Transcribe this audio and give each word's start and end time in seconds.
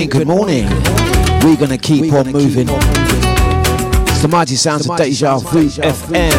Morning, 0.00 0.18
good 0.18 0.28
morning. 0.28 0.64
We're 1.44 1.58
gonna 1.58 1.76
keep 1.76 2.10
on 2.14 2.32
moving. 2.32 2.66
It's 2.70 4.22
the 4.22 4.28
mighty 4.30 4.54
sounds 4.54 4.88
of 4.88 4.96
Deja 4.96 5.36
Vu 5.40 5.68
FM. 5.68 6.32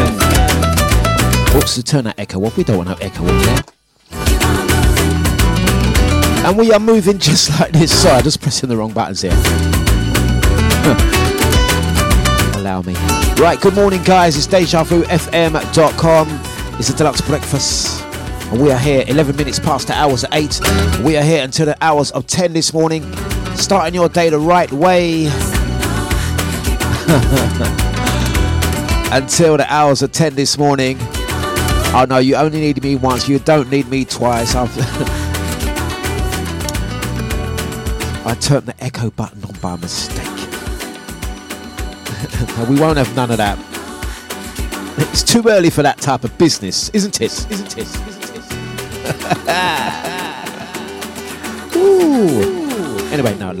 Oops, 1.54 1.74
to 1.76 1.82
turn 1.84 2.02
that 2.06 2.18
echo 2.18 2.44
off. 2.44 2.56
We 2.56 2.64
don't 2.64 2.78
want 2.78 2.88
no 2.88 2.96
echo 2.96 3.24
in 3.24 3.38
there. 3.38 3.62
And 6.44 6.58
we 6.58 6.72
are 6.72 6.80
moving 6.80 7.18
just 7.20 7.60
like 7.60 7.70
this. 7.70 8.02
Sorry, 8.02 8.16
I'm 8.16 8.24
just 8.24 8.42
pressing 8.42 8.68
the 8.68 8.76
wrong 8.76 8.92
buttons 8.92 9.22
here. 9.22 9.30
Allow 12.58 12.82
me. 12.82 12.94
Right, 13.40 13.60
good 13.60 13.74
morning, 13.74 14.02
guys. 14.02 14.36
It's 14.36 14.48
DejaVuFM.com. 14.48 16.28
It's 16.80 16.90
a 16.90 16.94
Dlux 16.94 17.24
breakfast. 17.24 18.02
And 18.50 18.60
we 18.60 18.72
are 18.72 18.78
here 18.78 19.04
11 19.06 19.36
minutes 19.36 19.60
past 19.60 19.86
the 19.86 19.94
hours 19.94 20.24
of 20.24 20.30
8. 20.32 20.60
We 21.04 21.16
are 21.16 21.22
here 21.22 21.44
until 21.44 21.66
the 21.66 21.76
hours 21.80 22.10
of 22.10 22.26
10 22.26 22.54
this 22.54 22.74
morning. 22.74 23.04
Starting 23.62 23.94
your 23.94 24.08
day 24.08 24.28
the 24.28 24.40
right 24.40 24.72
way. 24.72 25.26
until 29.12 29.56
the 29.56 29.64
hours 29.68 30.02
of 30.02 30.10
10 30.10 30.34
this 30.34 30.58
morning. 30.58 30.96
Oh 31.94 32.04
no, 32.08 32.18
you 32.18 32.34
only 32.34 32.58
need 32.58 32.82
me 32.82 32.96
once. 32.96 33.28
You 33.28 33.38
don't 33.38 33.70
need 33.70 33.86
me 33.86 34.04
twice. 34.04 34.54
I 34.56 34.66
turned 38.40 38.66
the 38.66 38.74
echo 38.82 39.10
button 39.10 39.44
on 39.44 39.54
by 39.60 39.76
mistake. 39.76 40.26
we 42.68 42.80
won't 42.80 42.98
have 42.98 43.14
none 43.14 43.30
of 43.30 43.36
that. 43.36 43.56
It's 45.12 45.22
too 45.22 45.44
early 45.46 45.70
for 45.70 45.84
that 45.84 45.98
type 45.98 46.24
of 46.24 46.36
business, 46.36 46.88
isn't 46.90 47.20
it? 47.20 47.48
Isn't 47.48 47.78
it? 47.78 47.86
Isn't 47.86 48.08
it? 51.72 51.76
Ooh. 51.76 52.61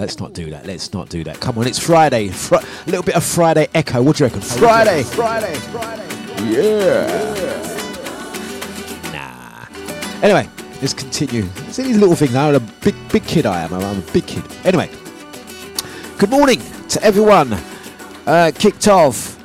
Let's 0.02 0.18
not 0.18 0.32
do 0.32 0.50
that. 0.50 0.66
Let's 0.66 0.92
not 0.92 1.08
do 1.10 1.22
that. 1.22 1.38
Come 1.38 1.58
on, 1.58 1.68
it's 1.68 1.78
Friday. 1.78 2.26
Fr- 2.26 2.56
a 2.56 2.86
little 2.86 3.04
bit 3.04 3.14
of 3.14 3.22
Friday 3.22 3.68
echo. 3.72 4.02
What 4.02 4.16
do 4.16 4.24
you 4.24 4.26
reckon? 4.26 4.40
Friday. 4.42 5.04
Friday. 5.04 5.54
Friday. 5.54 6.08
Yeah. 6.50 7.06
Nah. 9.12 10.20
Anyway, 10.20 10.48
let's 10.80 10.92
continue. 10.92 11.44
See 11.70 11.84
these 11.84 11.98
little 11.98 12.16
things. 12.16 12.34
I'm 12.34 12.56
a 12.56 12.58
big, 12.58 12.96
big 13.12 13.24
kid. 13.24 13.46
I 13.46 13.62
am. 13.62 13.72
I'm 13.74 13.98
a 14.00 14.12
big 14.12 14.26
kid. 14.26 14.42
Anyway, 14.64 14.90
good 16.18 16.30
morning 16.30 16.60
to 16.88 17.00
everyone. 17.04 17.52
Uh, 18.26 18.50
kicked 18.52 18.88
off. 18.88 19.38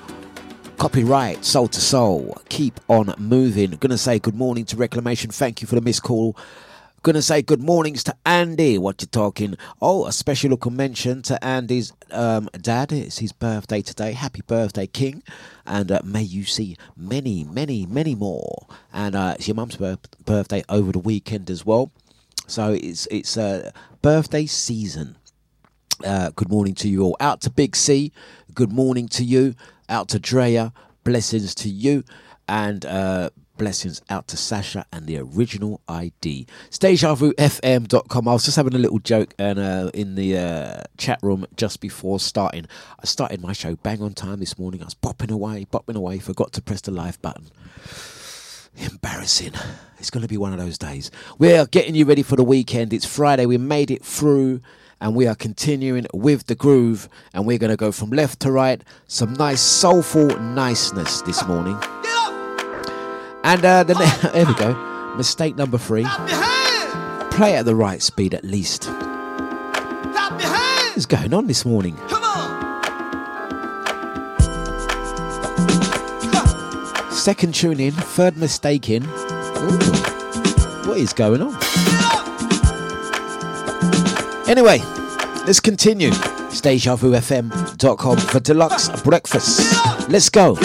Copyright, 0.79 1.45
Soul 1.45 1.65
II 1.65 1.71
Soul. 1.73 2.41
Keep 2.49 2.79
on 2.87 3.13
moving. 3.19 3.69
Gonna 3.71 3.95
say 3.99 4.17
good 4.17 4.35
morning 4.35 4.65
to 4.65 4.75
Reclamation. 4.75 5.29
Thank 5.29 5.61
you 5.61 5.67
for 5.67 5.75
the 5.75 5.81
missed 5.81 6.01
call. 6.01 6.35
Gonna 7.03 7.21
say 7.21 7.41
good 7.41 7.61
mornings 7.61 8.03
to 8.05 8.15
Andy. 8.25 8.77
What 8.77 9.01
you 9.01 9.07
talking? 9.07 9.55
Oh, 9.81 10.07
a 10.07 10.11
special 10.11 10.49
little 10.49 10.71
mention 10.71 11.21
to 11.23 11.41
Andy's 11.43 11.93
um, 12.11 12.49
dad. 12.59 12.91
It's 12.91 13.19
his 13.19 13.31
birthday 13.31 13.81
today. 13.81 14.11
Happy 14.11 14.41
birthday, 14.45 14.87
King. 14.87 15.23
And 15.65 15.91
uh, 15.91 16.01
may 16.03 16.23
you 16.23 16.43
see 16.43 16.75
many, 16.97 17.45
many, 17.45 17.85
many 17.85 18.13
more. 18.15 18.67
And 18.91 19.15
uh, 19.15 19.35
it's 19.37 19.47
your 19.47 19.55
mum's 19.55 19.77
birth- 19.77 20.25
birthday 20.25 20.63
over 20.67 20.91
the 20.91 20.99
weekend 20.99 21.49
as 21.49 21.65
well. 21.65 21.91
So 22.47 22.73
it's 22.73 23.07
it's 23.09 23.37
uh, 23.37 23.71
birthday 24.01 24.45
season. 24.45 25.17
Uh, 26.03 26.31
good 26.35 26.49
morning 26.49 26.75
to 26.75 26.89
you 26.89 27.03
all. 27.03 27.17
Out 27.21 27.41
to 27.41 27.49
Big 27.49 27.75
C. 27.75 28.11
Good 28.53 28.71
morning 28.73 29.07
to 29.09 29.23
you. 29.23 29.55
Out 29.87 30.09
to 30.09 30.19
Drea. 30.19 30.73
Blessings 31.05 31.55
to 31.55 31.69
you. 31.69 32.03
And 32.49 32.85
uh, 32.85 33.29
blessings 33.57 34.01
out 34.09 34.27
to 34.29 34.37
Sasha 34.37 34.85
and 34.91 35.07
the 35.07 35.17
original 35.17 35.81
ID. 35.87 36.47
DejaVuFM.com. 36.71 38.27
I 38.27 38.33
was 38.33 38.45
just 38.45 38.57
having 38.57 38.75
a 38.75 38.77
little 38.77 38.99
joke 38.99 39.33
and 39.37 39.59
uh, 39.59 39.91
in 39.93 40.15
the 40.15 40.37
uh, 40.37 40.83
chat 40.97 41.19
room 41.21 41.45
just 41.55 41.81
before 41.81 42.19
starting. 42.19 42.67
I 43.01 43.05
started 43.05 43.41
my 43.41 43.53
show 43.53 43.75
bang 43.75 44.01
on 44.01 44.13
time 44.13 44.39
this 44.39 44.57
morning. 44.57 44.81
I 44.81 44.85
was 44.85 44.95
bopping 44.95 45.31
away, 45.31 45.65
bopping 45.71 45.95
away, 45.95 46.19
forgot 46.19 46.53
to 46.53 46.61
press 46.61 46.81
the 46.81 46.91
live 46.91 47.21
button. 47.21 47.47
Embarrassing. 48.77 49.53
It's 49.97 50.11
going 50.11 50.21
to 50.21 50.27
be 50.27 50.37
one 50.37 50.53
of 50.53 50.59
those 50.59 50.77
days. 50.77 51.09
We're 51.39 51.65
getting 51.65 51.95
you 51.95 52.05
ready 52.05 52.23
for 52.23 52.35
the 52.35 52.43
weekend. 52.43 52.93
It's 52.93 53.05
Friday. 53.05 53.45
We 53.45 53.57
made 53.57 53.89
it 53.89 54.05
through 54.05 54.61
and 55.01 55.15
we 55.15 55.27
are 55.27 55.35
continuing 55.35 56.05
with 56.13 56.45
the 56.45 56.55
groove 56.55 57.09
and 57.33 57.45
we're 57.45 57.57
going 57.57 57.71
to 57.71 57.77
go 57.77 57.91
from 57.91 58.11
left 58.11 58.39
to 58.41 58.51
right. 58.51 58.83
Some 59.07 59.33
nice 59.33 59.61
soulful 59.61 60.27
niceness 60.39 61.21
this 61.23 61.45
morning. 61.47 61.77
And 63.47 63.63
uh, 63.63 63.83
the 63.83 63.93
ne- 63.93 64.29
there 64.33 64.45
we 64.45 64.53
go. 64.55 65.15
Mistake 65.15 65.55
number 65.55 65.77
three. 65.77 66.03
Play 67.31 67.55
at 67.55 67.63
the 67.63 67.75
right 67.75 68.01
speed 68.01 68.33
at 68.33 68.43
least. 68.43 68.89
What's 70.91 71.05
going 71.05 71.33
on 71.33 71.47
this 71.47 71.63
morning? 71.63 71.95
Second 77.09 77.55
tune 77.55 77.79
in, 77.79 77.93
third 77.93 78.35
mistake 78.35 78.89
in. 78.89 79.05
Ooh, 79.05 79.77
what 80.85 80.97
is 80.97 81.13
going 81.13 81.41
on? 81.41 81.55
Anyway, 84.49 84.79
let's 85.45 85.61
continue. 85.61 86.09
StageAvuFM.com 86.09 88.17
for 88.17 88.39
Dlux 88.41 89.03
breakfast. 89.05 90.09
Let's 90.09 90.29
go. 90.29 90.57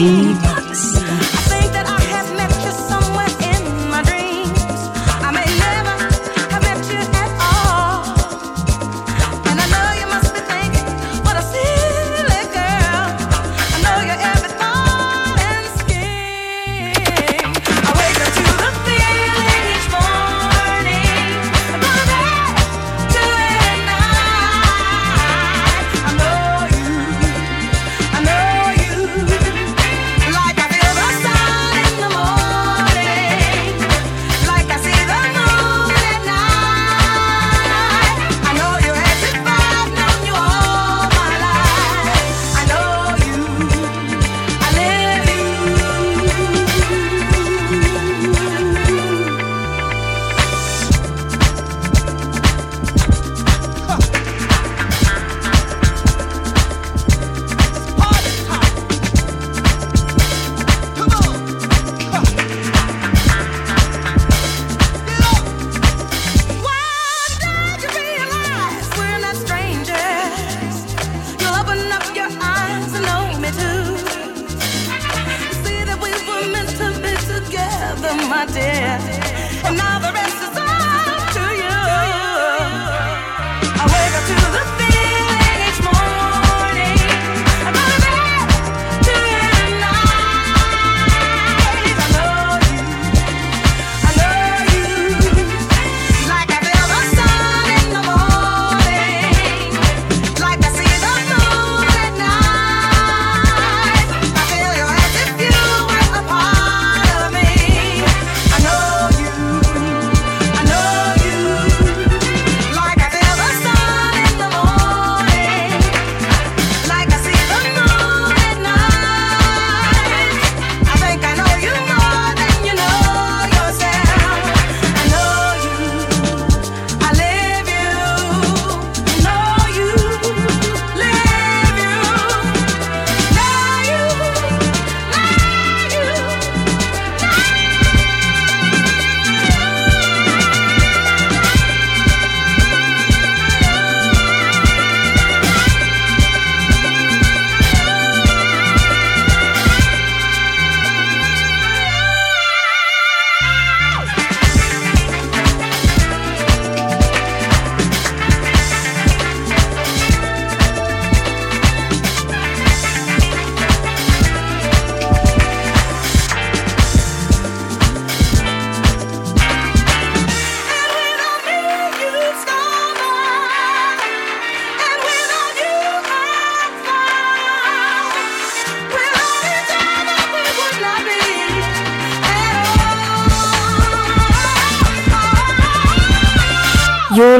Name. 0.00 0.47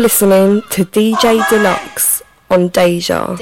listening 0.08 0.62
to 0.70 0.86
DJ 0.86 1.38
Dlux 1.50 2.22
on 2.48 2.68
Deja. 2.68 3.36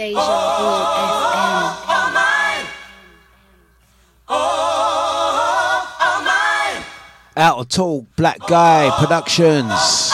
Out 7.36 7.58
of 7.58 7.68
Tall, 7.68 8.04
Black 8.16 8.40
Guy 8.48 8.90
Productions. 8.98 10.10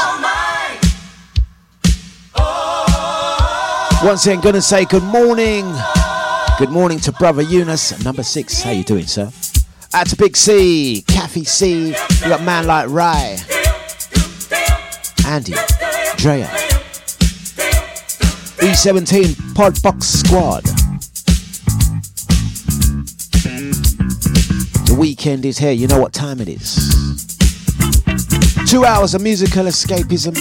Once 4.05 4.27
again, 4.27 4.43
gonna 4.43 4.61
say 4.61 4.85
good 4.85 5.03
morning. 5.05 5.65
Good 6.59 6.69
morning 6.69 7.01
to 7.01 7.13
Brother 7.13 7.41
Eunice, 7.41 8.05
number 8.05 8.23
six. 8.23 8.61
How 8.61 8.73
you 8.73 8.85
doing, 8.85 9.07
sir? 9.07 9.33
Out 9.95 10.07
to 10.09 10.17
Big 10.17 10.37
C, 10.37 11.03
Kathy 11.09 11.45
C. 11.45 11.89
You 11.89 12.29
got 12.29 12.43
man 12.43 12.67
like 12.67 12.91
Rye, 12.91 13.39
Andy. 15.27 15.55
Andrea. 16.25 16.47
E17 18.61 19.35
Podbox 19.55 20.05
Squad. 20.05 20.63
The 24.87 24.97
weekend 24.97 25.45
is 25.45 25.59
here, 25.59 25.73
you 25.73 25.89
know 25.89 25.99
what 25.99 26.13
time 26.13 26.41
it 26.41 26.49
is. 26.49 26.77
Two 28.71 28.85
hours 28.85 29.17
of 29.17 29.23
musical 29.23 29.65
escapism, 29.65 30.37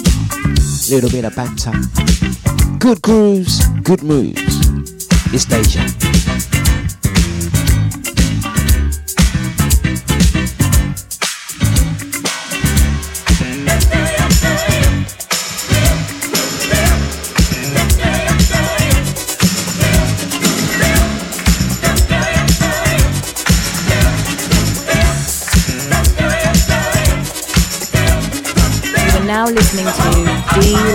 little 0.91 1.09
bit 1.09 1.25
of 1.25 1.35
banter, 1.35 1.73
good 2.77 3.01
grooves, 3.01 3.65
good 3.81 4.03
moves. 4.03 4.37
It's 5.33 5.45
Deja. 5.45 6.10
See. 30.59 30.90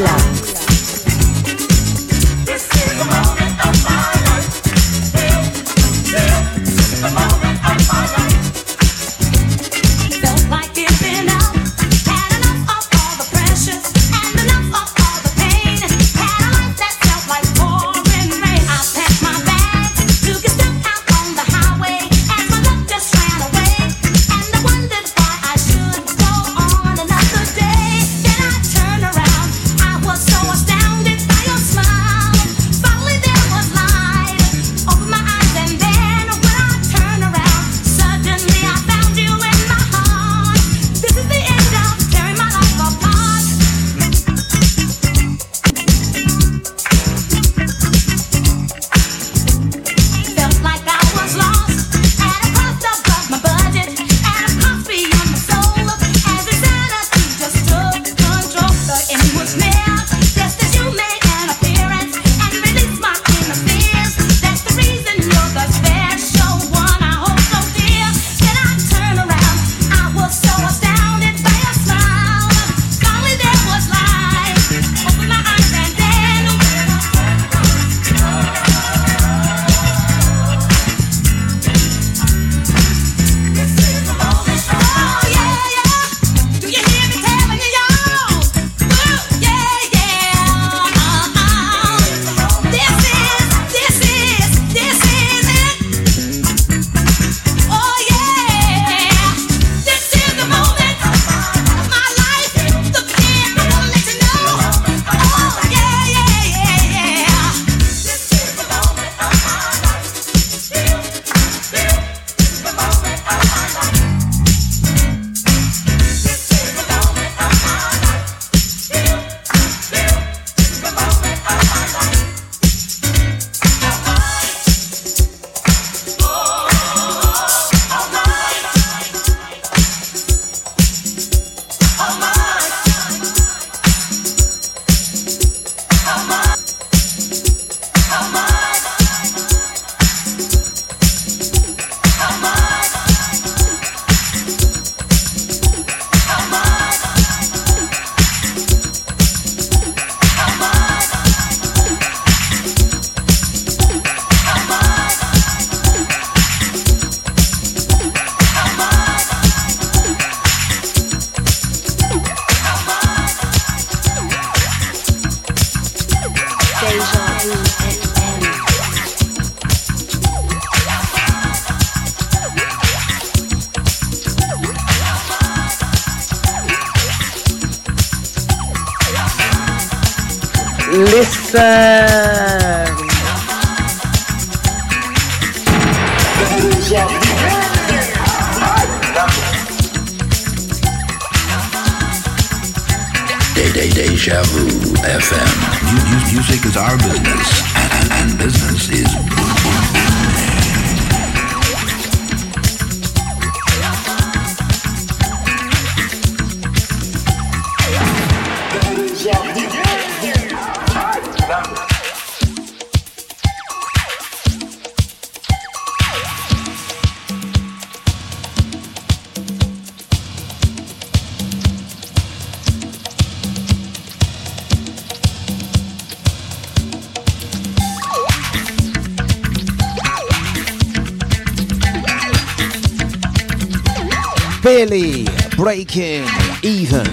Even. 235.97 237.07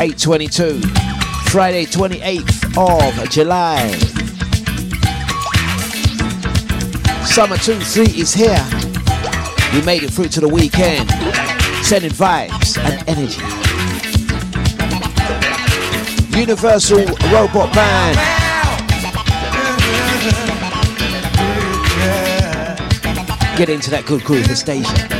822, 0.00 0.80
Friday 1.50 1.84
28th 1.84 2.78
of 2.78 3.28
July. 3.28 3.90
Summer 7.26 7.58
2 7.58 7.78
3 7.78 8.04
is 8.04 8.32
here. 8.32 8.66
We 9.74 9.82
made 9.84 10.02
it 10.02 10.12
through 10.12 10.28
to 10.28 10.40
the 10.40 10.48
weekend, 10.48 11.10
sending 11.84 12.12
vibes 12.12 12.78
and 12.78 13.06
energy. 13.06 13.42
Universal 16.38 17.04
Robot 17.30 17.74
Band. 17.74 18.45
get 23.56 23.70
into 23.70 23.88
that 23.90 24.04
good 24.04 24.22
groove 24.22 24.46
the 24.48 24.54
station. 24.54 25.15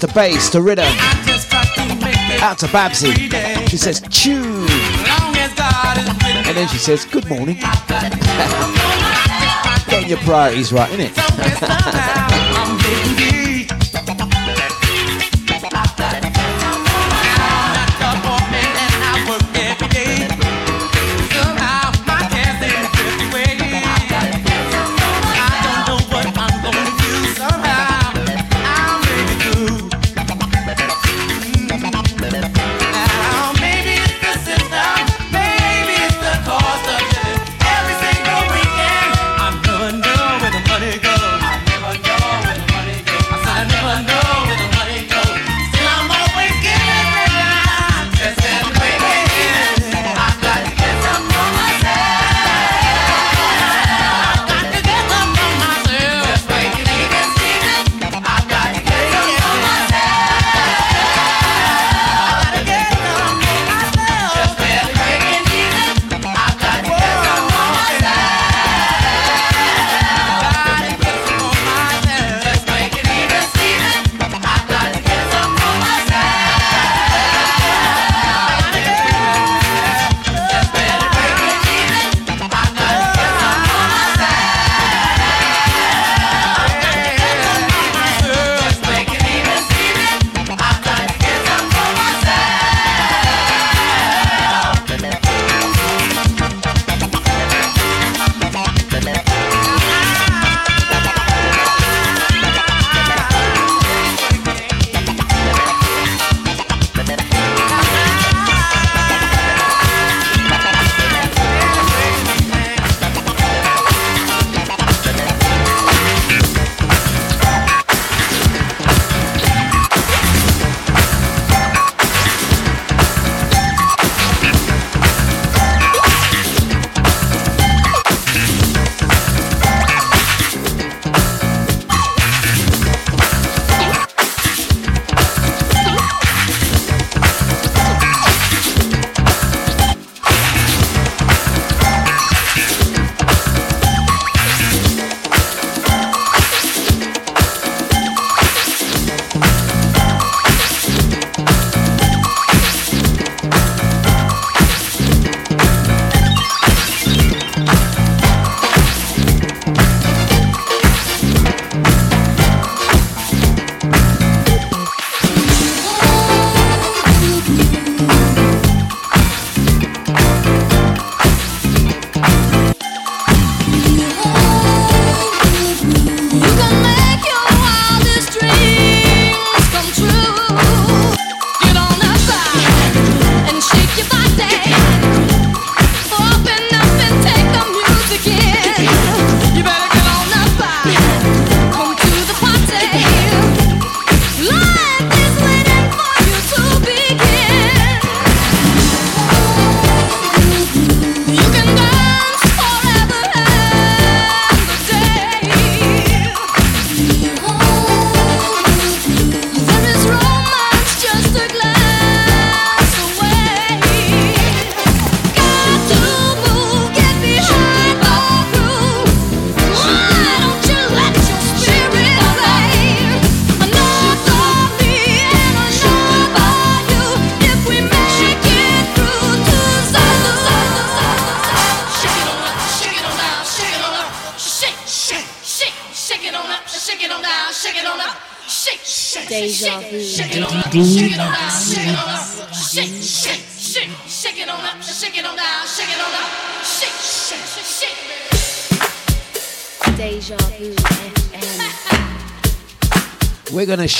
to 0.00 0.08
bass 0.08 0.50
to 0.50 0.60
rhythm. 0.60 0.84
Out 2.40 2.58
to 2.58 2.66
Babsy. 2.68 3.12
She 3.68 3.76
says, 3.76 4.00
chew. 4.10 4.66
And 6.46 6.56
then 6.56 6.68
she 6.68 6.78
says, 6.78 7.04
good 7.04 7.28
morning. 7.28 7.56
Getting 9.88 10.08
your 10.08 10.18
priorities 10.18 10.72
right, 10.72 10.90
innit? 10.90 11.14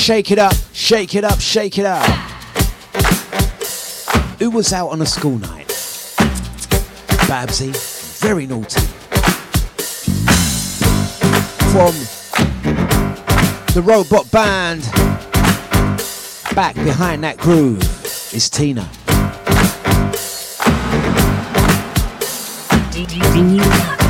Shake 0.09 0.31
it 0.31 0.39
up, 0.39 0.55
shake 0.73 1.15
it 1.17 1.23
up, 1.23 1.39
shake 1.39 1.77
it 1.77 1.85
up. 1.85 2.03
Who 4.39 4.49
was 4.49 4.73
out 4.73 4.89
on 4.89 5.03
a 5.03 5.05
school 5.05 5.37
night? 5.37 5.69
Babsy, 7.29 7.73
very 8.19 8.47
naughty. 8.47 8.81
From 11.75 11.93
the 13.75 13.83
robot 13.85 14.31
band, 14.31 14.81
back 16.55 16.75
behind 16.77 17.23
that 17.25 17.37
groove 17.37 17.83
is 18.33 18.49
Tina. 18.49 18.89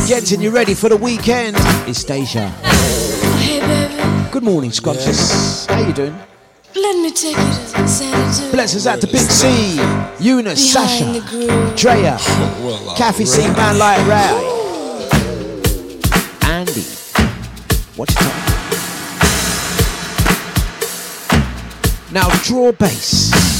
Getting 0.07 0.43
you 0.43 0.51
ready 0.51 0.75
for 0.75 0.89
the 0.89 0.97
weekend? 0.97 1.57
is 1.89 2.05
Deja. 2.05 2.68
Good 4.31 4.43
morning, 4.43 4.71
Scrumptious. 4.73 5.07
Yes. 5.07 5.67
How 5.71 5.81
you 5.81 5.93
doing? 5.95 6.15
Let 6.75 6.97
me 7.03 7.11
take 7.11 7.37
you 7.37 7.43
to 7.43 7.89
Xanadu. 7.89 8.51
Blessings 8.53 8.87
out 8.87 9.01
to 9.01 9.07
Big 9.07 9.17
C, 9.21 9.81
Eunice, 10.21 10.71
Sasha, 10.73 11.21
Drea, 11.75 12.19
Kathy 12.97 13.25
C, 13.25 13.47
Man 13.53 13.79
Light 13.79 14.07
Ray, 14.07 14.35
Andy. 16.51 16.83
What's 17.97 18.15
your 18.15 18.31
time? 18.31 18.45
Now 22.13 22.29
draw 22.43 22.73
bass. 22.73 23.58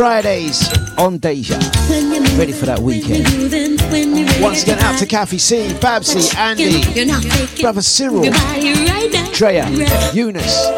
Fridays 0.00 0.66
on 0.96 1.18
Deja. 1.18 1.58
Ready 2.38 2.52
for 2.52 2.64
that 2.64 2.78
weekend. 2.78 3.24
moving, 3.36 3.76
when 3.90 4.16
you're 4.16 4.26
ready 4.26 4.42
Once 4.42 4.62
again, 4.62 4.78
out 4.78 4.98
to 4.98 5.04
Kathy 5.04 5.36
C, 5.36 5.74
Babsy, 5.78 6.34
Andy, 6.38 6.80
You're 6.98 7.04
not 7.04 7.22
faking. 7.22 7.62
Brother 7.62 7.82
Cyril, 7.82 8.24
Your 8.24 8.32
body 8.32 8.72
right 8.86 9.10
now. 9.12 9.26
Treya. 9.26 9.68
Eunice. 10.14 10.68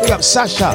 Big 0.00 0.12
up 0.12 0.22
Sasha. 0.22 0.72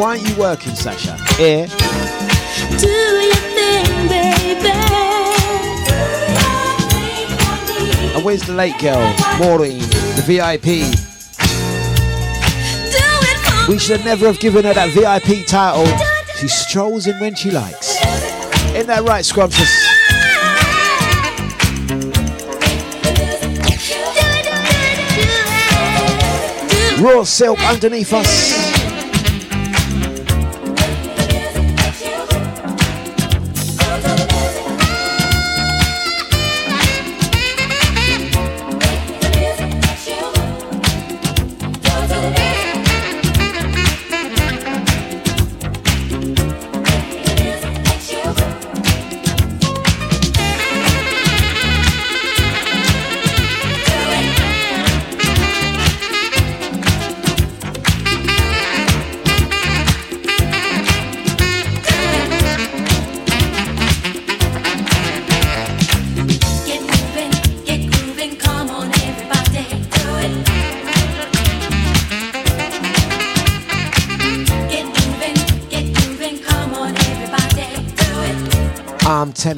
Why 0.00 0.06
aren't 0.06 0.26
you 0.26 0.34
working, 0.36 0.74
Sasha? 0.74 1.14
Here. 1.34 1.66
Do 2.78 2.88
your 2.88 3.34
thing, 3.52 4.08
baby. 4.08 4.70
And 8.14 8.24
where's 8.24 8.40
the 8.40 8.54
late 8.54 8.78
girl? 8.78 9.14
Maureen, 9.38 9.80
the 9.80 10.22
VIP. 10.24 11.05
We 13.68 13.78
should 13.78 14.04
never 14.04 14.26
have 14.26 14.38
given 14.38 14.64
her 14.64 14.72
that 14.74 14.90
VIP 14.90 15.44
title. 15.44 15.86
She 16.36 16.46
strolls 16.46 17.08
in 17.08 17.18
when 17.18 17.34
she 17.34 17.50
likes. 17.50 17.96
Ain't 18.76 18.86
that 18.86 19.02
right, 19.02 19.24
Scrumptious? 19.24 19.68
Raw 27.02 27.24
silk 27.24 27.58
underneath 27.60 28.12
us. 28.12 28.75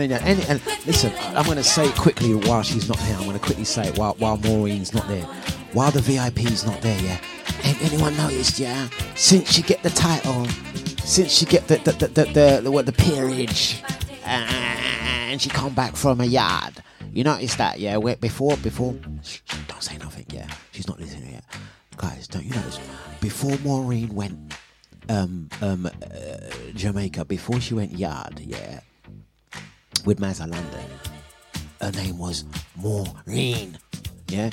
It. 0.01 0.13
I'm. 0.13 0.27
And, 0.27 0.45
and 0.49 0.67
listen, 0.87 1.13
I'm 1.19 1.45
going 1.45 1.57
to 1.57 1.65
say 1.65 1.89
it 1.89 1.95
quickly 1.97 2.35
while 2.35 2.63
she's 2.63 2.89
not 2.89 2.99
here. 3.01 3.17
I'm 3.17 3.25
going 3.25 3.39
to 3.39 3.45
quickly 3.45 3.65
say 3.65 3.89
it 3.89 3.99
while, 3.99 4.15
while 4.19 4.37
Maureen's 4.39 4.95
not 4.95 5.07
there. 5.09 5.25
While 5.73 5.91
the 5.91 6.01
VIP's 6.01 6.65
not 6.65 6.81
there, 6.81 6.99
yeah. 7.03 7.21
Ain't 7.65 7.83
anyone 7.83 8.17
noticed, 8.17 8.59
yeah? 8.59 8.89
Since 9.15 9.53
she 9.53 9.63
get 9.63 9.83
the 9.83 9.91
title, 9.91 10.47
since 11.05 11.33
she 11.33 11.45
get 11.45 11.67
the 11.69 11.77
the 11.79 11.93
the 11.93 12.07
the, 12.09 12.25
the, 12.25 12.61
the, 12.65 12.71
what, 12.71 12.87
the 12.87 12.93
peerage, 12.93 13.83
and 14.25 15.41
she 15.41 15.51
come 15.51 15.75
back 15.75 15.97
from 15.97 16.21
a 16.21 16.25
yard. 16.25 16.83
You 17.13 17.25
notice 17.25 17.57
that, 17.57 17.81
yeah? 17.81 17.97
Where 17.97 18.17
before, 18.17 18.57
before, 18.59 18.95
shh, 19.23 19.41
shh, 19.45 19.57
don't 19.67 19.83
say 19.83 19.97
nothing, 19.99 20.27
yeah. 20.31 20.49
She's 20.73 20.87
not 20.87 21.01
listening 21.01 21.33
yet, 21.33 21.45
guys. 21.97 22.29
Don't 22.29 22.45
you 22.45 22.55
notice? 22.55 22.79
Before 23.21 23.57
Maureen 23.59 24.15
went, 24.15 24.55
um, 25.09 25.49
um, 25.61 25.87
uh, 25.87 25.91
Jamaica, 26.75 27.25
before 27.25 27.61
she 27.61 27.75
went 27.75 27.99
yard, 27.99 28.41
yeah, 28.41 28.81
with 30.09 30.21
Mazza 30.21 30.51
London, 30.51 30.87
her 31.83 31.93
name 31.93 32.17
was 32.17 32.47
Maureen, 32.77 33.77
yeah, 34.29 34.49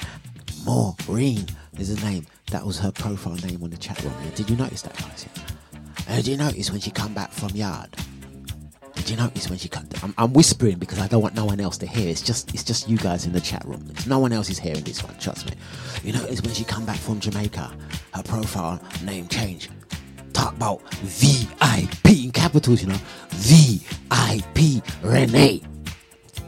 Maureen 0.66 1.46
is 1.80 1.98
her 1.98 2.06
name. 2.06 2.28
That 2.52 2.66
was 2.66 2.78
her 2.80 2.92
profile 2.92 3.36
name 3.36 3.64
on 3.64 3.70
the 3.70 3.78
chat 3.78 4.04
room. 4.04 4.14
Yeah? 4.26 4.32
Did 4.36 4.50
you 4.50 4.58
notice 4.58 4.82
that, 4.82 4.98
guys? 4.98 5.26
Yeah? 5.26 5.80
And 6.10 6.18
did 6.18 6.28
you 6.30 6.36
notice 6.36 6.72
when 6.72 6.82
she 6.82 6.92
come 6.92 7.14
back 7.14 7.32
from 7.32 7.52
yard? 7.52 7.90
Did 8.96 9.10
you 9.10 9.16
notice 9.16 9.50
when 9.50 9.58
she 9.58 9.70
come? 9.70 9.88
I'm, 10.04 10.14
I'm 10.18 10.34
whispering 10.34 10.78
because 10.78 11.00
I 11.00 11.08
don't 11.08 11.22
want 11.22 11.36
no 11.36 11.46
one 11.46 11.62
else 11.62 11.78
to 11.78 11.86
hear. 11.88 12.10
It's 12.10 12.22
just 12.22 12.54
it's 12.54 12.64
just 12.64 12.90
you 12.90 12.98
guys 12.98 13.26
in 13.26 13.32
the 13.32 13.40
chat 13.40 13.64
room. 13.64 13.88
It's, 13.92 14.06
no 14.08 14.20
one 14.20 14.34
else 14.34 14.50
is 14.50 14.60
hearing 14.60 14.84
this 14.84 15.04
one. 15.04 15.18
Trust 15.20 15.46
me. 15.46 15.54
You 16.04 16.12
notice 16.12 16.42
when 16.42 16.54
she 16.54 16.66
come 16.66 16.86
back 16.86 16.98
from 16.98 17.22
Jamaica, 17.22 17.72
her 18.14 18.24
profile 18.24 18.84
name 19.06 19.28
change. 19.30 19.70
Talk 20.36 20.54
about 20.54 20.82
VIP 21.02 22.10
in 22.26 22.32
capitals, 22.32 22.82
you 22.82 22.90
know, 22.90 23.00
VIP 23.30 24.84
Renee, 25.02 25.62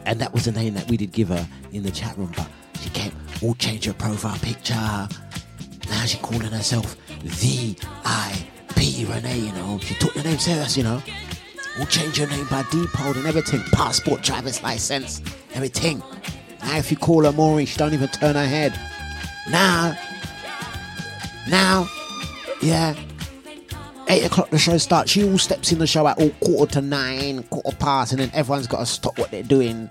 and 0.05 0.19
that 0.19 0.33
was 0.33 0.43
the 0.43 0.51
name 0.51 0.73
that 0.73 0.89
we 0.89 0.97
did 0.97 1.13
give 1.13 1.29
her 1.29 1.47
in 1.71 1.83
the 1.83 1.91
chat 1.91 2.17
room. 2.17 2.33
But 2.35 2.49
she 2.81 2.89
came 2.89 3.13
all 3.41 3.55
change 3.55 3.85
her 3.85 3.93
profile 3.93 4.37
picture. 4.39 4.73
Now 4.73 6.05
she's 6.05 6.19
calling 6.19 6.51
herself 6.51 6.97
VIP 7.23 7.87
Renee, 9.09 9.39
you 9.39 9.51
know. 9.53 9.79
She 9.79 9.95
took 9.95 10.13
the 10.13 10.23
name 10.23 10.37
serious, 10.37 10.75
you 10.75 10.83
know. 10.83 11.01
We'll 11.77 11.87
change 11.87 12.19
your 12.19 12.27
name 12.27 12.45
by 12.49 12.63
deed 12.71 12.89
and 12.93 13.25
everything. 13.25 13.61
Passport, 13.71 14.21
driver's 14.21 14.61
license, 14.63 15.21
everything. 15.53 16.03
Now 16.59 16.77
if 16.77 16.91
you 16.91 16.97
call 16.97 17.23
her 17.23 17.31
Maureen, 17.31 17.65
she 17.65 17.77
don't 17.77 17.93
even 17.93 18.09
turn 18.09 18.35
her 18.35 18.45
head. 18.45 18.77
Now, 19.49 19.97
now, 21.47 21.87
yeah. 22.61 22.95
Eight 24.09 24.23
o'clock 24.25 24.49
the 24.49 24.57
show 24.57 24.77
starts. 24.77 25.11
She 25.11 25.23
all 25.23 25.37
steps 25.37 25.71
in 25.71 25.79
the 25.79 25.87
show 25.87 26.07
at 26.07 26.17
all 26.17 26.29
quarter 26.41 26.73
to 26.73 26.81
nine, 26.81 27.43
quarter 27.43 27.75
past, 27.75 28.13
and 28.13 28.21
then 28.21 28.31
everyone's 28.33 28.67
got 28.67 28.79
to 28.79 28.85
stop 28.85 29.17
what 29.17 29.31
they're 29.31 29.43
doing. 29.43 29.89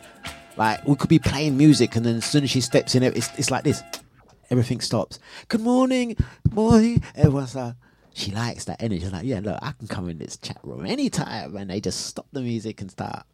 Like 0.57 0.87
we 0.87 0.97
could 0.97 1.11
be 1.11 1.19
playing 1.19 1.57
music, 1.57 1.97
and 1.97 2.07
then 2.07 2.17
as 2.17 2.25
soon 2.25 2.45
as 2.45 2.51
she 2.51 2.63
steps 2.63 2.95
in, 2.95 3.03
it's 3.03 3.29
it's 3.39 3.51
like 3.51 3.65
this. 3.65 3.83
Everything 4.49 4.81
stops. 4.81 5.19
Good 5.49 5.61
morning, 5.61 6.17
morning. 6.51 7.03
Everyone's 7.17 7.57
like, 7.57 7.75
she 8.15 8.31
likes 8.31 8.65
that 8.67 8.81
energy. 8.81 9.01
She's 9.01 9.13
like, 9.13 9.25
yeah, 9.25 9.41
look, 9.43 9.59
I 9.61 9.73
can 9.73 9.89
come 9.89 10.09
in 10.09 10.19
this 10.19 10.37
chat 10.37 10.59
room 10.63 10.87
anytime, 10.87 11.57
and 11.57 11.69
they 11.69 11.81
just 11.81 12.07
stop 12.07 12.27
the 12.33 12.41
music 12.41 12.81
and 12.81 12.91
start. 12.91 13.27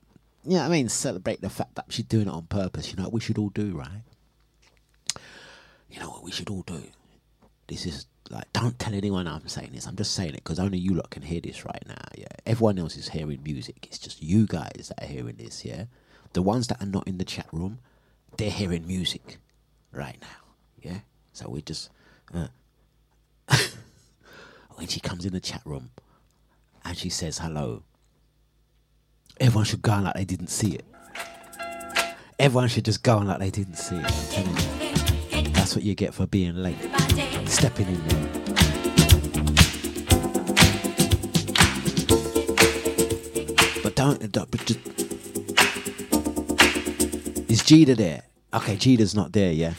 You 0.45 0.57
know 0.57 0.64
I 0.64 0.68
mean? 0.68 0.88
Celebrate 0.88 1.40
the 1.40 1.51
fact 1.51 1.77
that 1.77 1.85
she's 1.90 2.07
doing 2.07 2.27
it 2.27 2.33
on 2.33 2.47
purpose. 2.47 2.90
You 2.90 2.97
know 2.97 3.05
what 3.05 3.12
we 3.12 3.21
should 3.21 3.38
all 3.38 3.51
do, 3.51 3.77
right? 3.77 4.03
You 5.88 6.01
know 6.01 6.09
what 6.09 6.25
we 6.25 6.33
should 6.33 6.51
all 6.51 6.62
do? 6.62 6.83
This 7.68 7.87
is 7.87 8.07
like, 8.33 8.53
don't 8.53 8.79
tell 8.79 8.95
anyone 8.95 9.29
I'm 9.29 9.47
saying 9.47 9.71
this. 9.73 9.87
I'm 9.87 9.97
just 9.97 10.14
saying 10.14 10.31
it 10.31 10.45
because 10.45 10.59
only 10.59 10.79
you 10.79 10.95
lot 10.95 11.11
can 11.11 11.23
hear 11.23 11.40
this 11.40 11.64
right 11.64 11.83
now. 11.87 12.03
Yeah, 12.16 12.27
everyone 12.47 12.79
else 12.79 12.97
is 12.97 13.11
hearing 13.11 13.40
music. 13.45 13.87
It's 13.87 13.99
just 13.99 14.23
you 14.23 14.47
guys 14.47 14.90
that 14.90 15.05
are 15.05 15.07
hearing 15.07 15.37
this. 15.37 15.64
Yeah, 15.64 15.85
the 16.33 16.42
ones 16.42 16.66
that 16.68 16.83
are 16.83 16.87
not 16.87 17.07
in 17.07 17.18
the 17.18 17.25
chat 17.25 17.47
room, 17.53 17.79
they're 18.38 18.51
hearing 18.51 18.87
music 18.87 19.38
right 19.92 20.16
now. 20.21 20.55
Yeah, 20.81 21.01
so 21.33 21.51
we 21.51 21.62
just 21.62 21.90
uh, 22.33 22.49
when 24.77 24.87
she 24.87 25.01
comes 25.01 25.26
in 25.26 25.33
the 25.33 25.41
chat 25.41 25.62
room 25.64 25.91
and 26.85 26.97
she 26.97 27.11
says 27.11 27.39
hello, 27.39 27.83
everyone 29.39 29.64
should 29.66 29.83
go 29.83 29.93
on 29.93 30.05
like 30.05 30.14
they 30.14 30.24
didn't 30.24 30.49
see 30.49 30.74
it. 30.74 30.85
Everyone 32.39 32.68
should 32.68 32.87
just 32.87 33.03
go 33.03 33.18
on 33.18 33.26
like 33.26 33.41
they 33.41 33.51
didn't 33.51 33.76
see 33.76 33.97
it. 33.97 35.53
That's 35.53 35.76
what 35.76 35.85
you 35.85 35.95
get 35.95 36.14
for 36.14 36.26
being 36.26 36.57
late. 36.57 37.01
Stepping 37.53 37.86
in 37.86 38.09
there. 38.09 38.28
But 43.82 43.94
don't, 43.94 44.22
uh, 44.22 44.26
don't 44.30 44.50
but 44.50 44.64
just 44.64 44.78
Is 47.50 47.62
Jida 47.62 47.96
there? 47.96 48.22
Okay, 48.55 48.76
Jida's 48.76 49.14
not 49.14 49.32
there, 49.32 49.53
yeah. 49.53 49.74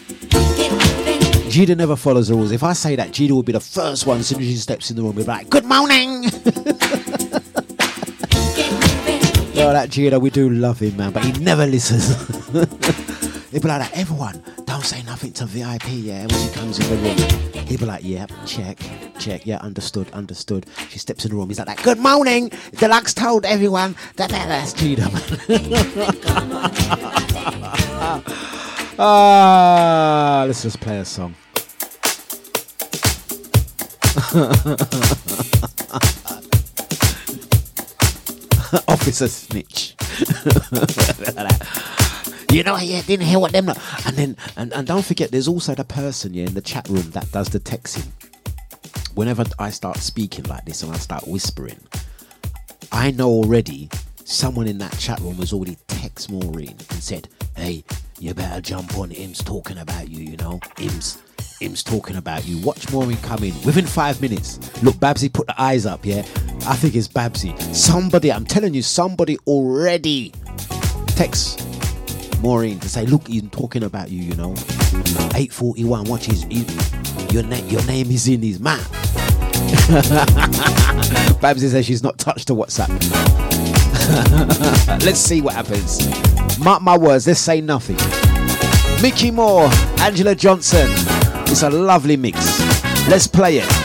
Jida 1.50 1.76
never 1.76 1.96
follows 1.96 2.28
the 2.28 2.36
rules. 2.36 2.52
If 2.52 2.64
I 2.64 2.74
say 2.74 2.96
that, 2.96 3.10
Jida 3.10 3.32
will 3.32 3.44
be 3.44 3.52
the 3.54 3.60
first 3.60 4.06
one 4.06 4.20
as 4.20 4.28
soon 4.28 4.40
as 4.42 4.46
she 4.48 4.56
steps 4.56 4.90
in 4.90 4.96
the 4.96 5.02
room. 5.04 5.16
Be 5.16 5.24
like, 5.24 5.50
"Good 5.50 5.66
morning." 5.66 6.26
No, 9.56 9.72
that 9.72 9.90
Jida, 9.90 10.20
we 10.20 10.30
do 10.30 10.50
love 10.50 10.80
him, 10.82 10.98
man, 10.98 11.12
but 11.14 11.24
he 11.24 11.32
never 11.34 11.66
listens. 11.66 12.10
He'd 13.52 13.62
be 13.62 13.68
like 13.70 13.80
that. 13.80 13.92
Everyone, 13.94 14.44
don't 14.84 15.00
say 15.00 15.04
nothing 15.04 15.32
to 15.32 15.46
VIP, 15.46 15.88
yeah, 15.92 16.26
when 16.26 16.40
she 16.42 16.50
comes 16.54 16.78
in 16.78 16.90
the 16.90 16.98
room. 16.98 17.18
He'd 17.68 17.80
be 17.80 17.86
like, 17.86 18.04
"Yep, 18.04 18.32
check, 18.46 18.78
check, 19.18 19.46
yeah, 19.46 19.60
understood, 19.60 20.12
understood." 20.12 20.66
She 20.90 21.00
steps 21.00 21.24
in 21.24 21.32
the 21.32 21.38
room. 21.38 21.48
He's 21.48 21.58
like, 21.58 21.68
that, 21.68 21.82
"Good 21.84 22.00
morning." 22.00 22.50
Dlux 22.76 23.16
told 23.16 23.46
everyone 23.46 23.96
that, 24.18 24.30
that 24.32 24.50
that's 24.50 24.74
man. 24.82 25.00
Ah, 29.00 30.44
let's 30.46 30.64
just 30.64 30.82
play 30.82 30.98
a 30.98 31.06
song. 31.06 31.34
Officer 38.90 39.30
snitch. 39.30 39.96
you 42.54 42.64
know, 42.64 42.78
yeah, 42.78 43.02
didn't 43.02 43.26
hear 43.26 43.40
what 43.40 43.52
them. 43.52 43.66
Know. 43.66 43.76
And 44.06 44.16
then, 44.16 44.38
and, 44.56 44.72
and 44.74 44.86
don't 44.86 45.04
forget, 45.04 45.32
there's 45.32 45.48
also 45.48 45.74
the 45.74 45.84
person 45.84 46.34
yeah 46.34 46.46
in 46.46 46.54
the 46.54 46.62
chat 46.62 46.88
room 46.88 47.10
that 47.12 47.32
does 47.32 47.50
the 47.50 47.60
texting. 47.60 48.08
Whenever 49.16 49.44
I 49.60 49.72
start 49.72 49.98
speaking 49.98 50.46
like 50.46 50.66
this 50.66 50.84
and 50.84 50.92
I 50.92 50.98
start 50.98 51.28
whispering, 51.28 51.80
I 52.92 53.12
know 53.12 53.30
already 53.30 53.90
someone 54.24 54.68
in 54.68 54.78
that 54.80 54.96
chat 55.00 55.20
room 55.20 55.36
has 55.36 55.52
already 55.52 55.78
texted 55.88 56.30
Maureen 56.30 56.76
and 56.92 57.04
said, 57.04 57.28
"Hey, 57.56 57.84
you 58.20 58.34
better 58.36 58.62
jump 58.62 58.98
on. 58.98 59.12
Im's 59.12 59.40
talking 59.40 59.80
about 59.80 60.10
you. 60.10 60.24
You 60.24 60.38
know, 60.38 60.60
Im's." 60.80 61.22
Im's 61.62 61.84
talking 61.84 62.18
about 62.18 62.46
you. 62.46 62.58
Watch 62.58 62.92
Maureen 62.92 63.18
come 63.18 63.42
in 63.42 63.54
within 63.64 63.86
five 63.86 64.22
minutes. 64.22 64.60
Look, 64.84 65.00
Babsy 65.00 65.30
put 65.30 65.48
the 65.48 65.62
eyes 65.62 65.86
up, 65.86 66.06
yeah? 66.06 66.20
I 66.68 66.76
think 66.76 66.94
it's 66.94 67.08
Babsy. 67.08 67.58
Somebody, 67.74 68.34
I'm 68.34 68.44
telling 68.44 68.74
you, 68.74 68.82
somebody 68.82 69.38
already 69.48 70.34
text 71.08 71.62
Maureen 72.44 72.78
to 72.82 72.90
say, 72.90 73.06
look, 73.06 73.26
he's 73.30 73.42
talking 73.52 73.84
about 73.84 74.12
you, 74.12 74.22
you 74.22 74.36
know. 74.36 74.52
841, 75.34 76.04
watch 76.04 76.26
his, 76.26 76.44
he- 76.44 76.66
your, 77.34 77.44
na- 77.44 77.56
your 77.68 77.82
name 77.86 78.12
is 78.12 78.28
in 78.28 78.42
his 78.42 78.60
map. 78.60 78.82
Babsy 81.40 81.70
says 81.70 81.86
she's 81.86 82.04
not 82.04 82.18
touched 82.18 82.48
the 82.50 82.56
WhatsApp. 82.56 82.90
let's 85.06 85.20
see 85.20 85.40
what 85.42 85.54
happens. 85.54 86.06
Mark 86.60 86.82
my 86.82 86.98
words, 86.98 87.26
let's 87.28 87.40
say 87.40 87.62
nothing. 87.62 87.96
Mickey 89.02 89.32
Moore, 89.32 89.70
Angela 90.00 90.36
Johnson. 90.36 90.88
It's 91.48 91.64
a 91.64 91.70
lovely 91.70 92.18
mix. 92.18 92.60
Let's 93.08 93.26
play 93.26 93.60
it. 93.60 93.83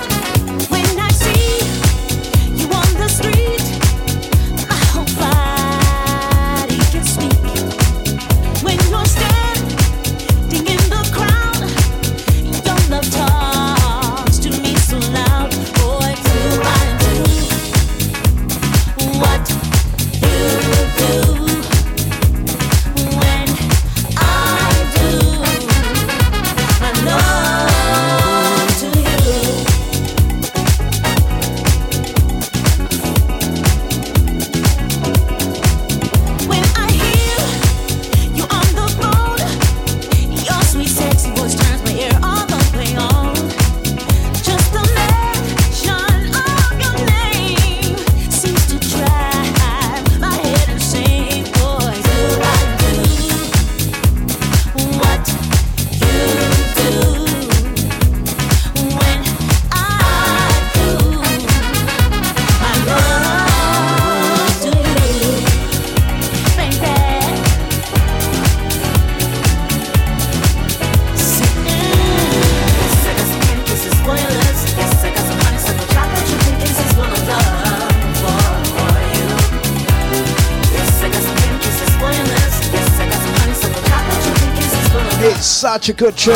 Such 85.68 85.90
a 85.90 85.92
good 85.92 86.16
tune. 86.16 86.34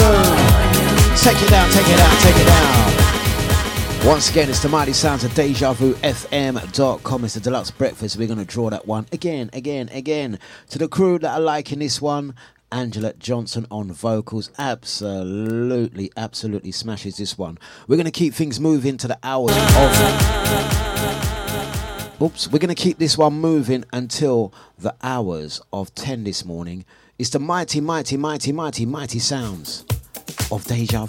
Take 1.17 1.41
it 1.41 1.49
down, 1.49 1.71
take 1.71 1.89
it 1.89 1.97
down, 1.97 2.17
take 2.21 2.37
it 2.37 2.47
down. 2.47 4.07
Once 4.07 4.29
again, 4.29 4.51
it's 4.51 4.61
the 4.61 4.69
mighty 4.69 4.93
sounds 4.93 5.25
of 5.25 5.35
Deja 5.35 5.73
Vu 5.73 5.95
FM.com. 5.95 7.25
It's 7.25 7.33
the 7.33 7.41
Dlux 7.41 7.75
breakfast. 7.75 8.19
We're 8.19 8.27
going 8.27 8.41
to 8.41 8.45
draw 8.45 8.69
that 8.69 8.87
one 8.87 9.07
again, 9.11 9.49
again, 9.55 9.89
again. 9.89 10.39
To 10.69 10.79
the 10.79 10.87
crew 10.87 11.19
that 11.19 11.33
are 11.33 11.41
liking 11.41 11.79
this 11.79 12.03
one, 12.03 12.35
Angela 12.71 13.15
Johnson 13.15 13.67
on 13.71 13.91
vocals. 13.91 14.51
Absolutely, 14.59 16.13
absolutely 16.15 16.73
smashes 16.73 17.17
this 17.17 17.39
one. 17.39 17.57
We're 17.89 17.97
going 17.97 18.05
to 18.05 18.11
keep 18.11 18.35
things 18.35 18.61
moving 18.61 18.99
to 18.99 19.09
the 19.09 19.19
hours 19.23 19.57
of. 19.57 19.63
Oops, 22.21 22.49
we're 22.53 22.59
going 22.59 22.69
to 22.69 22.75
keep 22.75 22.99
this 22.99 23.17
one 23.17 23.33
moving 23.33 23.87
until 23.95 24.53
the 24.79 24.95
hours 25.03 25.63
of 25.73 25.95
10 25.95 26.25
this 26.25 26.45
morning. 26.45 26.85
It's 27.23 27.31
the 27.31 27.39
mighty, 27.39 27.81
mighty, 27.81 28.17
mighty, 28.17 28.51
mighty, 28.51 28.85
mighty 28.85 29.21
sounds 29.21 29.85
of 30.51 30.65
Deja 30.67 31.07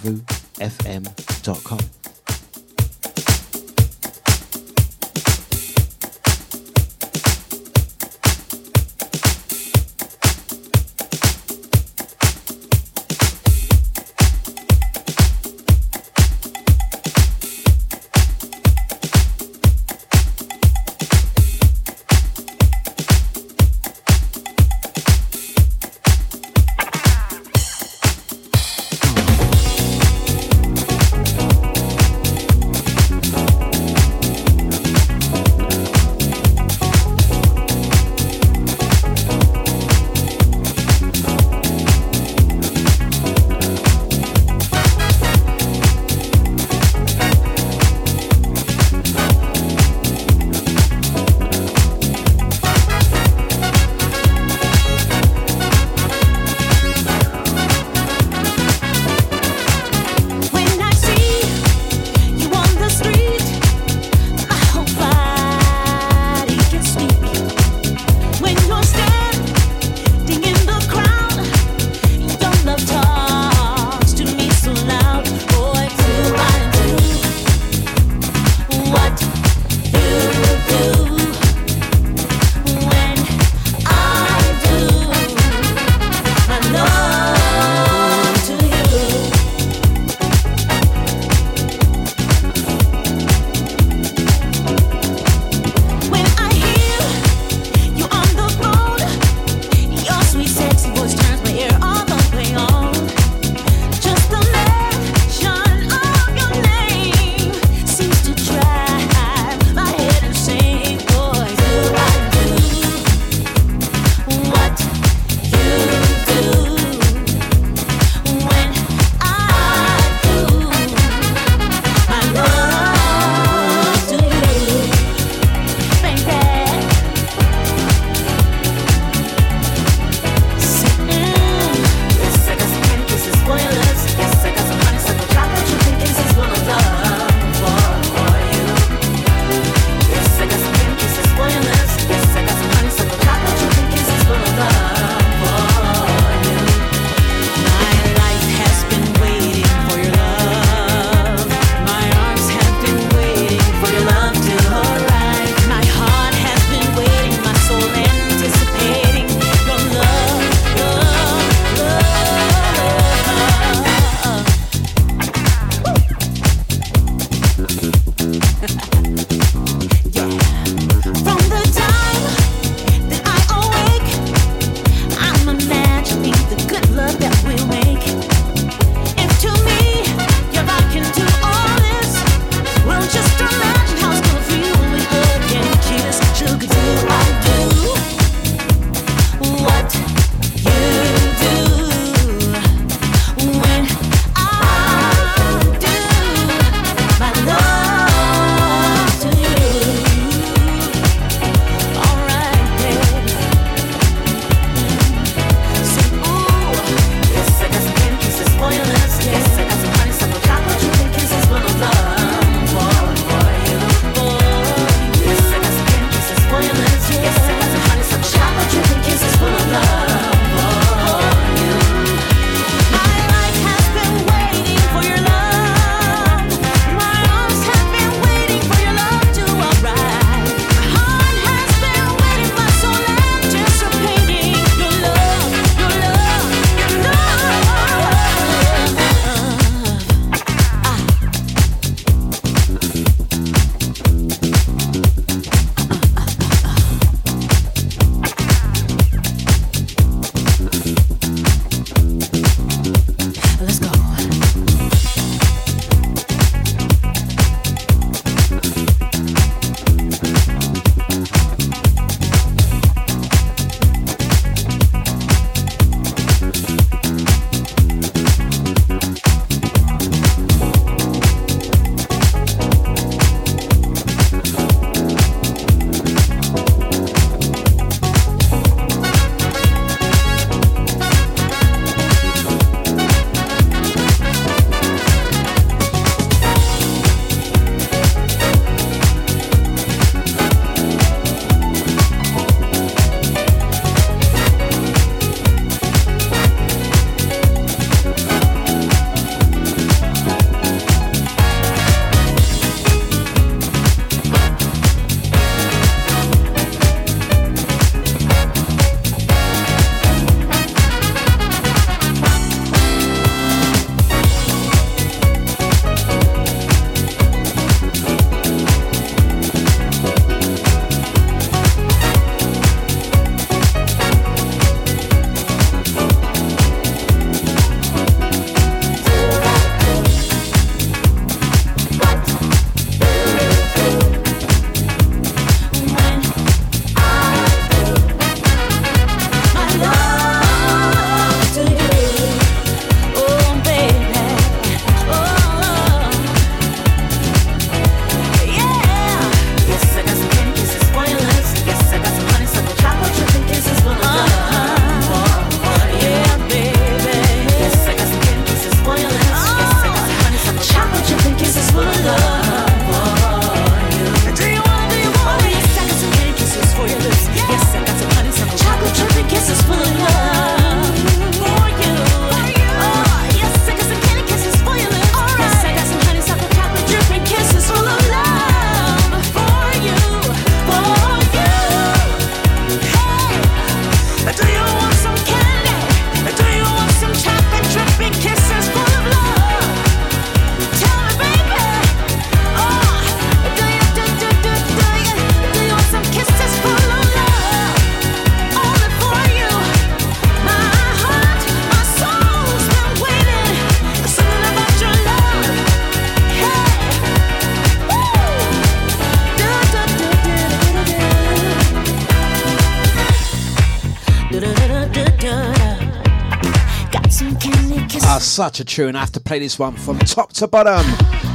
such 418.54 418.60
a 418.60 418.66
tune. 418.66 418.96
I 418.96 419.00
have 419.00 419.12
to 419.14 419.20
play 419.20 419.40
this 419.40 419.58
one 419.58 419.74
from 419.76 419.98
top 419.98 420.32
to 420.34 420.48
bottom. 420.48 420.86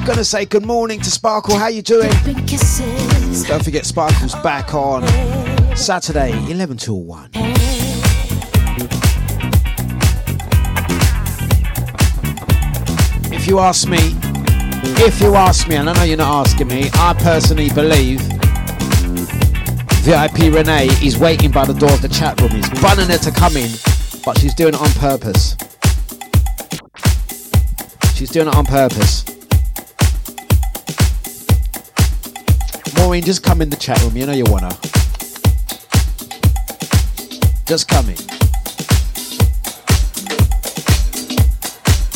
Gonna 0.06 0.22
say 0.22 0.44
good 0.44 0.64
morning 0.64 1.00
to 1.00 1.10
Sparkle. 1.10 1.56
How 1.56 1.66
you 1.66 1.82
doing? 1.82 2.12
Don't 2.12 3.64
forget 3.64 3.84
Sparkle's 3.86 4.36
back 4.36 4.72
on 4.72 5.02
Saturday, 5.76 6.30
11 6.48 6.76
till 6.76 7.00
1. 7.02 7.30
If 13.32 13.48
you 13.48 13.58
ask 13.58 13.88
me, 13.88 13.98
if 15.02 15.20
you 15.20 15.34
ask 15.34 15.66
me, 15.66 15.74
and 15.74 15.90
I 15.90 15.94
know 15.94 16.04
you're 16.04 16.18
not 16.18 16.46
asking 16.46 16.68
me, 16.68 16.88
I 16.94 17.14
personally 17.14 17.70
believe 17.70 18.20
VIP 20.04 20.54
Renee 20.54 20.86
is 21.02 21.18
waiting 21.18 21.50
by 21.50 21.64
the 21.64 21.74
door 21.74 21.90
of 21.90 22.00
the 22.00 22.08
chat 22.08 22.40
room. 22.40 22.50
He's 22.50 22.68
bunning 22.80 23.08
her 23.08 23.18
to 23.18 23.32
come 23.32 23.56
in, 23.56 23.70
but 24.24 24.38
she's 24.38 24.54
doing 24.54 24.74
it 24.74 24.80
on 24.80 24.90
purpose. 24.90 25.56
She's 28.18 28.30
doing 28.30 28.48
it 28.48 28.56
on 28.56 28.66
purpose. 28.66 29.24
Maureen, 32.96 33.22
just 33.22 33.44
come 33.44 33.62
in 33.62 33.70
the 33.70 33.76
chat 33.76 34.02
room. 34.02 34.16
You 34.16 34.26
know 34.26 34.32
you 34.32 34.42
wanna. 34.48 34.70
Just 37.64 37.86
come 37.86 38.08
in. 38.08 38.16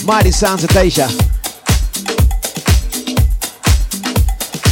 Mighty 0.05 0.33
sounds 0.33 0.65
of 0.65 0.71
Deja. 0.71 1.07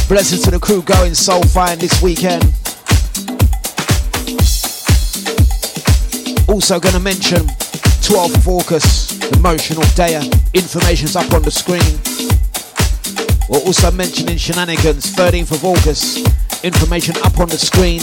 Blessings 0.09 0.41
to 0.41 0.51
the 0.51 0.59
crew 0.61 0.81
going 0.81 1.13
soul 1.13 1.43
fine 1.43 1.79
this 1.79 2.01
weekend. 2.01 2.43
Also 6.49 6.77
to 6.91 6.99
mention 6.99 7.47
12th 8.01 8.35
of 8.35 8.47
August, 8.47 9.23
Emotional 9.35 9.83
Day. 9.95 10.19
Information's 10.53 11.15
up 11.15 11.31
on 11.33 11.43
the 11.43 11.51
screen. 11.51 11.81
We're 13.47 13.65
also 13.65 13.91
mentioning 13.91 14.37
Shenanigans, 14.37 15.13
13th 15.13 15.51
of 15.51 15.63
August. 15.63 16.27
Information 16.65 17.15
up 17.23 17.39
on 17.39 17.47
the 17.49 17.57
screen. 17.57 18.01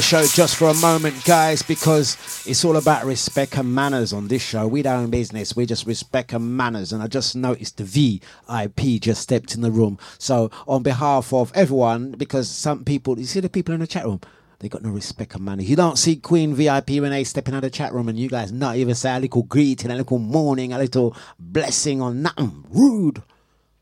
The 0.00 0.06
show 0.06 0.24
just 0.24 0.56
for 0.56 0.68
a 0.68 0.74
moment, 0.76 1.22
guys, 1.26 1.62
because 1.62 2.16
it's 2.46 2.64
all 2.64 2.78
about 2.78 3.04
respect 3.04 3.58
and 3.58 3.74
manners 3.74 4.14
on 4.14 4.28
this 4.28 4.40
show. 4.40 4.66
We 4.66 4.80
don't 4.80 5.10
business, 5.10 5.54
we 5.54 5.66
just 5.66 5.86
respect 5.86 6.32
and 6.32 6.56
manners. 6.56 6.94
And 6.94 7.02
I 7.02 7.06
just 7.06 7.36
noticed 7.36 7.76
the 7.76 7.84
VIP 7.84 9.02
just 9.02 9.20
stepped 9.20 9.54
in 9.54 9.60
the 9.60 9.70
room. 9.70 9.98
So, 10.16 10.50
on 10.66 10.82
behalf 10.82 11.34
of 11.34 11.52
everyone, 11.54 12.12
because 12.12 12.48
some 12.48 12.82
people, 12.82 13.18
you 13.18 13.26
see 13.26 13.40
the 13.40 13.50
people 13.50 13.74
in 13.74 13.80
the 13.80 13.86
chat 13.86 14.06
room, 14.06 14.22
they 14.60 14.70
got 14.70 14.82
no 14.82 14.88
respect 14.88 15.34
and 15.34 15.44
manners. 15.44 15.68
You 15.68 15.76
don't 15.76 15.98
see 15.98 16.16
Queen 16.16 16.54
VIP 16.54 16.92
when 16.92 17.10
they 17.10 17.22
stepping 17.22 17.52
out 17.52 17.58
of 17.58 17.62
the 17.64 17.70
chat 17.70 17.92
room 17.92 18.08
and 18.08 18.18
you 18.18 18.30
guys 18.30 18.52
not 18.52 18.76
even 18.76 18.94
say 18.94 19.14
a 19.14 19.20
little 19.20 19.42
greeting, 19.42 19.90
a 19.90 19.96
little 19.96 20.18
morning, 20.18 20.72
a 20.72 20.78
little 20.78 21.14
blessing 21.38 22.00
or 22.00 22.14
nothing. 22.14 22.64
Rude. 22.70 23.22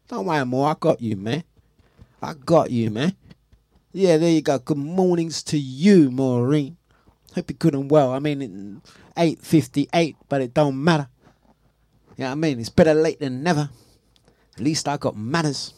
Don't 0.09 0.27
worry 0.27 0.45
more, 0.45 0.69
I 0.69 0.75
got 0.81 1.01
you, 1.01 1.15
man. 1.15 1.45
I 2.21 2.35
got 2.35 2.73
you, 2.73 2.91
man. 2.91 3.15
Yeah, 3.93 4.19
there 4.19 4.31
you 4.31 4.43
go. 4.43 4.59
Good 4.59 4.77
mornings 4.77 5.43
to 5.45 5.59
you, 5.59 6.11
Maureen. 6.11 6.77
Hope 7.35 7.51
you're 7.51 7.57
good 7.59 7.75
and 7.75 7.91
well. 7.91 8.13
I 8.13 8.19
mean, 8.19 8.83
eight 9.17 9.41
fifty-eight, 9.41 10.17
but 10.29 10.43
it 10.43 10.53
don't 10.53 10.83
matter. 10.83 11.09
Yeah, 12.17 12.25
you 12.25 12.25
know 12.25 12.33
I 12.33 12.35
mean, 12.35 12.61
it's 12.61 12.69
better 12.69 12.93
late 12.95 13.21
than 13.21 13.43
never. 13.43 13.71
At 14.57 14.61
least 14.61 14.89
I 14.89 14.99
got 14.99 15.17
manners. 15.17 15.73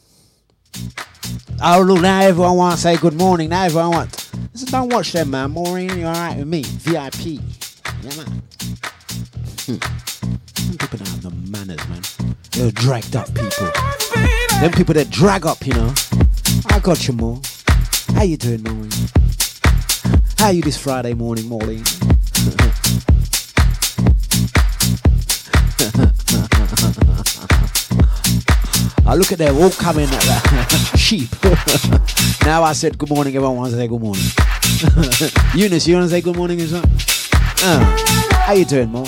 Oh 1.62 1.82
look, 1.82 2.00
now 2.00 2.20
everyone 2.20 2.56
want 2.56 2.76
to 2.76 2.80
say 2.80 2.96
good 2.96 3.14
morning. 3.14 3.50
Now 3.50 3.64
everyone 3.64 3.90
wants. 3.90 4.34
Listen, 4.52 4.70
don't 4.70 4.92
watch 4.92 5.12
them, 5.12 5.30
man. 5.30 5.52
Maureen, 5.52 5.96
you're 5.98 6.08
alright 6.08 6.36
with 6.36 6.48
me. 6.48 6.62
VIP. 6.62 7.40
Yeah, 8.02 8.16
man. 8.16 8.42
Hmm. 9.66 9.76
People 10.72 10.98
don't 10.98 11.08
have 11.08 11.24
no 11.24 11.30
manners, 11.50 11.88
man. 11.88 12.02
They're 12.52 12.72
dragged 12.72 13.14
up 13.14 13.28
people. 13.28 13.70
Them 14.60 14.72
people 14.72 14.94
that 14.94 15.08
drag 15.10 15.46
up, 15.46 15.64
you 15.64 15.74
know. 15.74 15.92
I 16.66 16.80
got 16.80 17.06
you, 17.06 17.14
more. 17.14 17.40
How 18.14 18.22
you 18.22 18.36
doing, 18.36 18.62
Maureen? 18.62 18.90
How 20.38 20.50
you 20.50 20.62
this 20.62 20.76
Friday 20.76 21.14
morning, 21.14 21.46
Maureen? 21.48 21.84
I 29.06 29.14
look 29.16 29.32
at 29.32 29.38
them 29.38 29.56
all 29.56 29.70
coming 29.70 30.04
at 30.04 30.10
that 30.22 30.92
sheep. 30.96 31.28
now 32.46 32.62
I 32.62 32.72
said 32.74 32.96
good 32.98 33.10
morning, 33.10 33.34
everyone 33.34 33.56
wants 33.56 33.72
to 33.72 33.78
say 33.78 33.88
good 33.88 34.00
morning. 34.00 34.24
Eunice, 35.54 35.86
you 35.88 35.94
want 35.94 36.04
to 36.04 36.10
say 36.10 36.20
good 36.20 36.36
morning 36.36 36.60
as 36.60 36.72
well? 36.72 36.84
Uh, 37.62 37.96
how 38.46 38.52
you 38.52 38.64
doing, 38.64 38.90
Mo? 38.92 39.04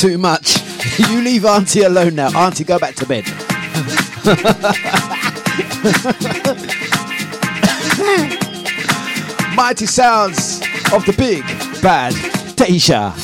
Too 0.00 0.16
much. 0.16 0.56
you 1.10 1.20
leave 1.20 1.44
Auntie 1.44 1.82
alone 1.82 2.14
now. 2.14 2.30
Auntie, 2.34 2.64
go 2.64 2.78
back 2.78 2.94
to 2.94 3.04
bed. 3.04 3.22
Mighty 9.54 9.84
sounds 9.84 10.62
of 10.94 11.04
the 11.04 11.12
big 11.18 11.44
bad 11.82 12.14
Deja. 12.56 13.10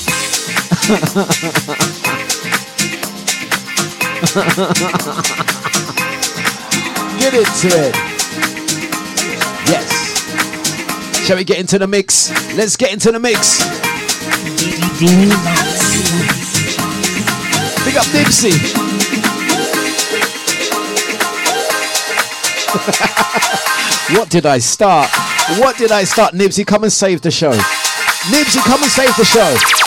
Get 7.19 7.33
into 7.33 7.69
it. 7.69 7.95
Yes. 9.67 11.27
Shall 11.27 11.39
we 11.39 11.45
get 11.45 11.59
into 11.59 11.79
the 11.79 11.87
mix? 11.87 12.31
Let's 12.55 12.77
get 12.77 12.93
into 12.93 13.13
the 13.13 13.19
mix. 13.19 13.63
Big 17.97 18.05
up 18.05 18.13
Dipsy. 18.13 18.53
what 24.15 24.29
did 24.29 24.45
I 24.45 24.59
start? 24.59 25.09
What 25.59 25.79
did 25.79 25.93
I 25.93 26.05
start? 26.05 26.35
Nibsy, 26.35 26.67
come 26.67 26.83
and 26.83 26.93
save 26.93 27.23
the 27.23 27.31
show. 27.31 27.53
Nibsy, 27.53 28.59
come 28.65 28.83
and 28.83 28.93
save 28.93 29.17
the 29.17 29.25
show. 29.25 29.86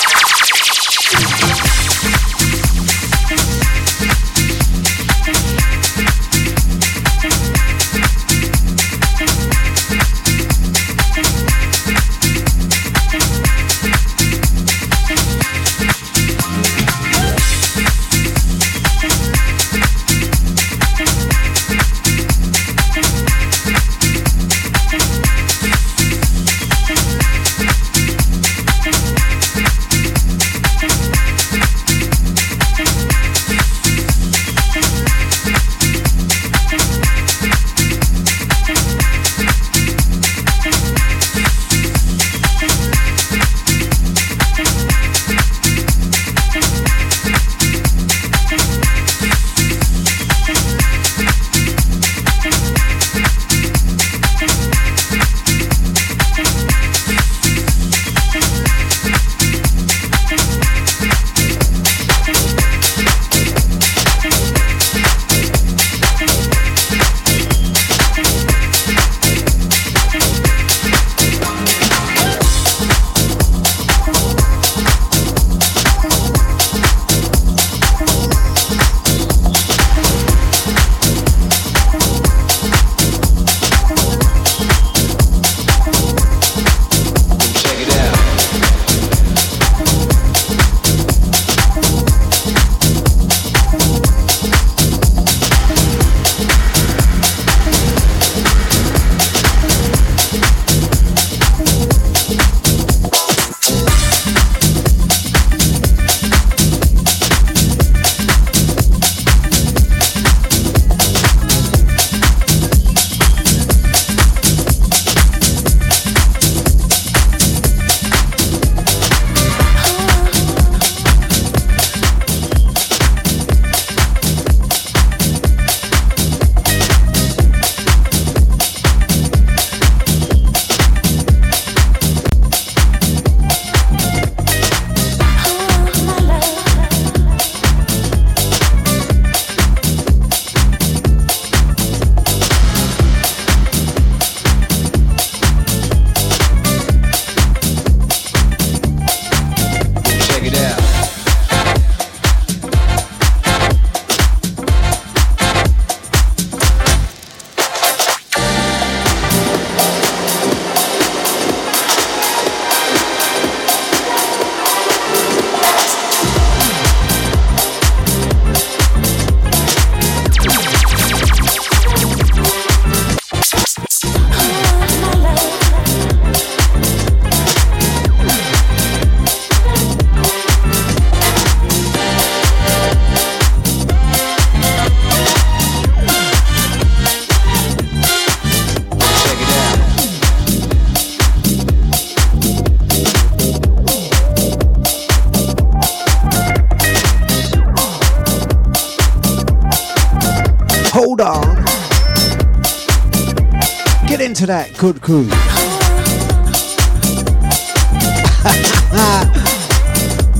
Into 204.80 204.94
that 204.94 205.02
good 205.02 205.02
groove. 205.02 205.30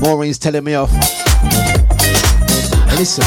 Maureen's 0.00 0.38
telling 0.38 0.64
me 0.64 0.74
off. 0.74 0.90
Hey, 2.88 2.96
listen. 2.96 3.24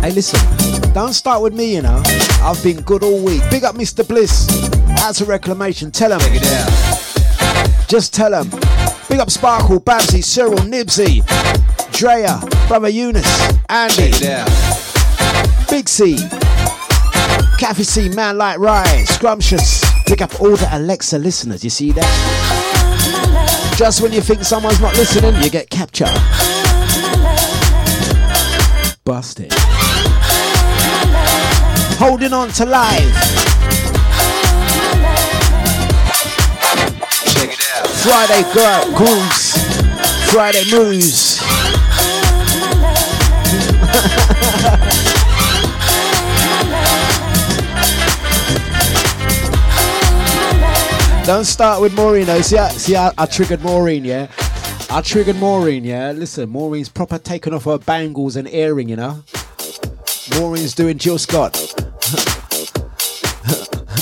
Hey, 0.00 0.10
listen. 0.12 0.92
Don't 0.92 1.12
start 1.12 1.42
with 1.42 1.54
me, 1.54 1.74
you 1.74 1.82
know. 1.82 2.02
I've 2.42 2.62
been 2.62 2.80
good 2.82 3.02
all 3.02 3.22
week. 3.24 3.42
Big 3.50 3.64
up 3.64 3.74
Mr. 3.74 4.06
Bliss. 4.06 4.46
That's 4.96 5.20
a 5.20 5.24
reclamation. 5.24 5.90
Tell 5.90 6.12
him. 6.12 6.20
Check 6.20 6.32
it 6.34 6.46
out. 6.46 7.88
Just 7.88 8.14
tell 8.14 8.32
him. 8.32 8.50
Big 9.08 9.20
up 9.20 9.30
Sparkle, 9.30 9.78
Babsy, 9.80 10.20
Cyril, 10.20 10.58
Nibsy, 10.58 11.22
Drea, 11.92 12.40
Brother 12.66 12.88
Eunice, 12.88 13.24
Andy, 13.68 14.10
Check 14.10 14.22
it 14.22 14.28
out. 14.28 15.70
Big 15.70 15.88
C, 15.88 16.16
Kathy 17.58 17.84
C, 17.84 18.08
Man 18.08 18.36
Like 18.36 18.58
Ryan, 18.58 19.06
Scrumptious. 19.06 19.75
Pick 20.06 20.22
up 20.22 20.40
all 20.40 20.56
the 20.56 20.68
Alexa 20.72 21.18
listeners, 21.18 21.64
you 21.64 21.70
see 21.70 21.90
that? 21.92 23.74
Just 23.76 24.00
when 24.00 24.12
you 24.12 24.20
think 24.20 24.44
someone's 24.44 24.80
not 24.80 24.96
listening, 24.96 25.34
you 25.42 25.50
get 25.50 25.68
captured. 25.68 26.06
Busted. 29.04 29.52
Holding 31.98 32.32
on 32.32 32.48
to 32.50 32.64
life. 32.66 33.14
Check 37.34 37.50
it 37.52 37.60
out. 37.74 37.88
Friday 37.88 38.42
gro- 38.52 38.96
grooves. 38.96 39.56
Friday 40.30 40.64
moves. 40.70 41.42
Don't 51.26 51.44
start 51.44 51.80
with 51.80 51.92
Maureen 51.94 52.26
though. 52.26 52.40
See, 52.40 52.56
I, 52.56 52.68
see, 52.68 52.94
I, 52.94 53.10
I 53.18 53.26
triggered 53.26 53.60
Maureen, 53.60 54.04
yeah. 54.04 54.28
I 54.88 55.00
triggered 55.00 55.34
Maureen, 55.34 55.82
yeah. 55.82 56.12
Listen, 56.12 56.48
Maureen's 56.48 56.88
proper 56.88 57.18
taking 57.18 57.52
off 57.52 57.64
her 57.64 57.78
bangles 57.78 58.36
and 58.36 58.46
earring, 58.46 58.88
you 58.88 58.94
know. 58.94 59.24
Maureen's 60.38 60.72
doing 60.72 60.98
Jill 60.98 61.18
Scott. 61.18 61.54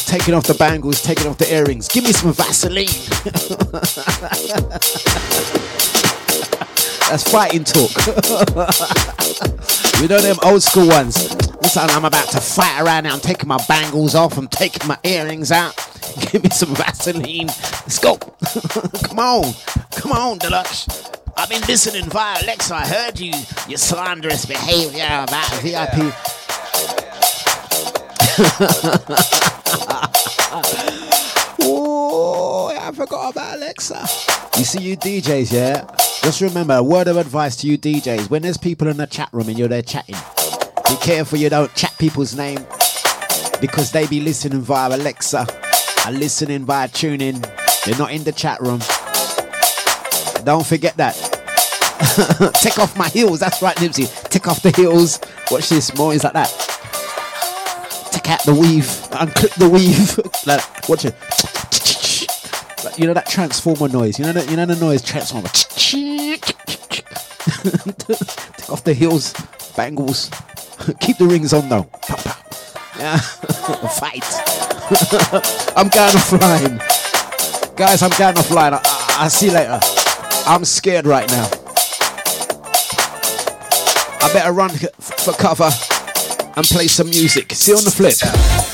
taking 0.04 0.34
off 0.34 0.44
the 0.44 0.54
bangles, 0.58 1.00
taking 1.00 1.26
off 1.26 1.38
the 1.38 1.50
earrings. 1.50 1.88
Give 1.88 2.04
me 2.04 2.12
some 2.12 2.34
Vaseline. 2.34 2.84
That's 7.08 7.30
fighting 7.30 7.64
talk. 7.64 7.90
you 10.02 10.08
know 10.08 10.20
them 10.20 10.36
old 10.42 10.62
school 10.62 10.88
ones. 10.88 11.16
Listen, 11.62 11.88
I'm 11.88 12.04
about 12.04 12.28
to 12.32 12.40
fight 12.42 12.82
around 12.82 13.04
now. 13.04 13.14
I'm 13.14 13.20
taking 13.20 13.48
my 13.48 13.64
bangles 13.66 14.14
off. 14.14 14.36
I'm 14.36 14.48
taking 14.48 14.86
my 14.86 14.98
earrings 15.04 15.50
out. 15.50 15.74
Give 16.32 16.42
me 16.42 16.50
some 16.50 16.74
Vaseline. 16.74 17.46
Let's 17.46 17.98
go. 17.98 18.16
Come 19.08 19.18
on. 19.18 19.54
Come 19.92 20.12
on, 20.12 20.38
Dlux. 20.38 21.10
I've 21.36 21.48
been 21.48 21.62
listening 21.62 22.08
via 22.10 22.42
Alexa. 22.42 22.74
I 22.74 22.86
heard 22.86 23.18
you. 23.18 23.32
Your 23.68 23.78
slanderous 23.78 24.46
behavior 24.46 25.04
about 25.04 25.50
VIP. 25.60 26.14
oh, 31.60 32.76
I 32.80 32.92
forgot 32.92 33.32
about 33.32 33.56
Alexa. 33.56 34.00
You 34.56 34.64
see, 34.64 34.82
you 34.82 34.96
DJs, 34.96 35.52
yeah? 35.52 35.84
Just 36.22 36.40
remember, 36.40 36.74
a 36.74 36.82
word 36.82 37.08
of 37.08 37.16
advice 37.16 37.56
to 37.56 37.66
you 37.66 37.76
DJs. 37.76 38.30
When 38.30 38.42
there's 38.42 38.56
people 38.58 38.86
in 38.88 38.98
the 38.98 39.06
chat 39.06 39.30
room 39.32 39.48
and 39.48 39.58
you're 39.58 39.68
there 39.68 39.82
chatting, 39.82 40.16
be 40.88 40.96
careful 40.96 41.38
you 41.38 41.50
don't 41.50 41.74
chat 41.74 41.94
people's 41.98 42.36
name 42.36 42.64
because 43.60 43.90
they 43.90 44.06
be 44.06 44.20
listening 44.20 44.60
via 44.60 44.94
Alexa 44.94 45.46
and 46.06 46.18
listening 46.18 46.64
via 46.64 46.88
tuning. 46.88 47.42
They're 47.84 47.98
not 47.98 48.12
in 48.12 48.24
the 48.24 48.32
chat 48.32 48.60
room. 48.60 48.80
Don't 50.44 50.66
forget 50.66 50.96
that. 50.96 51.14
Take 52.60 52.78
off 52.78 52.96
my 52.96 53.08
heels. 53.08 53.40
That's 53.40 53.62
right, 53.62 53.76
Nibsy. 53.76 54.06
Take 54.28 54.46
off 54.48 54.62
the 54.62 54.70
heels. 54.70 55.20
Watch 55.50 55.68
this. 55.70 55.94
More 55.96 56.12
is 56.12 56.24
like 56.24 56.34
that. 56.34 56.48
Take 58.12 58.30
out 58.30 58.42
the 58.44 58.54
weave. 58.54 58.84
Unclip 58.84 59.54
the 59.54 59.68
weave. 59.68 60.18
like, 60.46 60.88
watch 60.88 61.04
it. 61.04 61.14
Like, 62.84 62.98
you 62.98 63.06
know 63.06 63.14
that 63.14 63.26
transformer 63.26 63.88
noise. 63.88 64.18
You 64.18 64.26
know 64.26 64.32
that. 64.32 64.50
You 64.50 64.56
know 64.56 64.66
the 64.66 64.76
noise 64.76 65.02
transformer. 65.02 65.48
Take 65.48 66.54
off 68.70 68.84
the 68.84 68.94
heels, 68.94 69.32
bangles. 69.76 70.30
Keep 71.00 71.18
the 71.18 71.26
rings 71.26 71.52
on 71.54 71.68
though. 71.68 71.88
Yeah. 72.98 73.16
Fight. 73.98 74.24
I'm 75.76 75.90
kind 75.90 76.14
of 76.14 76.22
flying. 76.22 76.78
Guys, 77.76 78.02
I'm 78.02 78.10
going 78.10 78.34
offline. 78.36 78.72
I, 78.72 78.80
I, 78.84 79.16
I'll 79.20 79.30
see 79.30 79.46
you 79.46 79.52
later. 79.52 79.80
I'm 80.46 80.64
scared 80.64 81.06
right 81.06 81.28
now. 81.28 81.48
I 84.20 84.30
better 84.32 84.52
run 84.52 84.70
for 84.70 85.32
cover 85.32 85.70
and 86.56 86.66
play 86.66 86.86
some 86.86 87.10
music. 87.10 87.52
See 87.52 87.72
you 87.72 87.78
on 87.78 87.84
the 87.84 87.90
flip. 87.90 88.73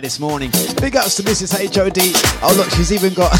This 0.00 0.18
morning. 0.18 0.50
Big 0.80 0.96
ups 0.96 1.16
to 1.16 1.22
Mrs. 1.22 1.52
HOD. 1.52 1.98
Oh 2.42 2.54
look, 2.56 2.70
she's 2.70 2.90
even 2.90 3.12
got 3.12 3.30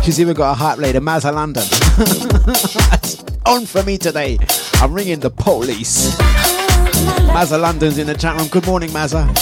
she's 0.02 0.18
even 0.18 0.32
got 0.34 0.52
a 0.52 0.54
hype 0.54 0.78
lady, 0.78 0.98
Mazza 0.98 1.30
London. 1.32 1.62
On 3.46 3.66
for 3.66 3.82
me 3.82 3.98
today. 3.98 4.38
I'm 4.80 4.94
ringing 4.94 5.20
the 5.20 5.28
police. 5.28 6.14
Mazza 7.28 7.58
London's 7.60 7.98
in 7.98 8.06
the 8.06 8.14
chat 8.14 8.38
room. 8.38 8.48
Good 8.48 8.64
morning, 8.66 8.88
Mazza. 8.90 9.28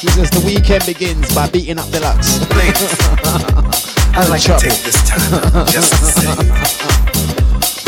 she 0.00 0.08
says 0.08 0.28
the 0.30 0.42
weekend 0.44 0.84
begins 0.84 1.34
by 1.34 1.48
beating 1.48 1.78
up 1.78 1.86
Dlux. 1.86 2.42
I'd 4.14 4.28
like 4.28 4.42
to 4.42 4.58
take 4.58 4.82
this 4.84 5.02
time 5.08 5.66
just 5.66 5.92
to 5.94 6.04
say, 6.04 6.26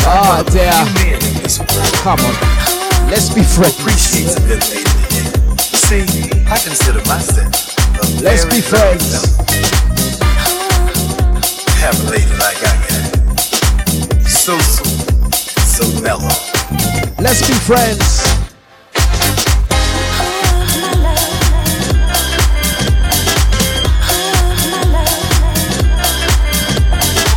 Oh 0.06 0.42
dear. 0.50 0.72
you 0.72 0.94
men 0.94 1.14
in 1.14 1.20
this 1.42 1.58
world 1.58 1.94
Come 2.02 2.20
on. 2.20 2.34
Let's 3.10 3.28
be 3.34 3.42
friends. 3.42 5.01
See, 5.92 5.98
I 6.48 6.56
consider 6.56 7.00
myself 7.00 7.52
a 8.00 8.24
Let's 8.24 8.46
be 8.46 8.62
friends. 8.62 9.36
Have 11.82 12.00
a 12.00 12.10
lady 12.10 12.32
like 12.38 12.56
I 12.64 12.74
got. 12.88 14.26
So 14.26 14.56
sweet, 14.58 15.34
so 15.60 15.84
mellow. 16.00 16.32
Let's 17.20 17.46
be 17.46 17.52
friends. 17.52 18.24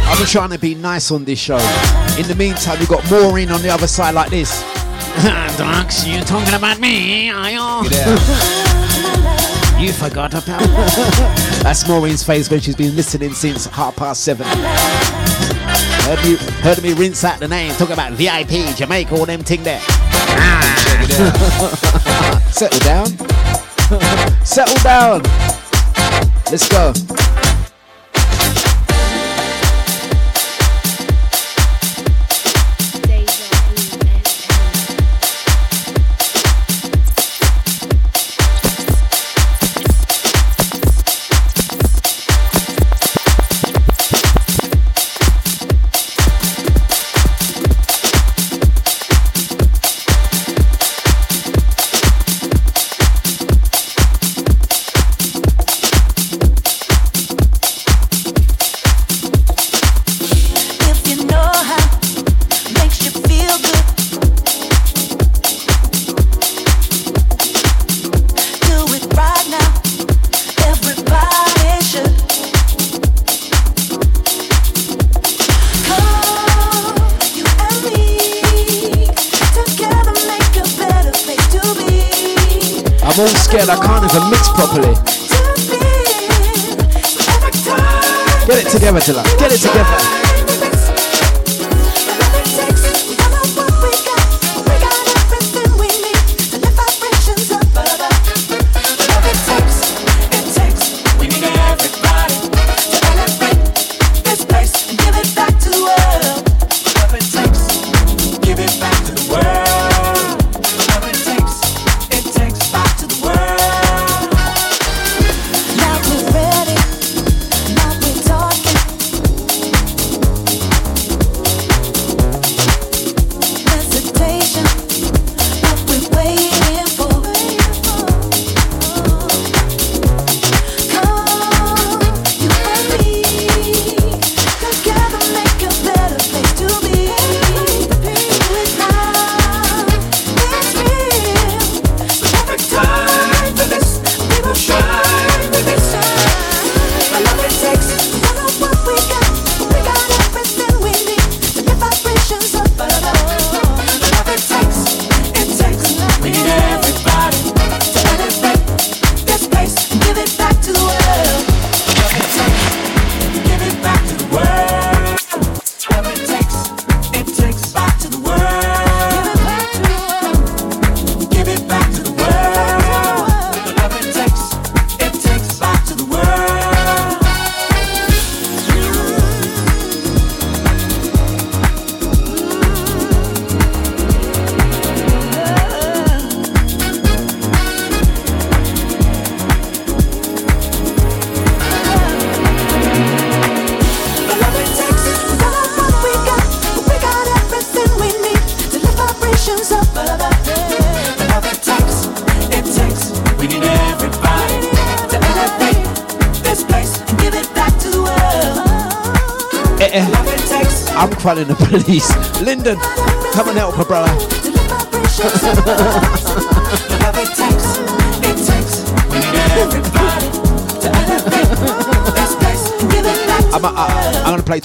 I've 0.08 0.18
been 0.18 0.28
trying 0.28 0.52
to 0.52 0.60
be 0.60 0.76
nice 0.76 1.12
on 1.12 1.26
this 1.26 1.40
show. 1.40 1.58
In 2.18 2.26
the 2.30 2.36
meantime, 2.38 2.80
we've 2.80 2.88
got 2.88 3.04
Maureen 3.12 3.52
on 3.52 3.62
the 3.62 3.70
other 3.70 3.88
side 3.88 4.16
like 4.16 4.30
this. 4.30 4.75
Docs, 5.58 6.06
you 6.06 6.20
talking 6.22 6.54
about 6.54 6.80
me, 6.80 7.30
are 7.30 7.50
you? 7.50 7.90
Check 7.90 8.06
it 8.06 8.08
out. 8.08 9.82
You 9.82 9.92
forgot 9.94 10.34
about 10.34 10.60
That's 11.64 11.88
Maureen's 11.88 12.24
face 12.24 12.50
when 12.50 12.60
she's 12.60 12.76
been 12.76 12.96
listening 12.96 13.34
since 13.34 13.66
half 13.66 13.96
past 13.96 14.24
seven. 14.24 14.46
Heard 16.06 16.24
me, 16.24 16.36
heard 16.62 16.84
me 16.84 16.94
rinse 16.94 17.24
out 17.24 17.40
the 17.40 17.48
name, 17.48 17.72
talk 17.76 17.92
about 17.92 18.12
VIP, 18.14 18.76
Jamaica, 18.76 19.16
all 19.16 19.26
them 19.26 19.44
ting 19.44 19.64
there. 19.64 19.82
Ah. 19.82 20.76
Settle 22.52 22.80
down. 22.80 23.08
Settle 24.46 24.84
down. 24.84 25.22
Let's 26.52 26.68
go. 26.70 26.94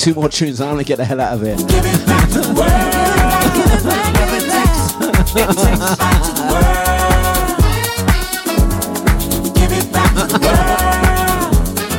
Two 0.01 0.15
more 0.15 0.31
tunes 0.31 0.61
and 0.61 0.71
I'm 0.71 0.77
gonna 0.77 0.85
get 0.85 0.97
the 0.97 1.05
hell 1.05 1.21
out 1.21 1.35
of 1.35 1.43
here. 1.43 1.57
Give 1.57 1.85
it 1.85 2.07
back 2.07 2.27
to 2.31 2.41
the 2.41 2.55
world. 2.55 2.71
Give 3.55 3.71
it 3.71 3.85
back. 3.85 4.15
Love 4.17 4.33
it 4.33 4.49
takes. 4.49 4.95
It 5.05 5.77
takes 5.77 5.93
back 5.95 6.19
to 6.23 6.29
the 6.33 6.43
world. 6.49 6.97
Give 9.59 9.73
it 9.73 9.93
back 9.93 10.15
to 10.15 10.29
the 10.29 10.39
world. 10.39 10.51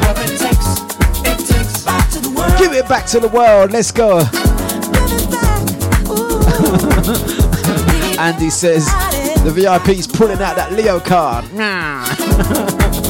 Love 0.01 0.17
it 0.19 0.33
takes. 0.39 0.81
It 1.29 1.37
takes 1.47 1.85
back 1.85 2.09
to 2.09 2.19
the 2.19 2.29
world. 2.31 2.57
Give 2.57 2.73
it 2.73 2.87
back 2.89 3.05
to 3.05 3.19
the 3.19 3.27
world. 3.29 3.71
Let's 3.71 3.91
go. 3.91 4.19
Andy 8.19 8.49
says 8.49 8.85
the 9.43 9.51
VIP's 9.53 10.07
pulling 10.07 10.41
out 10.41 10.55
that 10.55 10.73
Leo 10.73 10.99
card. 10.99 11.45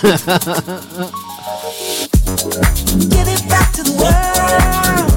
Give 0.00 0.14
it 3.26 3.48
back 3.48 3.72
to 3.72 3.82
the 3.82 3.90
world. 3.98 5.10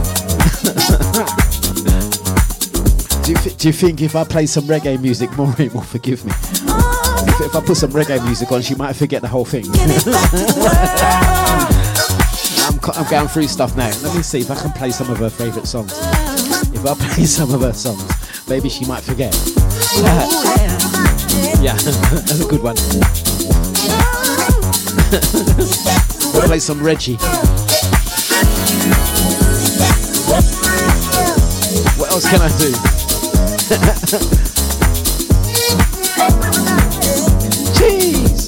do, 3.23 3.31
you, 3.31 3.37
thi- 3.37 3.55
do 3.57 3.67
you 3.67 3.73
think 3.73 4.01
if 4.01 4.15
I 4.15 4.23
play 4.23 4.47
some 4.47 4.63
reggae 4.65 4.99
music, 4.99 5.29
Maureen 5.37 5.71
will 5.73 5.81
forgive 5.81 6.25
me? 6.25 6.31
If, 6.33 7.41
if 7.41 7.55
I 7.55 7.61
put 7.63 7.77
some 7.77 7.91
reggae 7.91 8.23
music 8.25 8.51
on, 8.51 8.61
she 8.63 8.73
might 8.73 8.93
forget 8.93 9.21
the 9.21 9.27
whole 9.27 9.45
thing. 9.45 9.65
I'm, 12.65 12.79
co- 12.79 12.93
I'm 12.95 13.07
going 13.11 13.27
through 13.27 13.47
stuff 13.47 13.75
now. 13.77 13.91
Let 14.01 14.15
me 14.15 14.23
see 14.23 14.39
if 14.39 14.49
I 14.49 14.55
can 14.55 14.71
play 14.71 14.89
some 14.89 15.11
of 15.11 15.17
her 15.19 15.29
favourite 15.29 15.67
songs. 15.67 15.93
If 16.73 16.83
I 16.85 16.95
play 16.95 17.25
some 17.25 17.53
of 17.53 17.61
her 17.61 17.73
songs, 17.73 18.03
maybe 18.49 18.67
she 18.69 18.85
might 18.85 19.03
forget. 19.03 19.33
yeah, 21.61 21.75
that's 21.75 22.39
a 22.39 22.47
good 22.47 22.63
one. 22.63 22.77
Play 26.47 26.59
some 26.59 26.81
Reggie. 26.81 27.17
What 31.97 32.11
else 32.11 32.29
can 32.29 32.41
I 32.41 32.47
do? 32.57 32.71
Jeez. 37.75 38.47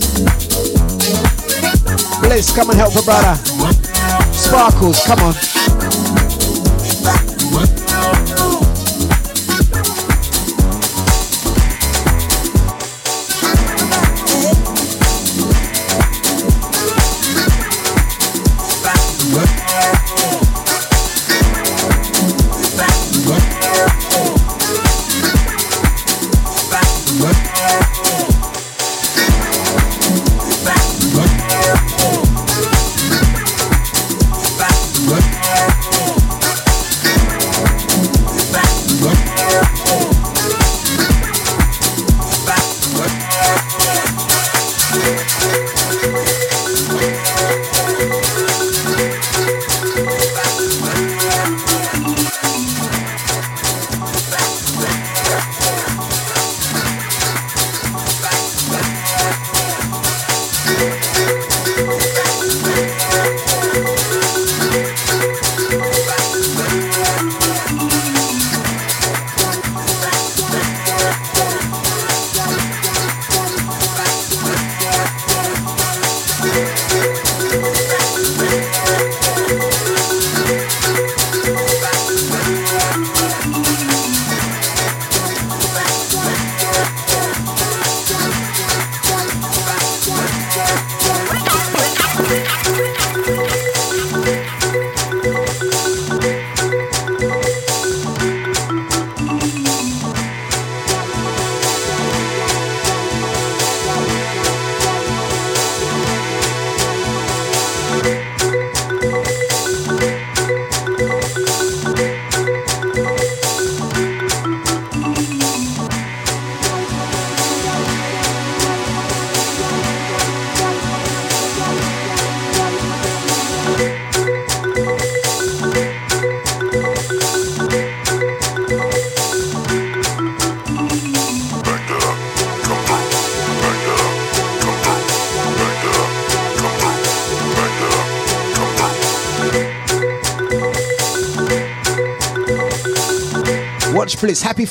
Bliss, 2.21 2.55
come 2.55 2.69
and 2.69 2.79
help 2.79 2.95
a 2.95 3.01
brother. 3.01 3.35
Sparkles, 4.31 5.03
come 5.03 5.19
on. 5.19 5.33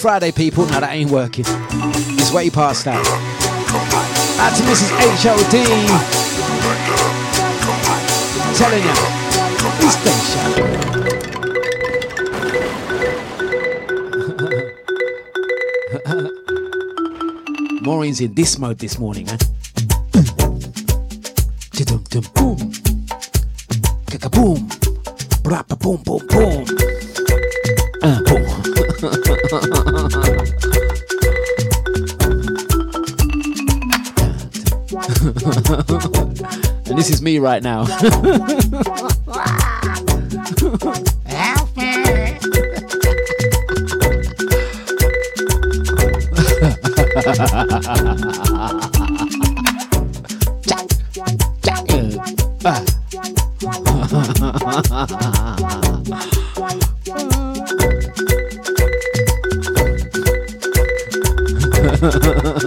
Friday, 0.02 0.32
people. 0.32 0.66
Now 0.66 0.80
that 0.80 0.92
ain't 0.94 1.12
working. 1.12 1.44
It's 1.46 2.32
way 2.32 2.50
past 2.50 2.84
that. 2.86 2.98
Out 4.42 4.50
to 4.56 4.64
Mrs. 4.64 4.90
HOD. 5.22 5.54
Telling 8.58 8.82
you, 8.82 8.94
this 9.78 9.94
station. 10.02 10.42
Maureen's 17.84 18.20
in 18.20 18.34
this 18.34 18.58
mode 18.58 18.80
this 18.80 18.98
morning, 18.98 19.28
eh? 19.28 19.38
And 36.40 36.98
this 36.98 37.10
is 37.10 37.22
me 37.22 37.38
right 37.38 37.62
now. 37.62 37.86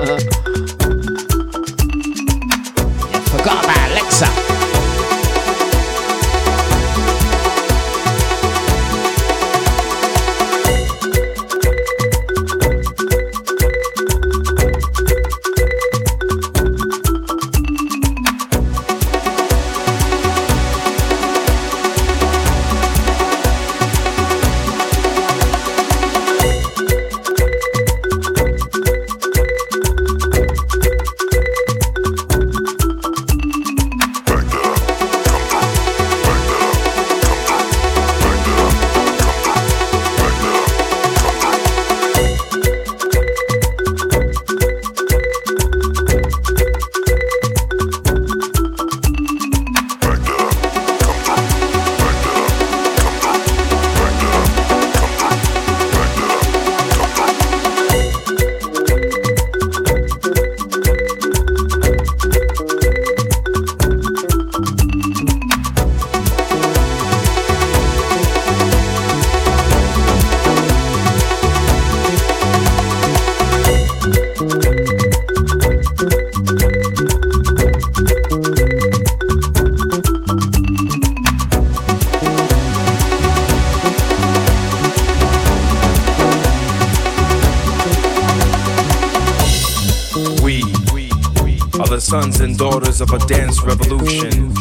and 92.43 92.59
daughters 92.59 93.01
of 93.01 93.11
a 93.11 93.19
dance 93.27 93.63
revolution. 93.63 94.53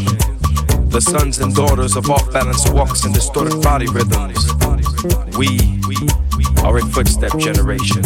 The 0.89 0.99
sons 1.01 1.39
and 1.39 1.55
daughters 1.55 1.95
of 1.95 2.09
off 2.09 2.31
balance 2.31 2.69
walks 2.69 3.05
and 3.05 3.13
distorted 3.13 3.61
body 3.61 3.87
rhythms. 3.87 4.53
We 5.37 5.79
are 6.63 6.77
a 6.77 6.85
footstep 6.85 7.37
generation. 7.39 8.03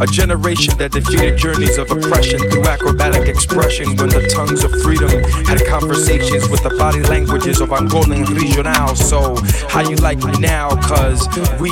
A 0.00 0.06
generation 0.06 0.72
that 0.78 0.92
defeated 0.92 1.36
journeys 1.36 1.76
of 1.76 1.90
oppression 1.90 2.40
through 2.48 2.64
acrobatic 2.64 3.28
expression 3.28 3.84
when 3.96 4.08
the 4.08 4.24
tongues 4.32 4.64
of 4.64 4.72
freedom 4.80 5.10
had 5.44 5.60
conversations 5.68 6.48
with 6.48 6.62
the 6.62 6.70
body 6.80 7.02
languages 7.02 7.60
of 7.60 7.68
Angolan 7.68 8.24
regional. 8.32 8.96
So, 8.96 9.36
how 9.68 9.84
you 9.84 9.96
like 9.96 10.24
me 10.24 10.32
now? 10.40 10.70
Cause 10.88 11.28
we, 11.60 11.68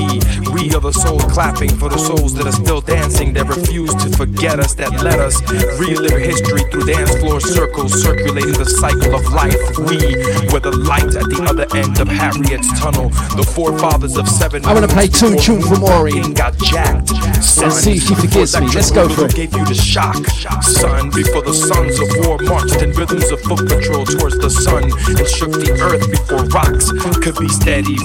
we 0.52 0.68
are 0.76 0.84
the 0.84 0.92
souls 0.92 1.24
clapping 1.32 1.72
for 1.80 1.88
the 1.88 1.96
souls 1.96 2.34
that 2.34 2.46
are 2.46 2.52
still 2.52 2.82
dancing, 2.82 3.32
that 3.32 3.48
refuse 3.48 3.94
to 3.96 4.12
forget 4.14 4.60
us, 4.60 4.74
that 4.74 4.92
let 5.02 5.18
us 5.20 5.40
relive 5.80 6.20
history 6.20 6.68
through 6.68 6.84
dance 6.84 7.16
floor 7.24 7.40
circles, 7.40 7.96
circulating 7.96 8.52
the 8.60 8.68
cycle 8.68 9.14
of 9.16 9.24
life. 9.32 9.56
We 9.88 10.04
were 10.52 10.60
the 10.60 10.76
light 10.76 11.16
at 11.16 11.32
the 11.32 11.46
other 11.48 11.64
end 11.74 11.98
of 11.98 12.08
Harriet's 12.08 12.68
tunnel, 12.78 13.08
the 13.40 13.48
forefathers 13.56 14.18
of 14.18 14.28
seven. 14.28 14.66
I 14.66 14.74
wanna 14.74 14.86
play 14.86 15.08
two 15.08 15.32
tune 15.40 15.62
from 15.62 15.80
Maureen. 15.80 16.34
Got 16.34 16.58
jacked. 16.58 17.12
And 17.58 17.72
see 17.72 17.96
if 17.96 18.06
she 18.06 18.17
forgives 18.18 18.60
me. 18.60 18.66
Let's 18.74 18.90
go 18.90 19.08
for 19.08 19.26
it. 19.26 19.34
Gave 19.34 19.52
you 19.52 19.64
the 19.64 19.74
shock, 19.74 20.16
son. 20.62 21.10
Before 21.10 21.42
the 21.42 21.54
sons 21.54 21.98
of 22.00 22.08
war 22.24 22.38
marched 22.42 22.82
in 22.82 22.90
rhythms 22.92 23.30
of 23.30 23.40
foot 23.40 23.68
patrol 23.68 24.04
towards 24.04 24.38
the 24.38 24.50
sun 24.50 24.84
and 24.84 25.26
shook 25.28 25.52
the 25.52 25.72
earth 25.80 26.10
before 26.10 26.44
rocks 26.46 26.90
could 27.22 27.38
be 27.38 27.48
steady. 27.48 27.96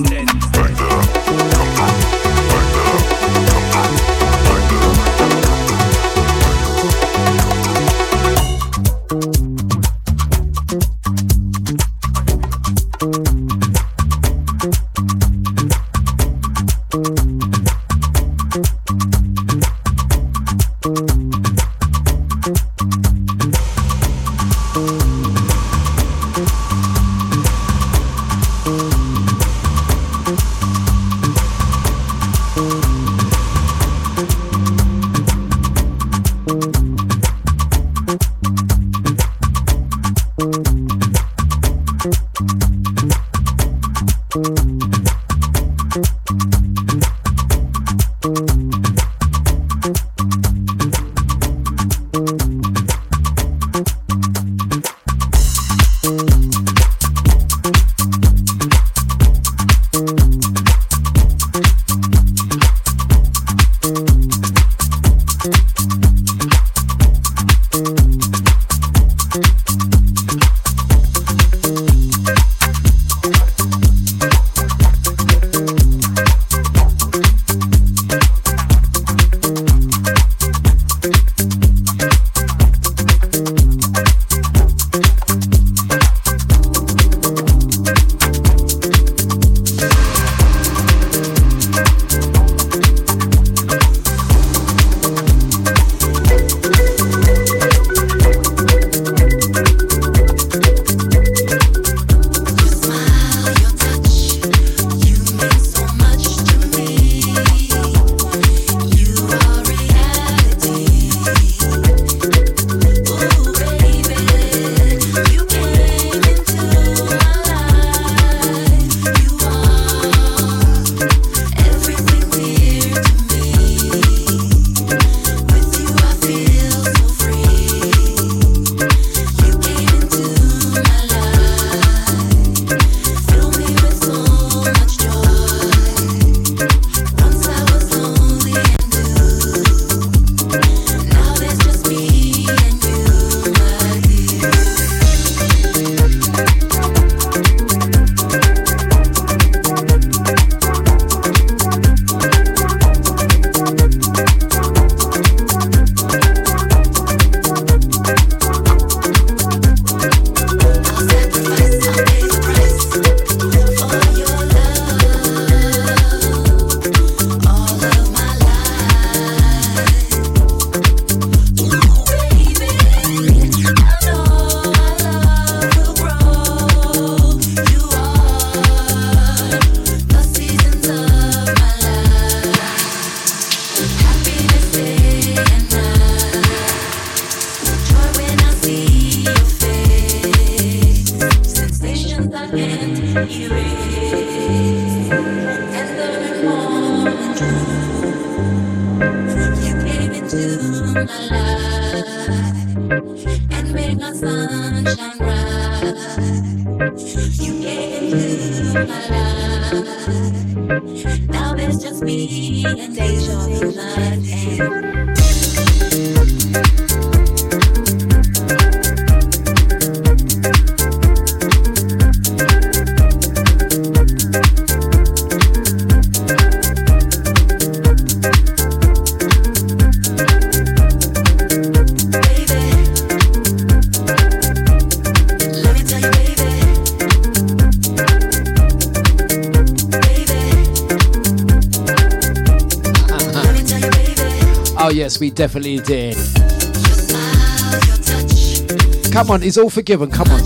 On, 249.34 249.44
it's 249.44 249.58
all 249.58 249.70
forgiven. 249.70 250.12
Come 250.12 250.28
on, 250.30 250.42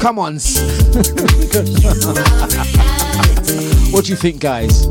come 0.00 0.18
on. 0.18 0.34
what 3.92 4.04
do 4.06 4.10
you 4.10 4.16
think, 4.16 4.40
guys? 4.40 4.88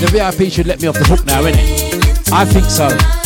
The 0.00 0.08
VIP 0.12 0.52
should 0.52 0.66
let 0.66 0.80
me 0.80 0.86
off 0.88 0.96
the 0.98 1.04
hook 1.04 1.26
now, 1.26 1.42
innit? 1.42 2.32
I 2.32 2.44
think 2.44 2.66
so. 2.66 3.25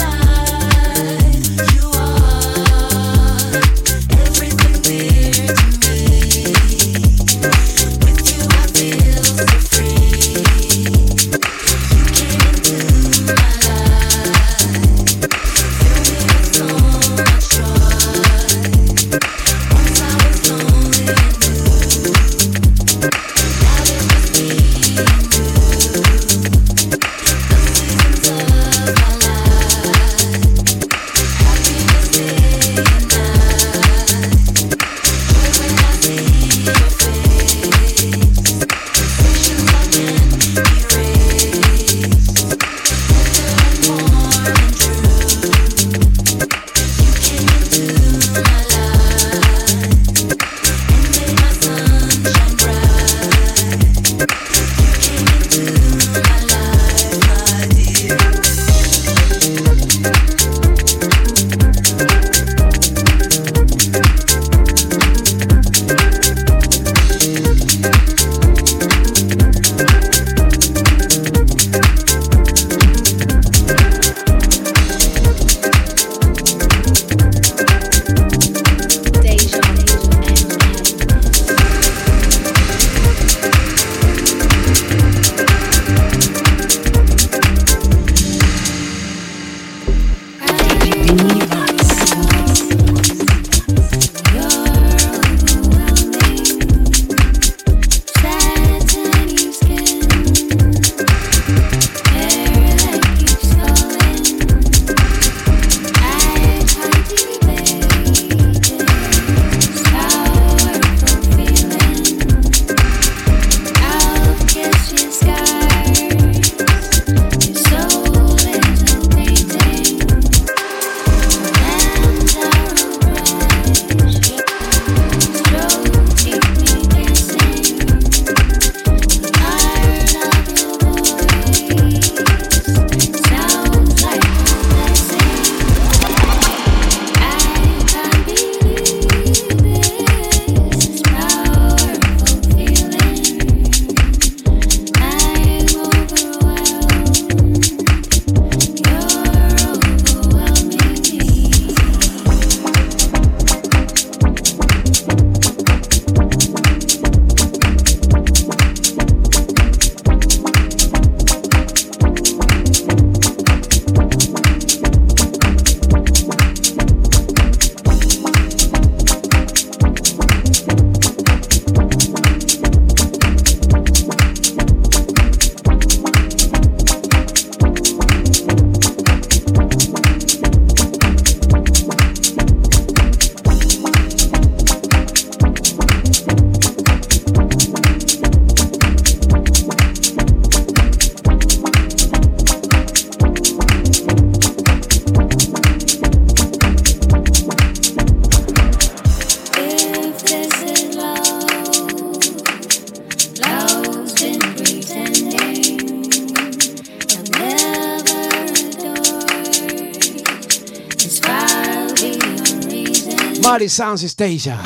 Mighty 213.60 213.68
Sounds 213.68 214.02
is 214.02 214.14
Deja. 214.14 214.56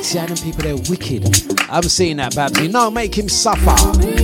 See 0.00 0.18
how 0.18 0.24
them 0.24 0.38
people 0.38 0.62
they're 0.62 0.78
wicked. 0.88 1.24
I'm 1.68 1.82
seeing 1.82 2.16
that, 2.16 2.34
Babsy. 2.34 2.68
No, 2.68 2.90
make 2.90 3.18
him 3.18 3.28
suffer. 3.28 3.76
They're 4.00 4.16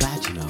bad, 0.00 0.26
you 0.26 0.34
know. 0.34 0.48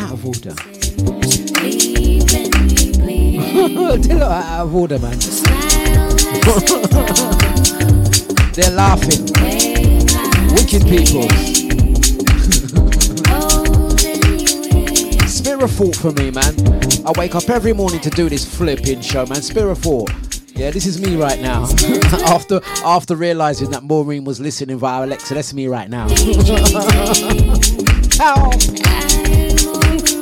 Out 0.00 0.12
of 0.14 0.24
order. 0.24 0.54
They're 3.98 4.16
not 4.16 4.44
out 4.46 4.62
of 4.62 4.74
order, 4.74 4.98
man. 4.98 5.18
They're 8.54 8.70
laughing. 8.70 9.26
Wicked 10.54 10.86
people. 10.88 11.28
Spare 15.62 15.86
a 15.86 15.92
thought 15.92 15.94
for 15.94 16.10
me, 16.20 16.32
man. 16.32 17.06
I 17.06 17.12
wake 17.16 17.36
up 17.36 17.48
every 17.48 17.72
morning 17.72 18.00
to 18.00 18.10
do 18.10 18.28
this 18.28 18.44
flipping 18.44 19.00
show, 19.00 19.24
man. 19.26 19.40
Spirit 19.42 19.76
4. 19.76 20.06
Yeah, 20.56 20.72
this 20.72 20.86
is 20.86 21.00
me 21.00 21.14
right 21.14 21.40
now. 21.40 21.62
after 22.26 22.60
after 22.84 23.14
realizing 23.14 23.70
that 23.70 23.84
Maureen 23.84 24.24
was 24.24 24.40
listening 24.40 24.78
via 24.78 25.04
Alexa, 25.04 25.34
that's 25.34 25.54
me 25.54 25.68
right 25.68 25.88
now. 25.88 26.08
Help! 28.18 28.60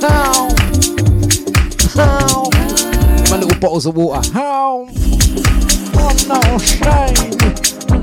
Help! 0.03 0.59
Help! 1.95 2.55
My 3.31 3.39
little 3.39 3.59
bottles 3.61 3.87
of 3.87 3.97
water. 3.97 4.31
Help! 4.33 4.91
Oh 5.97 6.13
no, 6.29 6.59
shame! 6.59 7.17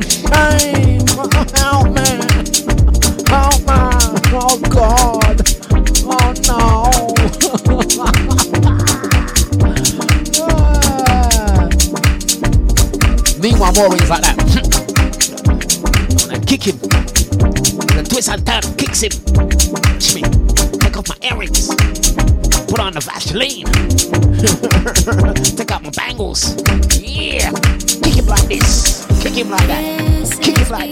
Shame! 0.01 1.05
Help 1.53 1.91
me! 1.93 2.17
Help 3.29 3.61
me! 3.61 3.83
Oh 4.33 4.59
God! 4.71 5.37
Oh 6.09 6.33
no! 6.47 7.16
D1 13.47 13.77
always 13.77 14.09
like 14.09 14.23
that. 14.23 14.35
and 16.33 16.45
kick 16.45 16.63
him. 16.67 16.75
And 17.97 18.09
twist 18.09 18.27
and 18.27 18.45
turn, 18.45 18.61
kicks 18.75 18.99
him. 19.03 19.11
Jimmy, 19.99 20.23
take 20.79 20.97
off 20.97 21.07
my 21.07 21.15
earrings. 21.21 21.69
Put 22.67 22.81
on 22.81 22.91
the 22.91 22.99
Vaseline. 22.99 23.63
take 25.55 25.71
out 25.71 25.81
my 25.81 25.91
bangles. 25.91 26.57
Yeah. 26.99 27.51
Kick 28.03 28.15
him 28.15 28.25
like 28.25 28.49
this. 28.49 29.05
Kick 29.21 29.35
him 29.35 29.49
like 29.49 29.67
that. 29.67 30.39
Kick 30.41 30.57
him 30.57 30.69
like 30.69 30.89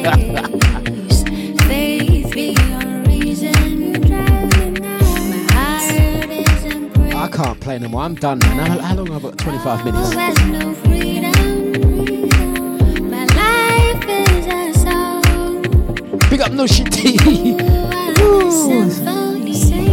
that. 0.00 0.64
can't 7.44 7.60
play 7.60 7.78
no 7.78 7.88
more. 7.88 8.00
I'm 8.00 8.16
done, 8.16 8.40
man. 8.40 8.58
How, 8.68 8.78
how 8.80 8.94
long 8.96 9.06
have 9.12 9.24
I 9.24 9.28
got? 9.30 9.38
25 9.38 9.84
minutes. 9.84 10.10
Big 16.30 16.40
up 16.40 16.50
no 16.52 16.66
shit 16.66 16.92
tea. 16.92 17.16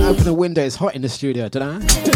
Open 0.06 0.24
the 0.24 0.34
window, 0.36 0.64
it's 0.64 0.76
hot 0.76 0.96
in 0.96 1.04
the 1.04 1.10
studio, 1.10 1.48
don't 1.48 1.84
I? 1.84 2.15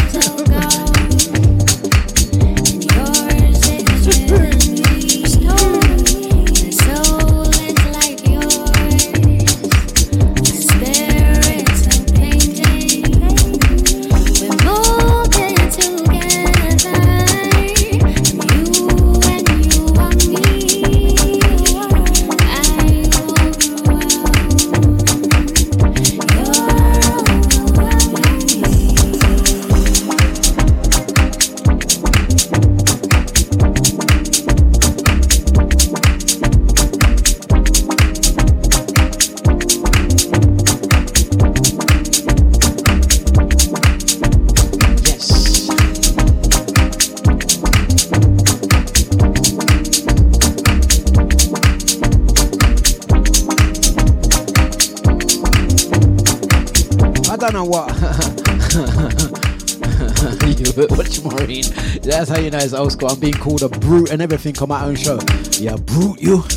I 57.50 57.52
don't 57.52 57.64
know 57.64 57.70
what. 57.72 57.90
you 61.18 61.24
Maureen. 61.24 61.64
That's 62.04 62.30
how 62.30 62.38
you 62.38 62.52
know 62.52 62.60
it's 62.60 62.74
old 62.74 62.92
school. 62.92 63.10
I'm 63.10 63.20
being 63.20 63.34
called 63.34 63.64
a 63.64 63.70
brute 63.70 64.12
and 64.12 64.22
everything 64.22 64.56
on 64.60 64.70
my 64.70 64.86
own 64.86 64.96
show. 64.96 65.18
Yeah, 65.54 65.76
brute 65.78 66.22
you. 66.22 66.44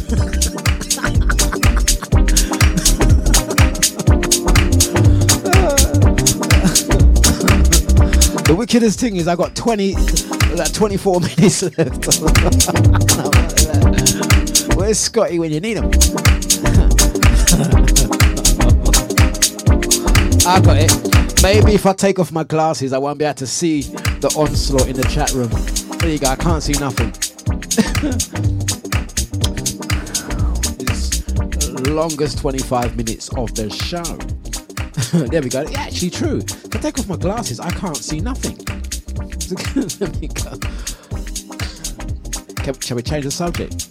the 8.44 8.54
wickedest 8.54 9.00
thing 9.00 9.16
is 9.16 9.28
I 9.28 9.34
got 9.34 9.56
20, 9.56 9.94
like 10.56 10.74
24 10.74 11.20
minutes 11.20 11.62
left. 11.62 12.04
Where's 14.76 14.98
Scotty 14.98 15.38
when 15.38 15.52
you 15.52 15.60
need 15.60 15.78
him? 15.78 15.90
I 20.52 20.60
got 20.60 20.76
it. 20.76 21.42
Maybe 21.42 21.72
if 21.72 21.86
I 21.86 21.94
take 21.94 22.18
off 22.18 22.30
my 22.30 22.44
glasses, 22.44 22.92
I 22.92 22.98
won't 22.98 23.18
be 23.18 23.24
able 23.24 23.36
to 23.36 23.46
see 23.46 23.80
the 23.80 24.30
onslaught 24.36 24.86
in 24.86 24.96
the 24.96 25.04
chat 25.04 25.32
room. 25.32 25.48
There 25.98 26.10
you 26.10 26.18
go. 26.18 26.26
I 26.26 26.36
can't 26.36 26.62
see 26.62 26.74
nothing. 26.74 27.08
it's 30.78 31.70
longest 31.88 32.36
25 32.36 32.96
minutes 32.98 33.30
of 33.30 33.54
the 33.54 33.70
show. 33.70 34.02
there 35.28 35.40
we 35.40 35.48
go. 35.48 35.62
Yeah, 35.62 35.84
actually 35.84 36.10
true. 36.10 36.40
If 36.40 36.76
I 36.76 36.80
take 36.80 36.98
off 36.98 37.08
my 37.08 37.16
glasses, 37.16 37.58
I 37.58 37.70
can't 37.70 37.96
see 37.96 38.20
nothing. 38.20 38.58
Let 40.00 40.20
me 40.20 40.28
go. 40.28 40.52
Shall 42.78 42.96
we 42.96 43.02
change 43.02 43.24
the 43.24 43.30
subject? 43.30 43.88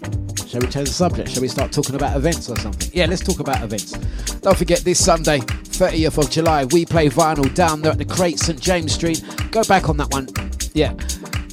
Shall 0.47 0.61
we 0.61 0.67
change 0.67 0.89
the 0.89 0.93
subject? 0.93 1.29
Shall 1.29 1.41
we 1.41 1.47
start 1.47 1.71
talking 1.71 1.95
about 1.95 2.15
events 2.15 2.51
or 2.51 2.55
something? 2.57 2.91
Yeah, 2.93 3.07
let's 3.07 3.23
talk 3.23 3.39
about 3.39 3.63
events. 3.63 3.93
Don't 4.41 4.57
forget 4.57 4.79
this 4.81 5.03
Sunday, 5.03 5.39
30th 5.81 6.19
of 6.19 6.29
July, 6.29 6.65
we 6.65 6.85
play 6.85 7.09
vinyl 7.09 7.51
down 7.55 7.81
there 7.81 7.91
at 7.91 7.97
the 7.97 8.05
Crate 8.05 8.37
St 8.37 8.61
James 8.61 8.93
Street. 8.93 9.23
Go 9.49 9.63
back 9.63 9.89
on 9.89 9.97
that 9.97 10.11
one. 10.11 10.29
Yeah. 10.75 10.93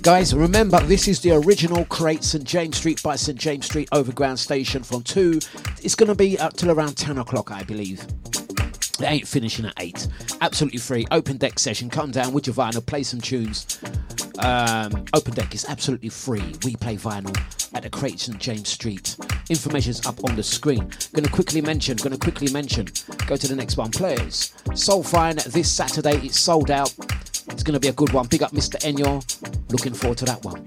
Guys, 0.03 0.35
remember 0.35 0.79
this 0.81 1.09
is 1.09 1.23
the 1.23 1.33
original 1.33 1.87
Crate 1.87 2.23
St 2.23 2.45
James 2.45 2.77
Street 2.77 3.03
by 3.03 3.17
St 3.17 3.39
James 3.39 3.65
Street 3.65 3.89
Overground 3.91 4.39
Station 4.39 4.83
from 4.83 5.03
2. 5.03 5.41
It's 5.83 5.95
going 5.95 6.11
to 6.11 6.15
be 6.15 6.39
up 6.39 6.53
till 6.53 6.71
around 6.71 6.99
10 6.99 7.17
o'clock, 7.17 7.51
I 7.51 7.63
believe. 7.63 8.07
It 9.01 9.05
ain't 9.05 9.27
finishing 9.27 9.65
at 9.65 9.73
8. 9.79 10.07
Absolutely 10.43 10.79
free. 10.79 11.07
Open 11.11 11.39
deck 11.39 11.59
session. 11.59 11.89
Come 11.89 12.11
down 12.11 12.35
with 12.35 12.47
your 12.47 12.55
vinyl, 12.55 12.85
play 12.85 13.05
some 13.05 13.23
tunes. 13.23 13.81
Um, 14.41 15.07
open 15.15 15.33
deck 15.33 15.55
is 15.55 15.65
absolutely 15.67 16.11
free. 16.11 16.55
We 16.67 16.77
play 16.77 16.97
vinyl 16.97 17.35
at 17.73 17.83
the 17.83 17.89
Crate 17.89 18.21
St 18.21 18.39
James 18.39 18.69
Street. 18.69 19.17
Information's 19.51 20.05
up 20.07 20.23
on 20.25 20.37
the 20.37 20.43
screen. 20.43 20.91
Gonna 21.15 21.29
quickly 21.29 21.61
mention, 21.61 21.97
gonna 21.97 22.19
quickly 22.19 22.53
mention. 22.53 22.87
Go 23.27 23.37
to 23.37 23.49
the 23.49 23.57
next 23.57 23.77
one, 23.77 23.91
players. 23.91 24.53
Soul 24.75 25.03
Fine 25.03 25.37
this 25.49 25.70
Saturday. 25.70 26.16
It's 26.19 26.39
sold 26.39 26.70
out. 26.70 26.95
It's 27.51 27.62
gonna 27.62 27.81
be 27.81 27.89
a 27.89 27.93
good 27.93 28.12
one. 28.12 28.27
Big 28.27 28.43
up 28.43 28.53
Mr. 28.53 28.77
Enyo. 28.83 29.23
Looking 29.70 29.95
forward 29.95 30.19
to 30.19 30.25
that 30.27 30.45
one. 30.45 30.65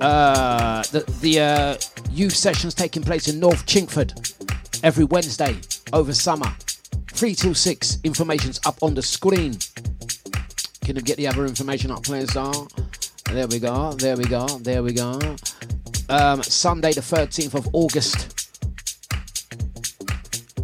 Uh, 0.00 0.82
the 0.90 1.04
the 1.20 1.40
uh, 1.40 1.76
youth 2.10 2.34
sessions 2.34 2.74
taking 2.74 3.02
place 3.02 3.28
in 3.28 3.38
North 3.38 3.64
Chingford 3.66 4.82
every 4.82 5.04
Wednesday 5.04 5.56
over 5.92 6.12
summer. 6.12 6.52
3 7.12 7.34
till 7.34 7.54
6. 7.54 7.98
Information's 8.02 8.60
up 8.64 8.82
on 8.82 8.94
the 8.94 9.02
screen. 9.02 9.58
Can 10.82 10.96
you 10.96 11.02
get 11.02 11.18
the 11.18 11.28
other 11.28 11.44
information 11.44 11.90
up, 11.90 12.02
please? 12.02 12.32
There 12.32 13.46
we 13.46 13.58
go. 13.58 13.92
There 13.92 14.16
we 14.16 14.24
go. 14.24 14.46
There 14.46 14.82
we 14.82 14.92
go. 14.94 15.18
Um, 16.10 16.42
Sunday, 16.42 16.92
the 16.92 17.00
13th 17.00 17.54
of 17.54 17.68
August. 17.72 18.50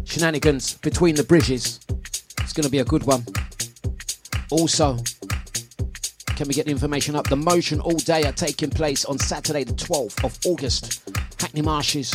Shenanigans 0.03 0.73
between 0.79 1.15
the 1.15 1.23
bridges. 1.23 1.79
It's 2.41 2.51
going 2.51 2.65
to 2.65 2.69
be 2.69 2.79
a 2.79 2.83
good 2.83 3.03
one. 3.03 3.23
Also, 4.51 4.97
can 6.35 6.49
we 6.49 6.53
get 6.53 6.65
the 6.65 6.71
information 6.71 7.15
up? 7.15 7.29
The 7.29 7.37
motion 7.37 7.79
all 7.79 7.95
day 7.95 8.23
are 8.23 8.33
taking 8.33 8.69
place 8.69 9.05
on 9.05 9.17
Saturday, 9.19 9.63
the 9.63 9.71
12th 9.71 10.21
of 10.25 10.37
August. 10.45 11.09
Hackney 11.39 11.61
Marshes. 11.61 12.13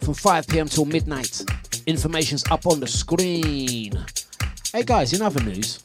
From 0.00 0.14
5 0.14 0.46
pm 0.46 0.68
till 0.68 0.84
midnight. 0.84 1.44
Information's 1.86 2.44
up 2.52 2.66
on 2.66 2.78
the 2.78 2.86
screen. 2.86 3.98
Hey 4.72 4.84
guys, 4.84 5.12
in 5.12 5.22
other 5.22 5.42
news. 5.42 5.82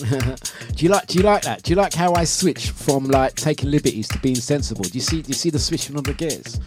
do 0.76 0.84
you 0.84 0.88
like 0.88 1.06
do 1.06 1.18
you 1.18 1.24
like 1.24 1.42
that? 1.42 1.62
Do 1.62 1.70
you 1.70 1.76
like 1.76 1.94
how 1.94 2.12
I 2.14 2.24
switch 2.24 2.70
from 2.70 3.04
like 3.04 3.34
taking 3.34 3.70
liberties 3.70 4.08
to 4.08 4.18
being 4.18 4.36
sensible? 4.36 4.84
Do 4.84 4.94
you 4.94 5.00
see 5.00 5.22
do 5.22 5.28
you 5.28 5.34
see 5.34 5.50
the 5.50 5.58
switching 5.58 5.96
on 5.96 6.02
the 6.02 6.14
gears? 6.14 6.60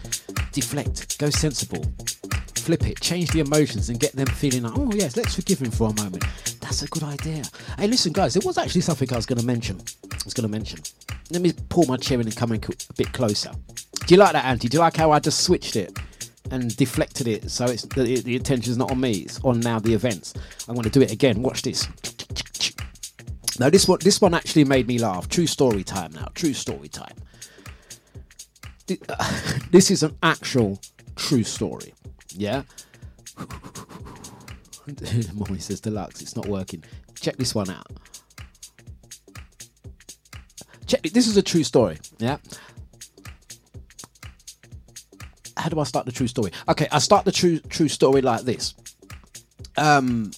Deflect, 0.52 1.18
go 1.18 1.30
sensible. 1.30 1.84
Flip 2.54 2.86
it, 2.86 3.00
change 3.00 3.30
the 3.30 3.40
emotions 3.40 3.90
and 3.90 4.00
get 4.00 4.12
them 4.12 4.26
feeling 4.26 4.62
like, 4.62 4.72
oh 4.76 4.90
yes, 4.94 5.16
let's 5.16 5.34
forgive 5.34 5.60
him 5.60 5.70
for 5.70 5.90
a 5.90 5.94
moment. 6.02 6.24
That's 6.60 6.82
a 6.82 6.86
good 6.88 7.02
idea. 7.02 7.42
Hey 7.78 7.88
listen 7.88 8.12
guys, 8.12 8.34
there 8.34 8.46
was 8.46 8.58
actually 8.58 8.80
something 8.82 9.12
I 9.12 9.16
was 9.16 9.26
gonna 9.26 9.42
mention. 9.42 9.80
I 10.12 10.18
was 10.24 10.34
gonna 10.34 10.48
mention. 10.48 10.80
Let 11.30 11.42
me 11.42 11.52
pull 11.68 11.86
my 11.86 11.96
chair 11.96 12.20
in 12.20 12.26
and 12.26 12.36
come 12.36 12.52
in 12.52 12.62
a 12.64 12.92
bit 12.94 13.12
closer. 13.12 13.50
Do 14.06 14.14
you 14.14 14.20
like 14.20 14.32
that, 14.32 14.44
Andy? 14.44 14.68
Do 14.68 14.76
you 14.76 14.80
like 14.80 14.96
how 14.96 15.12
I 15.12 15.18
just 15.18 15.40
switched 15.40 15.76
it 15.76 15.98
and 16.50 16.76
deflected 16.76 17.26
it 17.26 17.50
so 17.50 17.64
it's 17.64 17.82
the, 17.84 18.20
the 18.20 18.36
attention's 18.36 18.76
not 18.76 18.90
on 18.90 19.00
me? 19.00 19.12
It's 19.12 19.40
on 19.42 19.60
now 19.60 19.78
the 19.78 19.94
events. 19.94 20.34
I'm 20.68 20.74
going 20.74 20.84
to 20.84 20.90
do 20.90 21.00
it 21.00 21.10
again. 21.10 21.40
Watch 21.40 21.62
this. 21.62 21.88
Now 23.58 23.70
this 23.70 23.86
one, 23.86 23.98
this 24.02 24.20
one 24.20 24.34
actually 24.34 24.64
made 24.64 24.86
me 24.88 24.98
laugh. 24.98 25.28
True 25.28 25.46
story 25.46 25.84
time 25.84 26.12
now. 26.12 26.28
True 26.34 26.54
story 26.54 26.88
time. 26.88 27.14
This 29.70 29.90
is 29.90 30.02
an 30.02 30.16
actual 30.22 30.78
true 31.16 31.42
story. 31.42 31.94
Yeah. 32.30 32.62
Mommy 35.34 35.58
says 35.58 35.80
Dlux. 35.80 36.20
It's 36.20 36.36
not 36.36 36.46
working. 36.46 36.84
Check 37.18 37.36
this 37.36 37.54
one 37.54 37.70
out. 37.70 37.86
Check. 40.86 41.02
This 41.02 41.26
is 41.26 41.36
a 41.36 41.42
true 41.42 41.64
story. 41.64 41.98
Yeah. 42.18 42.36
How 45.56 45.68
do 45.70 45.80
I 45.80 45.84
start 45.84 46.04
the 46.06 46.12
true 46.12 46.26
story? 46.26 46.52
Okay, 46.68 46.86
I 46.92 46.98
start 46.98 47.24
the 47.24 47.32
true 47.32 47.58
true 47.60 47.88
story 47.88 48.20
like 48.20 48.42
this. 48.42 48.74
Um, 49.76 50.30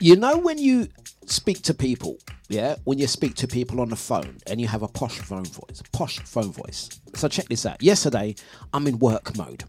you 0.00 0.16
know 0.16 0.36
when 0.36 0.58
you 0.58 0.88
speak 1.26 1.62
to 1.62 1.74
people, 1.74 2.18
yeah, 2.48 2.76
when 2.84 2.98
you 2.98 3.06
speak 3.06 3.34
to 3.36 3.48
people 3.48 3.80
on 3.80 3.88
the 3.88 3.96
phone 3.96 4.38
and 4.46 4.60
you 4.60 4.68
have 4.68 4.82
a 4.82 4.88
posh 4.88 5.18
phone 5.18 5.44
voice, 5.44 5.82
posh 5.92 6.18
phone 6.20 6.52
voice. 6.52 6.88
So 7.14 7.28
check 7.28 7.48
this 7.48 7.66
out. 7.66 7.82
Yesterday, 7.82 8.34
I'm 8.72 8.86
in 8.86 8.98
work 8.98 9.36
mode. 9.36 9.64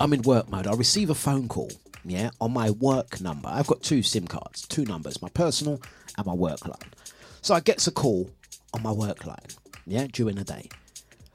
I'm 0.00 0.12
in 0.12 0.22
work 0.22 0.48
mode. 0.50 0.66
I 0.66 0.74
receive 0.74 1.10
a 1.10 1.14
phone 1.14 1.48
call, 1.48 1.70
yeah, 2.04 2.30
on 2.40 2.52
my 2.52 2.70
work 2.70 3.20
number. 3.20 3.48
I've 3.48 3.66
got 3.66 3.82
two 3.82 4.02
SIM 4.02 4.26
cards, 4.26 4.62
two 4.66 4.84
numbers, 4.84 5.22
my 5.22 5.28
personal 5.30 5.80
and 6.16 6.26
my 6.26 6.34
work 6.34 6.66
line. 6.66 6.92
So 7.40 7.54
I 7.54 7.60
gets 7.60 7.86
a 7.86 7.92
call 7.92 8.30
on 8.74 8.82
my 8.82 8.92
work 8.92 9.26
line, 9.26 9.46
yeah, 9.86 10.06
during 10.12 10.36
the 10.36 10.44
day. 10.44 10.68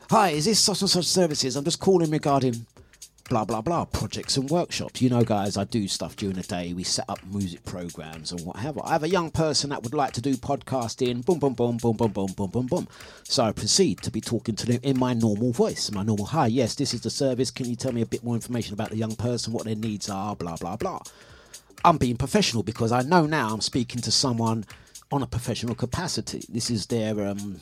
Hi, 0.09 0.29
is 0.29 0.45
this 0.45 0.59
such 0.59 0.81
and 0.81 0.89
such 0.89 1.05
services? 1.05 1.55
I'm 1.55 1.63
just 1.63 1.79
calling 1.79 2.11
regarding 2.11 2.65
blah 3.33 3.43
blah 3.43 3.61
blah 3.61 3.83
projects 3.83 4.37
and 4.37 4.47
workshops. 4.51 5.01
You 5.01 5.09
know, 5.09 5.23
guys, 5.23 5.57
I 5.57 5.63
do 5.63 5.87
stuff 5.87 6.15
during 6.15 6.35
the 6.35 6.43
day. 6.43 6.71
We 6.73 6.83
set 6.83 7.09
up 7.09 7.17
music 7.25 7.65
programs 7.65 8.31
and 8.31 8.45
whatever. 8.45 8.79
I 8.83 8.91
have 8.91 9.01
a 9.01 9.09
young 9.09 9.31
person 9.31 9.71
that 9.71 9.81
would 9.81 9.95
like 9.95 10.13
to 10.13 10.21
do 10.21 10.35
podcasting. 10.35 11.25
Boom, 11.25 11.39
boom, 11.39 11.55
boom, 11.55 11.77
boom, 11.77 11.97
boom, 11.97 12.11
boom, 12.11 12.31
boom, 12.37 12.51
boom, 12.51 12.67
boom. 12.67 12.87
So 13.23 13.43
I 13.43 13.51
proceed 13.51 14.03
to 14.03 14.11
be 14.11 14.21
talking 14.21 14.55
to 14.57 14.67
them 14.67 14.79
in 14.83 14.99
my 14.99 15.15
normal 15.15 15.51
voice, 15.51 15.91
my 15.91 16.03
normal. 16.03 16.27
Hi, 16.27 16.45
yes, 16.45 16.75
this 16.75 16.93
is 16.93 17.01
the 17.01 17.09
service. 17.09 17.49
Can 17.49 17.67
you 17.67 17.75
tell 17.75 17.91
me 17.91 18.03
a 18.03 18.05
bit 18.05 18.23
more 18.23 18.35
information 18.35 18.75
about 18.75 18.91
the 18.91 18.97
young 18.97 19.15
person, 19.15 19.51
what 19.51 19.65
their 19.65 19.75
needs 19.75 20.11
are, 20.11 20.35
blah 20.35 20.57
blah 20.57 20.75
blah. 20.75 21.01
I'm 21.83 21.97
being 21.97 22.17
professional 22.17 22.61
because 22.61 22.91
I 22.91 23.01
know 23.01 23.25
now 23.25 23.51
I'm 23.51 23.61
speaking 23.61 24.03
to 24.03 24.11
someone 24.11 24.63
on 25.11 25.23
a 25.23 25.27
professional 25.27 25.73
capacity. 25.73 26.45
This 26.49 26.69
is 26.69 26.85
their 26.85 27.19
um, 27.29 27.61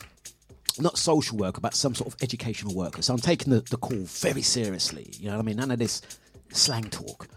not 0.79 0.97
social 0.97 1.37
worker, 1.37 1.61
but 1.61 1.73
some 1.73 1.95
sort 1.95 2.13
of 2.13 2.21
educational 2.21 2.75
worker. 2.75 3.01
So 3.01 3.13
I'm 3.13 3.19
taking 3.19 3.51
the, 3.51 3.61
the 3.61 3.77
call 3.77 3.97
very 3.97 4.41
seriously. 4.41 5.11
You 5.19 5.29
know 5.29 5.37
what 5.37 5.43
I 5.43 5.45
mean? 5.45 5.57
None 5.57 5.71
of 5.71 5.79
this 5.79 6.01
slang 6.49 6.85
talk. 6.85 7.27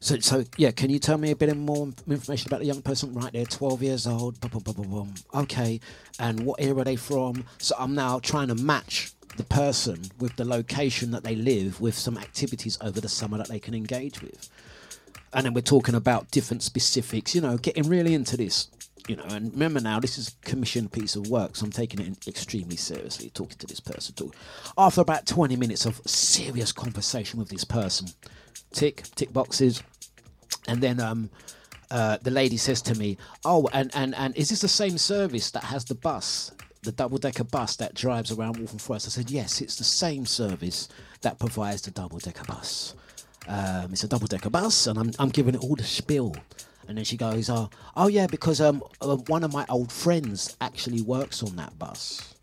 So, 0.00 0.18
so 0.20 0.44
yeah, 0.56 0.70
can 0.70 0.90
you 0.90 0.98
tell 0.98 1.18
me 1.18 1.30
a 1.30 1.36
bit 1.36 1.56
more 1.56 1.88
information 2.08 2.48
about 2.48 2.60
the 2.60 2.66
young 2.66 2.82
person 2.82 3.14
right 3.14 3.32
there, 3.32 3.44
12 3.44 3.82
years 3.82 4.06
old? 4.06 4.38
Boom, 4.40 4.62
boom, 4.62 4.88
boom. 4.88 5.14
Okay, 5.34 5.80
and 6.18 6.40
what 6.40 6.60
area 6.60 6.76
are 6.76 6.84
they 6.84 6.96
from? 6.96 7.44
So 7.58 7.74
I'm 7.78 7.94
now 7.94 8.18
trying 8.20 8.48
to 8.48 8.54
match 8.54 9.12
the 9.36 9.44
person 9.44 10.00
with 10.18 10.36
the 10.36 10.44
location 10.44 11.10
that 11.10 11.24
they 11.24 11.34
live 11.34 11.80
with 11.80 11.94
some 11.96 12.16
activities 12.18 12.78
over 12.80 13.00
the 13.00 13.08
summer 13.08 13.38
that 13.38 13.48
they 13.48 13.58
can 13.58 13.74
engage 13.74 14.22
with. 14.22 14.48
And 15.32 15.44
then 15.44 15.54
we're 15.54 15.60
talking 15.60 15.94
about 15.94 16.30
different 16.30 16.62
specifics, 16.62 17.34
you 17.34 17.40
know, 17.40 17.58
getting 17.58 17.88
really 17.88 18.14
into 18.14 18.36
this 18.36 18.68
you 19.08 19.16
know, 19.16 19.24
and 19.24 19.52
remember 19.52 19.80
now, 19.80 20.00
this 20.00 20.18
is 20.18 20.28
a 20.28 20.46
commissioned 20.46 20.92
piece 20.92 21.14
of 21.14 21.28
work, 21.28 21.56
so 21.56 21.64
I'm 21.64 21.70
taking 21.72 22.00
it 22.00 22.26
extremely 22.26 22.76
seriously, 22.76 23.30
talking 23.30 23.56
to 23.58 23.66
this 23.66 23.80
person. 23.80 24.14
Talk. 24.14 24.34
After 24.76 25.00
about 25.00 25.26
20 25.26 25.56
minutes 25.56 25.86
of 25.86 26.00
serious 26.06 26.72
conversation 26.72 27.38
with 27.38 27.48
this 27.48 27.64
person, 27.64 28.08
tick, 28.72 29.04
tick 29.14 29.32
boxes, 29.32 29.82
and 30.66 30.82
then 30.82 31.00
um, 31.00 31.30
uh, 31.90 32.18
the 32.22 32.30
lady 32.30 32.56
says 32.56 32.82
to 32.82 32.94
me, 32.96 33.16
"Oh, 33.44 33.68
and, 33.72 33.94
and, 33.94 34.14
and 34.16 34.36
is 34.36 34.48
this 34.48 34.60
the 34.60 34.68
same 34.68 34.98
service 34.98 35.52
that 35.52 35.64
has 35.64 35.84
the 35.84 35.94
bus, 35.94 36.50
the 36.82 36.92
double 36.92 37.18
decker 37.18 37.44
bus 37.44 37.76
that 37.76 37.94
drives 37.94 38.32
around 38.32 38.56
Waltham 38.58 38.78
Forest?" 38.78 39.06
I 39.06 39.10
said, 39.10 39.30
"Yes, 39.30 39.60
it's 39.60 39.76
the 39.76 39.84
same 39.84 40.26
service 40.26 40.88
that 41.20 41.38
provides 41.38 41.82
the 41.82 41.92
double 41.92 42.18
decker 42.18 42.44
bus. 42.44 42.94
Um, 43.46 43.92
it's 43.92 44.02
a 44.02 44.08
double 44.08 44.26
decker 44.26 44.50
bus, 44.50 44.88
and 44.88 44.98
I'm 44.98 45.12
I'm 45.20 45.28
giving 45.28 45.54
it 45.54 45.62
all 45.62 45.76
the 45.76 45.84
spiel." 45.84 46.34
And 46.88 46.96
then 46.96 47.04
she 47.04 47.16
goes, 47.16 47.50
"Oh, 47.50 47.70
oh 47.96 48.08
yeah, 48.08 48.26
because 48.26 48.60
um, 48.60 48.82
uh, 49.00 49.16
one 49.26 49.44
of 49.44 49.52
my 49.52 49.64
old 49.68 49.90
friends 49.90 50.56
actually 50.60 51.02
works 51.02 51.42
on 51.42 51.56
that 51.56 51.78
bus." 51.78 52.34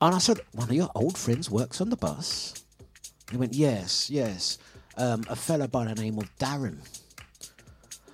And 0.00 0.14
I 0.14 0.18
said, 0.18 0.40
"One 0.52 0.68
of 0.68 0.76
your 0.76 0.90
old 0.94 1.16
friends 1.16 1.50
works 1.50 1.80
on 1.80 1.90
the 1.90 1.96
bus?" 1.96 2.54
He 3.30 3.36
went, 3.36 3.54
"Yes, 3.54 4.10
yes, 4.10 4.58
um, 4.96 5.24
a 5.28 5.36
fella 5.36 5.68
by 5.68 5.86
the 5.86 5.94
name 5.94 6.18
of 6.18 6.34
Darren." 6.38 6.78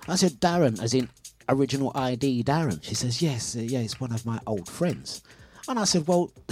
I 0.07 0.15
said, 0.15 0.39
"Darren, 0.39 0.81
as 0.81 0.93
in 0.93 1.09
original 1.49 1.91
ID 1.95 2.43
Darren?" 2.43 2.81
She 2.83 2.95
says, 2.95 3.21
"Yes, 3.21 3.55
uh, 3.55 3.59
yeah, 3.59 3.79
it's 3.79 3.99
one 3.99 4.13
of 4.13 4.25
my 4.25 4.39
old 4.47 4.69
friends." 4.69 5.21
And 5.67 5.79
I 5.79 5.83
said, 5.83 6.07
"Well, 6.07 6.31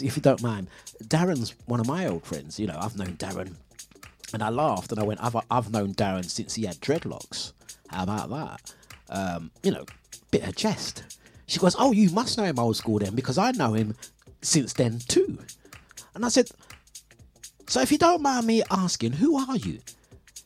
if 0.00 0.16
you 0.16 0.22
don't 0.22 0.42
mind, 0.42 0.68
Darren's 1.02 1.54
one 1.66 1.80
of 1.80 1.86
my 1.86 2.06
old 2.06 2.24
friends. 2.24 2.60
You 2.60 2.68
know, 2.68 2.78
I've 2.80 2.96
known 2.96 3.16
Darren 3.16 3.56
and 4.32 4.42
I 4.42 4.48
laughed 4.48 4.92
and 4.92 5.00
I 5.00 5.04
went, 5.04 5.22
I've, 5.22 5.36
I've 5.50 5.70
known 5.70 5.94
Darren 5.94 6.24
since 6.24 6.54
he 6.54 6.64
had 6.64 6.76
dreadlocks. 6.76 7.52
How 7.88 8.02
about 8.04 8.30
that? 8.30 8.74
Um, 9.08 9.50
you 9.62 9.70
know, 9.70 9.84
bit 10.30 10.46
of 10.46 10.56
jest. 10.56 11.04
She 11.46 11.58
goes, 11.58 11.76
Oh, 11.78 11.92
you 11.92 12.10
must 12.10 12.36
know 12.36 12.44
him 12.44 12.58
old 12.58 12.76
school 12.76 12.98
then, 12.98 13.14
because 13.14 13.38
I 13.38 13.52
know 13.52 13.74
him 13.74 13.94
since 14.42 14.72
then 14.72 14.98
too. 15.08 15.38
And 16.14 16.24
I 16.24 16.28
said, 16.28 16.48
So 17.68 17.80
if 17.80 17.92
you 17.92 17.98
don't 17.98 18.22
mind 18.22 18.46
me 18.46 18.62
asking, 18.70 19.12
who 19.12 19.36
are 19.36 19.56
you? 19.56 19.78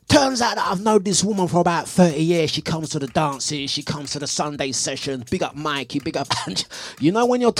Turns 0.09 0.41
out 0.41 0.55
that 0.55 0.67
I've 0.67 0.81
known 0.81 1.03
this 1.03 1.23
woman 1.23 1.47
for 1.47 1.61
about 1.61 1.87
30 1.87 2.21
years. 2.21 2.51
She 2.51 2.61
comes 2.61 2.89
to 2.89 2.99
the 2.99 3.07
dances, 3.07 3.71
she 3.71 3.81
comes 3.81 4.11
to 4.11 4.19
the 4.19 4.27
Sunday 4.27 4.73
sessions. 4.73 5.23
Big 5.29 5.41
up 5.41 5.55
Mikey, 5.55 5.99
big 5.99 6.17
up. 6.17 6.27
You 6.99 7.11
know 7.11 7.25
when 7.25 7.41
you're. 7.41 7.53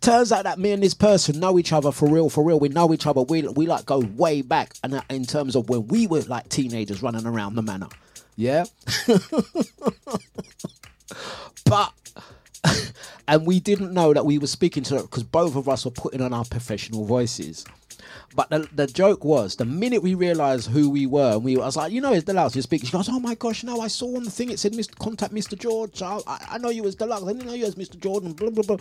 Turns 0.00 0.32
out 0.32 0.44
that 0.44 0.58
me 0.58 0.72
and 0.72 0.82
this 0.82 0.94
person 0.94 1.40
know 1.40 1.58
each 1.58 1.72
other 1.72 1.92
for 1.92 2.08
real, 2.08 2.30
for 2.30 2.44
real. 2.44 2.58
We 2.60 2.68
know 2.68 2.92
each 2.92 3.06
other. 3.06 3.22
We, 3.22 3.42
we 3.42 3.66
like 3.66 3.86
go 3.86 4.00
way 4.00 4.42
back 4.42 4.74
and 4.82 4.94
uh, 4.94 5.02
in 5.10 5.24
terms 5.24 5.56
of 5.56 5.68
when 5.68 5.88
we 5.88 6.06
were 6.06 6.22
like 6.22 6.48
teenagers 6.48 7.02
running 7.02 7.26
around 7.26 7.54
the 7.54 7.62
manor. 7.62 7.88
Yeah? 8.36 8.64
but 11.64 11.92
and 13.28 13.46
we 13.46 13.60
didn't 13.60 13.92
know 13.92 14.12
that 14.12 14.24
we 14.24 14.38
were 14.38 14.46
speaking 14.46 14.82
to 14.84 14.96
her 14.96 15.02
because 15.02 15.22
both 15.22 15.56
of 15.56 15.68
us 15.68 15.84
were 15.84 15.90
putting 15.90 16.20
on 16.20 16.32
our 16.32 16.44
professional 16.44 17.04
voices. 17.04 17.64
But 18.34 18.50
the, 18.50 18.68
the 18.72 18.86
joke 18.86 19.24
was 19.24 19.56
the 19.56 19.64
minute 19.64 20.02
we 20.02 20.14
realised 20.14 20.70
who 20.70 20.88
we 20.88 21.06
were, 21.06 21.32
and 21.32 21.44
we 21.44 21.56
I 21.56 21.66
was 21.66 21.76
like, 21.76 21.92
you 21.92 22.00
know, 22.00 22.12
it's 22.12 22.24
Dlux. 22.24 22.54
You're 22.54 22.62
speaking. 22.62 22.86
She 22.86 22.92
goes, 22.92 23.08
oh 23.08 23.18
my 23.18 23.34
gosh, 23.34 23.64
no, 23.64 23.80
I 23.80 23.88
saw 23.88 24.16
on 24.16 24.24
the 24.24 24.30
thing 24.30 24.50
it 24.50 24.60
said, 24.60 24.72
Mr. 24.72 24.96
contact 24.98 25.34
Mr. 25.34 25.58
George. 25.58 26.00
I, 26.00 26.20
I, 26.26 26.46
I 26.52 26.58
know 26.58 26.70
you 26.70 26.86
as 26.86 26.94
Dlux. 26.94 27.24
I 27.24 27.32
didn't 27.32 27.46
know 27.46 27.54
you 27.54 27.66
as 27.66 27.74
Mr. 27.74 27.98
Jordan. 27.98 28.32
Blah 28.32 28.50
blah 28.50 28.62
blah. 28.62 28.76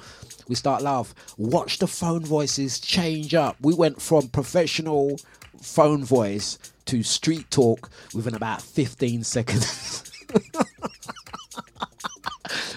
We 0.47 0.55
start 0.55 0.83
laugh. 0.83 1.15
Watch 1.37 1.79
the 1.79 1.87
phone 1.87 2.23
voices 2.23 2.79
change 2.79 3.33
up. 3.33 3.57
We 3.61 3.73
went 3.73 4.01
from 4.01 4.27
professional 4.27 5.19
phone 5.61 6.03
voice 6.03 6.57
to 6.85 7.03
street 7.03 7.49
talk 7.51 7.89
within 8.13 8.35
about 8.35 8.61
15 8.61 9.23
seconds. 9.23 10.11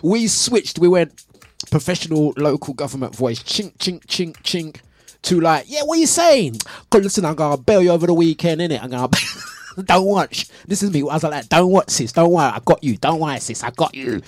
we 0.02 0.26
switched. 0.26 0.78
We 0.78 0.88
went 0.88 1.24
professional 1.70 2.34
local 2.36 2.74
government 2.74 3.16
voice, 3.16 3.42
chink, 3.42 3.76
chink, 3.78 4.04
chink, 4.06 4.36
chink, 4.42 4.80
to 5.22 5.40
like, 5.40 5.64
yeah, 5.68 5.82
what 5.82 5.98
are 5.98 6.00
you 6.00 6.06
saying? 6.06 6.56
Cause 6.90 7.02
listen, 7.02 7.24
I'm 7.24 7.34
gonna 7.34 7.56
bail 7.56 7.82
you 7.82 7.90
over 7.90 8.06
the 8.06 8.14
weekend, 8.14 8.60
innit? 8.60 8.82
I'm 8.82 8.90
gonna 8.90 9.08
don't 9.84 10.06
watch. 10.06 10.48
This 10.66 10.82
is 10.82 10.90
me. 10.90 11.00
I 11.00 11.14
was 11.14 11.22
like, 11.22 11.48
don't 11.48 11.70
watch, 11.70 11.90
sis. 11.90 12.12
Don't 12.12 12.32
worry, 12.32 12.44
I 12.44 12.60
got 12.64 12.82
you. 12.82 12.96
Don't 12.96 13.20
worry, 13.20 13.40
sis. 13.40 13.62
I 13.62 13.70
got 13.70 13.94
you. 13.94 14.22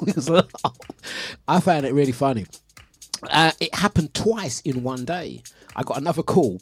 We 0.00 0.12
I 1.48 1.60
found 1.60 1.86
it 1.86 1.94
really 1.94 2.12
funny. 2.12 2.46
Uh, 3.22 3.52
it 3.60 3.74
happened 3.74 4.14
twice 4.14 4.60
in 4.62 4.82
one 4.82 5.04
day. 5.04 5.42
I 5.76 5.82
got 5.82 5.98
another 5.98 6.22
call 6.22 6.60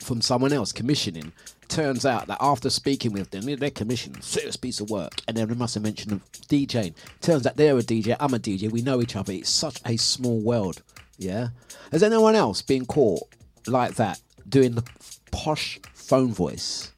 from 0.00 0.20
someone 0.20 0.52
else 0.52 0.72
commissioning. 0.72 1.32
Turns 1.68 2.04
out 2.04 2.26
that 2.26 2.38
after 2.40 2.68
speaking 2.68 3.12
with 3.12 3.30
them, 3.30 3.44
they're 3.44 3.70
commissioned, 3.70 4.22
serious 4.24 4.56
piece 4.56 4.80
of 4.80 4.90
work, 4.90 5.12
and 5.28 5.36
then 5.36 5.48
they 5.48 5.54
must 5.54 5.74
have 5.74 5.84
mentioned 5.84 6.20
DJing. 6.48 6.94
Turns 7.20 7.46
out 7.46 7.56
they're 7.56 7.78
a 7.78 7.82
DJ, 7.82 8.16
I'm 8.18 8.34
a 8.34 8.38
DJ, 8.38 8.70
we 8.70 8.82
know 8.82 9.00
each 9.00 9.14
other. 9.14 9.32
It's 9.32 9.50
such 9.50 9.80
a 9.86 9.96
small 9.96 10.40
world. 10.40 10.82
Yeah. 11.20 11.48
Has 11.92 12.02
anyone 12.02 12.34
else 12.34 12.62
been 12.62 12.86
caught 12.86 13.22
like 13.66 13.94
that 13.96 14.20
doing 14.48 14.74
the 14.74 14.84
posh 15.30 15.78
phone 15.94 16.32
voice, 16.32 16.92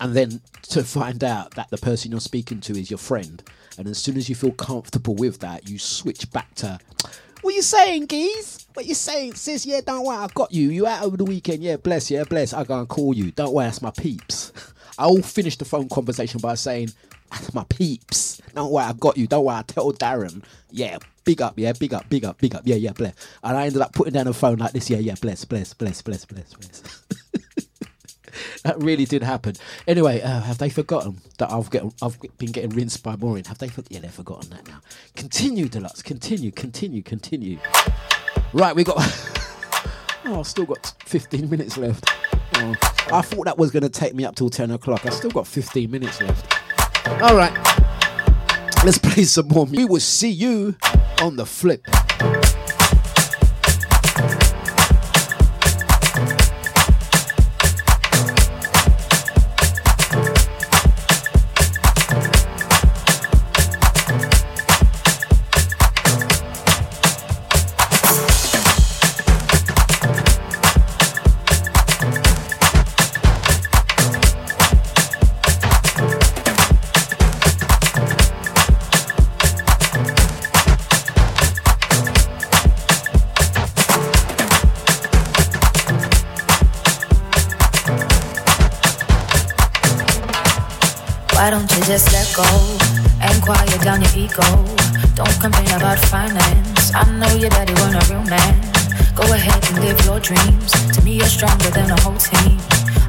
and 0.00 0.14
then 0.14 0.40
to 0.62 0.82
find 0.82 1.22
out 1.22 1.52
that 1.54 1.70
the 1.70 1.78
person 1.78 2.10
you're 2.10 2.20
speaking 2.20 2.60
to 2.60 2.72
is 2.72 2.90
your 2.90 2.98
friend, 2.98 3.42
and 3.78 3.86
as 3.86 3.98
soon 3.98 4.16
as 4.16 4.28
you 4.28 4.34
feel 4.34 4.50
comfortable 4.50 5.14
with 5.14 5.38
that, 5.38 5.68
you 5.68 5.78
switch 5.78 6.30
back 6.32 6.54
to 6.56 6.78
what 7.42 7.54
you 7.54 7.62
saying, 7.62 8.08
geez? 8.08 8.66
What 8.74 8.84
you 8.86 8.94
saying, 8.94 9.34
sis? 9.34 9.64
Yeah, 9.64 9.80
don't 9.80 10.04
worry, 10.04 10.16
I 10.16 10.26
got 10.34 10.52
you. 10.52 10.70
You 10.70 10.88
out 10.88 11.04
over 11.04 11.16
the 11.16 11.24
weekend? 11.24 11.62
Yeah, 11.62 11.76
bless, 11.76 12.10
yeah, 12.10 12.24
bless. 12.24 12.52
I 12.52 12.64
gonna 12.64 12.84
call 12.86 13.14
you. 13.14 13.30
Don't 13.30 13.52
worry, 13.54 13.66
that's 13.66 13.80
my 13.80 13.92
peeps. 13.92 14.52
I 14.98 15.06
will 15.06 15.22
finish 15.22 15.56
the 15.56 15.64
phone 15.64 15.88
conversation 15.88 16.40
by 16.40 16.56
saying, 16.56 16.90
my 17.54 17.64
peeps. 17.68 18.40
Don't 18.54 18.70
worry, 18.70 18.84
I 18.84 18.92
got 18.92 19.16
you. 19.16 19.26
Don't 19.26 19.44
worry, 19.44 19.58
I 19.58 19.62
tell 19.62 19.92
Darren. 19.92 20.42
Yeah, 20.70 20.98
big 21.24 21.42
up, 21.42 21.54
yeah, 21.58 21.72
big 21.72 21.94
up, 21.94 22.08
big 22.08 22.24
up, 22.24 22.38
big 22.38 22.54
up. 22.54 22.62
Yeah, 22.64 22.76
yeah, 22.76 22.92
bless. 22.92 23.14
And 23.42 23.56
I 23.56 23.66
ended 23.66 23.82
up 23.82 23.92
putting 23.92 24.14
down 24.14 24.26
the 24.26 24.34
phone 24.34 24.58
like 24.58 24.72
this. 24.72 24.90
Yeah, 24.90 24.98
yeah, 24.98 25.14
bless, 25.20 25.44
bless, 25.44 25.74
bless, 25.74 26.02
bless, 26.02 26.24
bless, 26.24 26.54
bless. 26.54 27.02
that 28.62 28.78
really 28.78 29.04
did 29.04 29.22
happen. 29.22 29.54
Anyway, 29.86 30.20
uh, 30.20 30.40
have 30.40 30.58
they 30.58 30.70
forgotten 30.70 31.20
that 31.38 31.50
I've 31.50 31.70
get 31.70 31.84
I've 32.02 32.18
been 32.38 32.52
getting 32.52 32.70
rinsed 32.70 33.02
by 33.02 33.16
Maureen? 33.16 33.44
Have 33.44 33.58
they? 33.58 33.70
Yeah, 33.88 34.00
they've 34.00 34.10
forgotten 34.10 34.50
that 34.50 34.66
now. 34.68 34.80
Continue, 35.16 35.68
Dlux. 35.68 36.02
Continue, 36.02 36.50
continue, 36.50 37.02
continue. 37.02 37.58
Right, 38.52 38.74
we 38.74 38.84
got. 38.84 38.96
oh, 40.24 40.40
I've 40.40 40.46
still 40.46 40.66
got 40.66 40.94
15 41.04 41.48
minutes 41.48 41.76
left. 41.76 42.08
Oh, 42.54 42.74
I 43.12 43.22
thought 43.22 43.44
that 43.44 43.58
was 43.58 43.70
going 43.70 43.82
to 43.82 43.88
take 43.88 44.14
me 44.14 44.24
up 44.24 44.34
till 44.34 44.50
10 44.50 44.70
o'clock. 44.70 45.06
I've 45.06 45.14
still 45.14 45.30
got 45.30 45.46
15 45.46 45.90
minutes 45.90 46.20
left. 46.20 46.54
All 47.06 47.36
right, 47.36 47.52
let's 48.84 48.98
play 48.98 49.24
some 49.24 49.48
more. 49.48 49.64
We 49.66 49.84
will 49.84 50.00
see 50.00 50.30
you 50.30 50.76
on 51.20 51.36
the 51.36 51.46
flip. 51.46 51.84
Why 91.48 91.56
don't 91.56 91.72
you 91.72 91.82
just 91.88 92.12
let 92.12 92.28
go 92.36 92.44
and 93.24 93.42
quiet 93.42 93.80
down 93.80 94.04
your 94.04 94.12
ego? 94.12 94.44
Don't 95.16 95.32
complain 95.40 95.72
about 95.72 95.96
finance. 95.96 96.92
I 96.92 97.08
know 97.16 97.32
your 97.40 97.48
daddy 97.48 97.72
wasn't 97.72 98.04
a 98.04 98.12
real 98.12 98.20
man. 98.28 98.52
Go 99.16 99.24
ahead 99.32 99.56
and 99.72 99.80
live 99.80 99.96
your 100.04 100.20
dreams. 100.20 100.76
To 100.92 101.00
me, 101.00 101.16
you're 101.16 101.24
stronger 101.24 101.72
than 101.72 101.88
a 101.88 101.98
whole 102.04 102.20
team. 102.20 102.60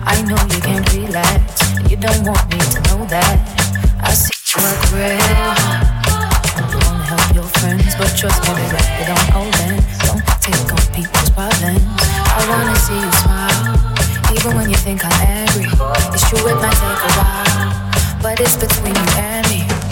I 0.07 0.23
know 0.23 0.39
you 0.55 0.61
can't 0.63 0.87
relax, 0.95 1.67
and 1.75 1.91
you 1.91 1.97
don't 1.99 2.23
want 2.23 2.47
me 2.47 2.63
to 2.63 2.79
know 2.87 3.03
that. 3.11 3.43
I 3.99 4.15
see 4.15 4.31
you 4.31 4.63
work 4.63 4.87
real 4.95 5.19
hard. 5.19 6.71
You 6.71 6.79
wanna 6.79 7.03
help 7.11 7.35
your 7.35 7.49
friends, 7.59 7.91
but 7.99 8.07
trust 8.15 8.39
me, 8.47 8.55
baby, 8.55 8.79
you 8.87 9.05
don't 9.11 9.35
owe 9.35 9.51
them. 9.59 9.75
Don't 10.07 10.23
take 10.39 10.63
on 10.71 10.83
people's 10.95 11.27
problems. 11.35 11.83
I 12.07 12.39
wanna 12.47 12.75
see 12.87 13.03
you 13.03 13.11
smile, 13.19 14.31
even 14.31 14.55
when 14.55 14.69
you 14.71 14.79
think 14.79 15.03
I'm 15.03 15.11
angry. 15.27 15.67
It's 16.15 16.23
true, 16.31 16.39
it 16.47 16.55
might 16.55 16.79
take 16.79 17.03
a 17.03 17.11
while, 17.19 17.88
but 18.21 18.39
it's 18.39 18.55
between 18.57 18.95
you 18.95 19.01
and 19.17 19.49
me. 19.49 19.88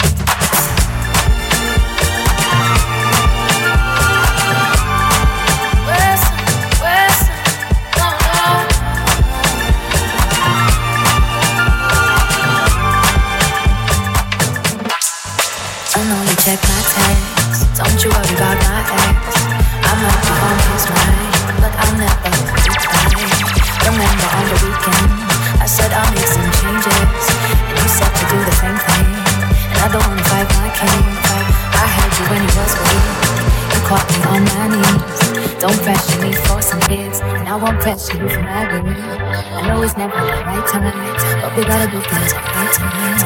Don't 35.60 35.74
pressure 35.82 36.22
me 36.22 36.32
for 36.46 36.62
some 36.62 36.80
kids. 36.82 37.18
And 37.18 37.48
I 37.48 37.56
won't 37.56 37.80
pressure 37.80 38.14
you 38.14 38.28
for 38.28 38.38
good. 38.38 38.46
I 38.46 39.66
know 39.66 39.82
it's 39.82 39.96
never 39.96 40.14
the 40.14 40.38
right 40.46 40.62
time, 40.70 40.94
but 41.42 41.50
we 41.56 41.64
gotta 41.64 41.90
do 41.90 41.98
things 41.98 42.32
right 42.32 42.72
time. 42.78 43.18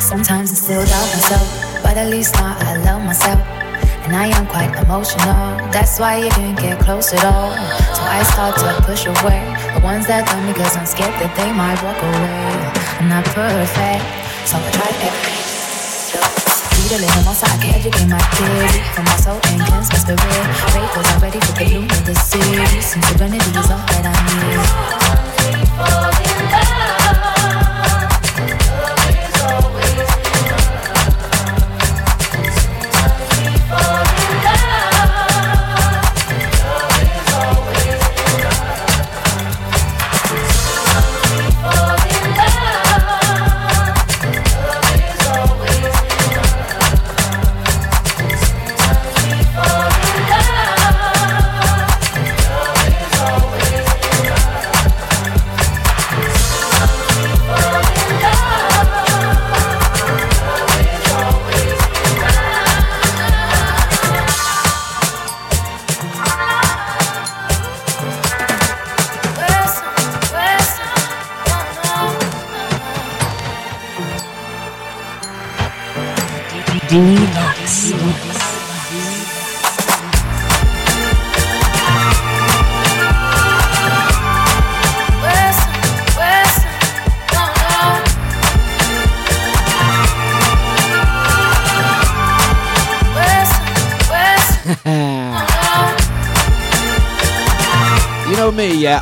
Sometimes 0.00 0.50
I 0.50 0.54
still 0.54 0.84
doubt 0.84 1.06
myself, 1.14 1.46
but 1.84 1.96
at 1.96 2.10
least 2.10 2.34
now 2.34 2.56
I 2.58 2.82
love 2.82 3.04
myself. 3.06 3.38
And 4.02 4.16
I 4.16 4.26
am 4.26 4.46
quite 4.48 4.74
emotional, 4.82 5.70
that's 5.70 6.00
why 6.00 6.18
you 6.18 6.30
can't 6.30 6.58
get 6.58 6.80
close 6.80 7.12
at 7.14 7.22
all. 7.22 7.54
So 7.94 8.02
I 8.02 8.24
start 8.34 8.58
to 8.58 8.82
push 8.82 9.06
away 9.06 9.38
the 9.72 9.80
ones 9.86 10.08
that 10.08 10.26
love 10.26 10.42
me, 10.44 10.52
cause 10.52 10.76
I'm 10.76 10.84
scared 10.84 11.14
that 11.22 11.30
they 11.38 11.52
might 11.54 11.78
walk 11.86 12.02
away. 12.02 12.74
I'm 12.98 13.08
not 13.08 13.24
perfect, 13.26 14.02
so 14.50 14.58
I 14.58 14.70
try 14.72 14.90
everything. 15.06 15.39
Need 16.90 16.96
a 16.96 17.06
little 17.06 17.22
more 17.22 17.34
so 17.34 17.46
I 17.46 17.56
can 17.58 17.74
educate 17.76 18.08
my 18.08 18.18
kids 18.18 18.96
For 18.96 19.02
my 19.02 19.14
soul 19.14 19.38
and 19.44 19.62
cleanse 19.62 19.88
my 19.90 19.98
spirit 19.98 20.18
Pray 20.18 20.88
cause 20.90 21.06
I'm 21.06 21.22
ready 21.22 21.38
for 21.38 21.52
the 21.52 21.64
bloom 21.70 21.84
of 21.84 22.04
the 22.04 22.14
city. 22.16 22.66
Since 22.82 23.06
serenity 23.06 23.36
is 23.36 23.70
all 23.70 23.78
that 23.78 24.06
I 24.06 26.06
need 26.06 26.09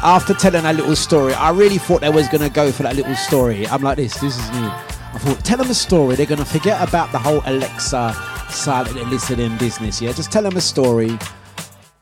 After 0.03 0.33
telling 0.33 0.63
that 0.63 0.77
little 0.77 0.95
story, 0.95 1.35
I 1.35 1.51
really 1.51 1.79
thought 1.79 2.03
they 2.03 2.09
was 2.09 2.29
gonna 2.29 2.49
go 2.49 2.71
for 2.71 2.85
that 2.85 2.95
little 2.95 3.17
story. 3.17 3.67
I'm 3.67 3.83
like 3.83 3.97
this. 3.97 4.15
This 4.21 4.39
is 4.39 4.51
me. 4.53 4.59
I 4.61 5.19
thought, 5.19 5.45
tell 5.45 5.59
them 5.59 5.69
a 5.71 5.75
story. 5.75 6.15
They're 6.15 6.27
gonna 6.27 6.45
forget 6.45 6.87
about 6.87 7.11
the 7.11 7.19
whole 7.19 7.43
Alexa 7.47 8.15
silent 8.49 9.11
listening 9.11 9.57
business. 9.59 10.01
Yeah, 10.01 10.13
just 10.13 10.31
tell 10.31 10.45
them 10.45 10.57
a 10.57 10.61
story. 10.61 11.19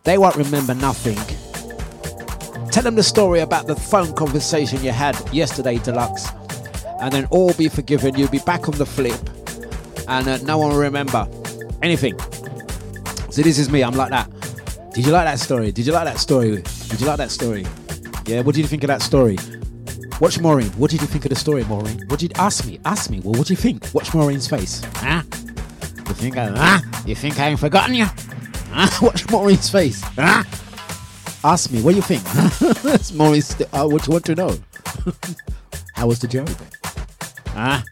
They 0.05 0.19
won't 0.19 0.37
remember 0.37 0.75
nothing. 0.75 1.17
Tell 2.71 2.83
them 2.83 2.97
the 2.97 3.03
story 3.03 3.41
about 3.41 3.67
the 3.67 3.75
phone 3.75 4.13
conversation 4.15 4.85
you 4.85 4.91
had 4.91 5.17
yesterday, 5.33 5.77
Dlux, 5.77 6.31
and 7.01 7.11
then 7.11 7.25
all 7.31 7.55
be 7.55 7.69
forgiven. 7.69 8.15
You'll 8.15 8.29
be 8.29 8.41
back 8.41 8.69
on 8.69 8.77
the 8.77 8.87
flip, 8.87 9.19
and 10.07 10.29
uh, 10.29 10.37
no 10.39 10.59
one 10.59 10.71
will 10.71 10.81
remember 10.81 11.27
anything. 11.83 12.19
So 13.31 13.41
this 13.41 13.59
is 13.59 13.71
me. 13.71 13.83
I'm 13.83 13.95
like 13.95 14.11
that. 14.11 14.31
Did 14.93 15.07
you 15.07 15.13
like 15.13 15.25
that 15.25 15.39
story? 15.39 15.73
Did 15.73 15.87
you 15.87 15.93
like 15.93 16.05
that 16.05 16.19
story? 16.19 16.63
Did 16.89 17.01
you 17.01 17.07
like 17.07 17.17
that 17.17 17.31
story? 17.31 17.65
Yeah. 18.27 18.41
What 18.41 18.55
did 18.55 18.63
you 18.63 18.67
think 18.69 18.83
of 18.85 18.89
that 18.89 19.03
story? 19.03 19.39
Watch 20.21 20.41
Maureen. 20.41 20.69
What 20.79 20.91
did 20.91 21.01
you 21.01 21.07
think 21.07 21.25
of 21.27 21.29
the 21.29 21.37
story, 21.37 21.63
Maureen? 21.65 22.01
What 22.09 22.21
did 22.21 22.31
you 22.31 22.43
ask 22.43 22.67
me? 22.67 22.81
Ask 22.85 23.11
me. 23.11 23.21
Well, 23.21 23.35
what 23.35 23.47
do 23.47 23.53
you 23.53 23.57
think? 23.57 23.87
Watch 23.93 24.15
Maureen's 24.15 24.49
face. 24.49 24.83
Huh? 24.97 25.23
You 26.09 26.15
think 26.15 26.37
I? 26.37 26.47
Huh? 26.47 26.81
You 27.07 27.15
think 27.15 27.39
I 27.39 27.49
ain't 27.49 27.61
forgotten 27.61 27.95
you? 27.95 28.07
Huh? 28.71 28.89
Watch 29.07 29.31
Maureen's 29.31 29.71
face. 29.71 30.01
Huh? 30.03 30.43
Ask 31.45 31.71
me. 31.71 31.83
What 31.83 31.91
do 31.93 31.97
you 31.97 32.03
think? 32.03 32.23
That's 32.83 33.13
Maureen's. 33.15 33.61
Uh, 33.73 33.87
what 33.87 34.07
you 34.07 34.13
want 34.13 34.25
to 34.25 34.35
know? 34.35 34.59
How 35.95 36.07
was 36.07 36.19
the 36.19 36.27
joke? 36.27 36.49
Ah. 37.55 37.85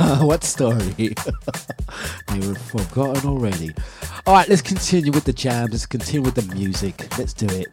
what 0.20 0.44
story? 0.44 1.14
were 2.34 2.54
forgotten 2.54 3.28
already. 3.28 3.70
All 4.26 4.34
right, 4.34 4.48
let's 4.48 4.62
continue 4.62 5.12
with 5.12 5.24
the 5.24 5.32
jams. 5.32 5.72
Let's 5.72 5.84
continue 5.84 6.22
with 6.22 6.36
the 6.36 6.54
music. 6.54 7.06
Let's 7.18 7.34
do 7.34 7.46
it. 7.46 7.66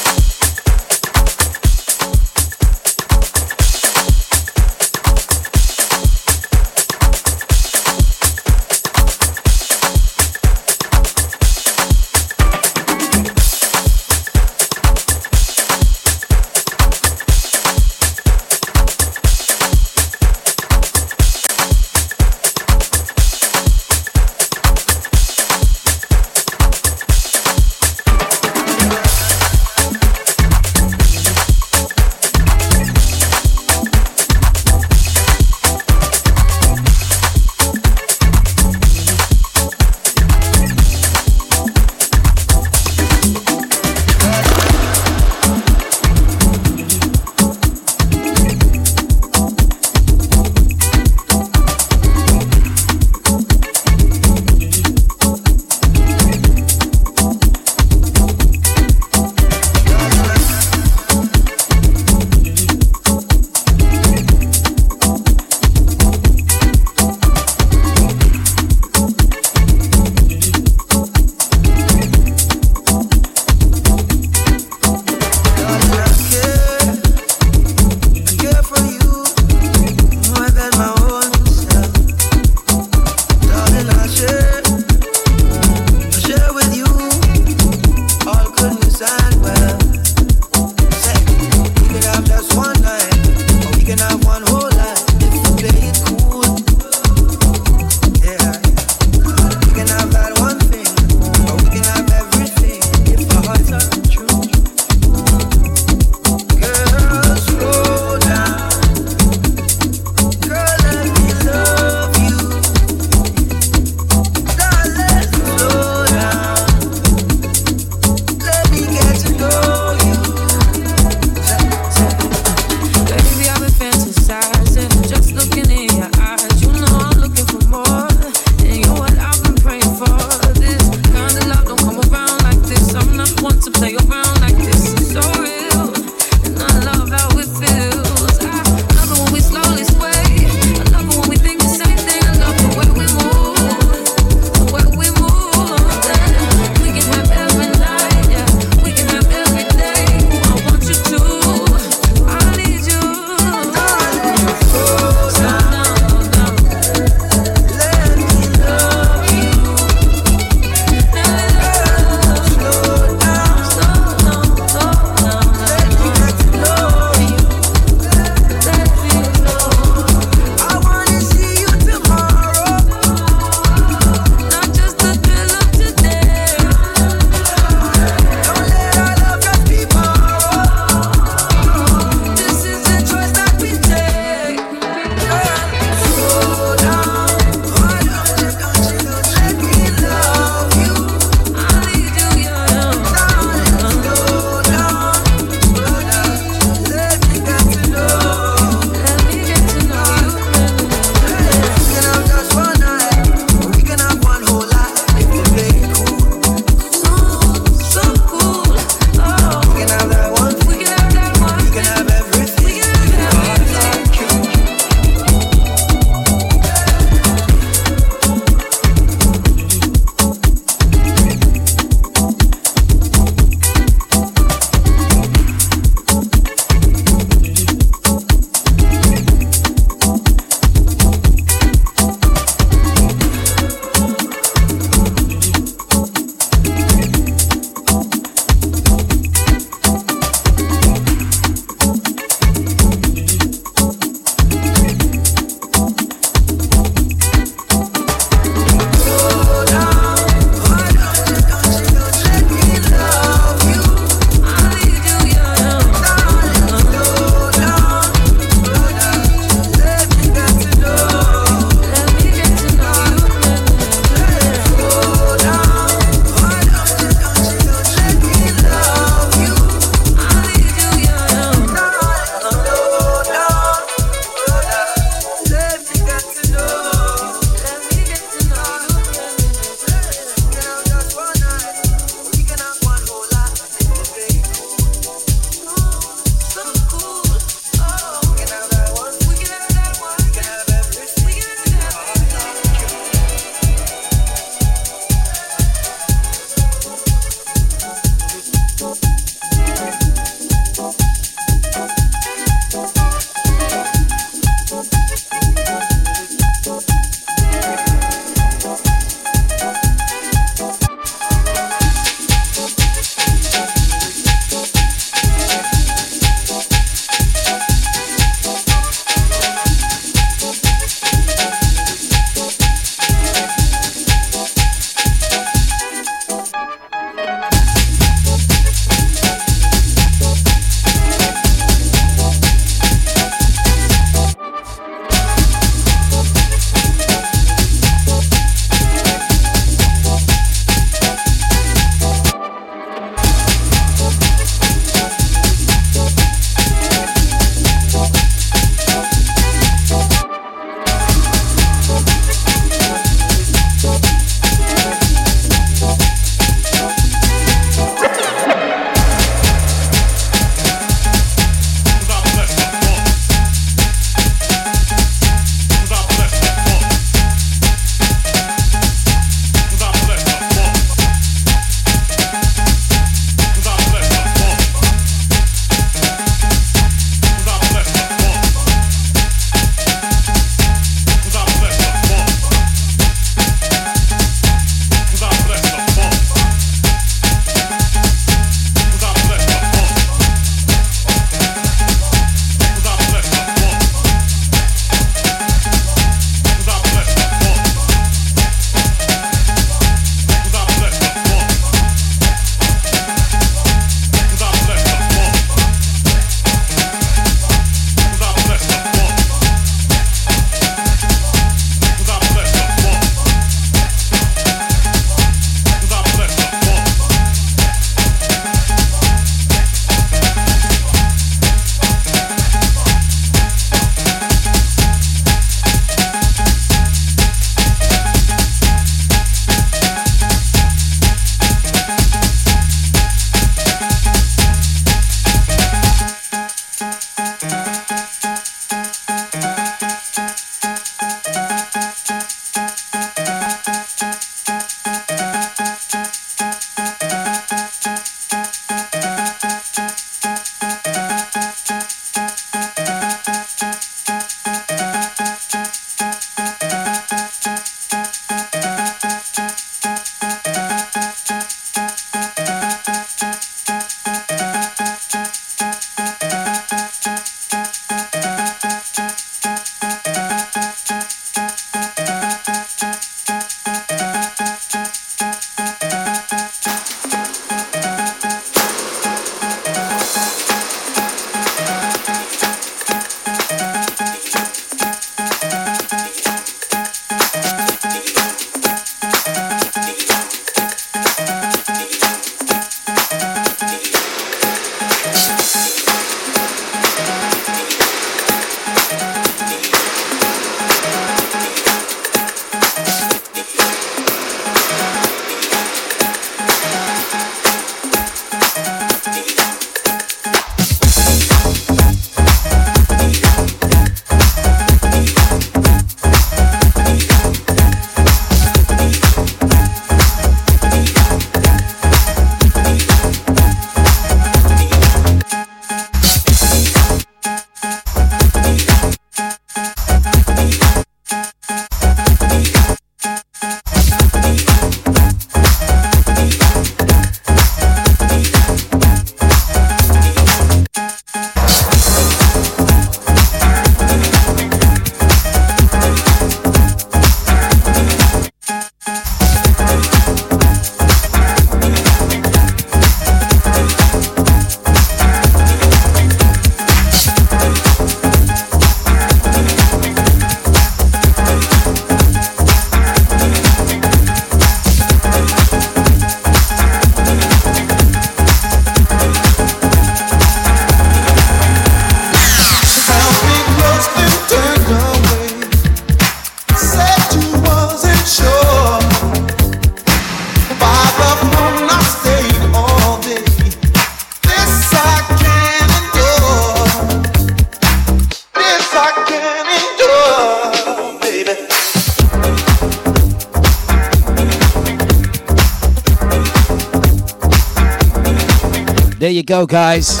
Go, 599.30 599.46
guys. 599.46 600.00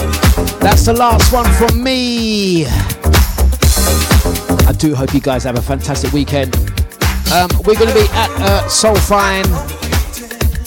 That's 0.58 0.86
the 0.86 0.92
last 0.92 1.32
one 1.32 1.48
from 1.52 1.84
me. 1.84 2.66
I 4.66 4.72
do 4.76 4.92
hope 4.92 5.14
you 5.14 5.20
guys 5.20 5.44
have 5.44 5.56
a 5.56 5.62
fantastic 5.62 6.12
weekend. 6.12 6.56
Um, 7.32 7.48
we're 7.64 7.78
going 7.78 7.86
to 7.86 7.94
be 7.94 8.08
at 8.10 8.28
uh, 8.40 8.68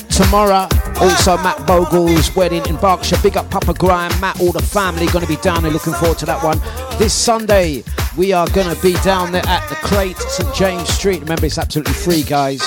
tomorrow. 0.07 0.69
Also, 1.02 1.35
Matt 1.40 1.68
Bogle's 1.68 2.34
wedding 2.38 2.65
in 2.68 2.77
Berkshire. 2.77 3.18
Big 3.22 3.35
up 3.35 3.52
Papa 3.52 3.73
Grime, 3.73 4.18
Matt, 4.22 4.40
all 4.40 4.53
the 4.53 4.61
family 4.61 5.07
going 5.07 5.26
to 5.26 5.35
be 5.35 5.41
down 5.41 5.64
there. 5.64 5.72
Looking 5.73 5.91
forward 5.91 6.19
to 6.19 6.26
that 6.27 6.41
one. 6.41 6.57
This 6.98 7.14
Sunday, 7.14 7.84
we 8.18 8.31
are 8.31 8.48
going 8.52 8.73
to 8.73 8.81
be 8.81 8.94
down 9.03 9.34
there 9.34 9.45
at 9.45 9.68
the 9.68 9.76
Crate, 9.76 10.18
St 10.18 10.56
James 10.56 10.88
Street. 10.88 11.19
Remember, 11.19 11.48
it's 11.48 11.57
absolutely 11.57 11.95
free, 11.95 12.23
guys. 12.23 12.61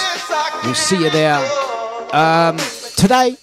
We'll 0.62 0.74
see 0.74 1.02
you 1.02 1.09
there. 1.09 1.39
Um, 2.12 2.59
today, 2.97 3.39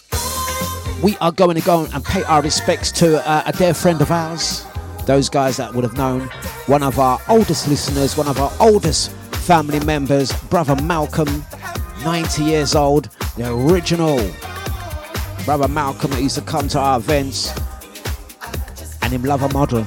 we 1.03 1.17
are 1.17 1.33
going 1.33 1.55
to 1.55 1.61
go 1.63 1.85
and 1.93 2.03
pay 2.05 2.23
our 2.23 2.41
respects 2.41 2.89
to 2.93 3.27
uh, 3.29 3.43
a 3.45 3.51
dear 3.51 3.73
friend 3.73 4.01
of 4.01 4.09
ours. 4.09 4.65
Those 5.05 5.27
guys 5.27 5.57
that 5.57 5.73
would 5.73 5.83
have 5.83 5.97
known, 5.97 6.21
one 6.67 6.81
of 6.81 6.97
our 6.97 7.19
oldest 7.27 7.67
listeners, 7.67 8.15
one 8.15 8.27
of 8.27 8.39
our 8.39 8.51
oldest 8.61 9.11
family 9.45 9.81
members, 9.81 10.31
brother 10.43 10.81
Malcolm, 10.81 11.43
90 12.05 12.43
years 12.45 12.73
old, 12.73 13.09
the 13.35 13.53
original 13.53 14.17
brother 15.43 15.67
Malcolm 15.67 16.11
that 16.11 16.21
used 16.21 16.35
to 16.35 16.41
come 16.41 16.69
to 16.69 16.79
our 16.79 16.99
events, 16.99 17.51
and 19.01 19.11
him 19.11 19.23
love 19.23 19.43
a 19.43 19.49
model. 19.49 19.85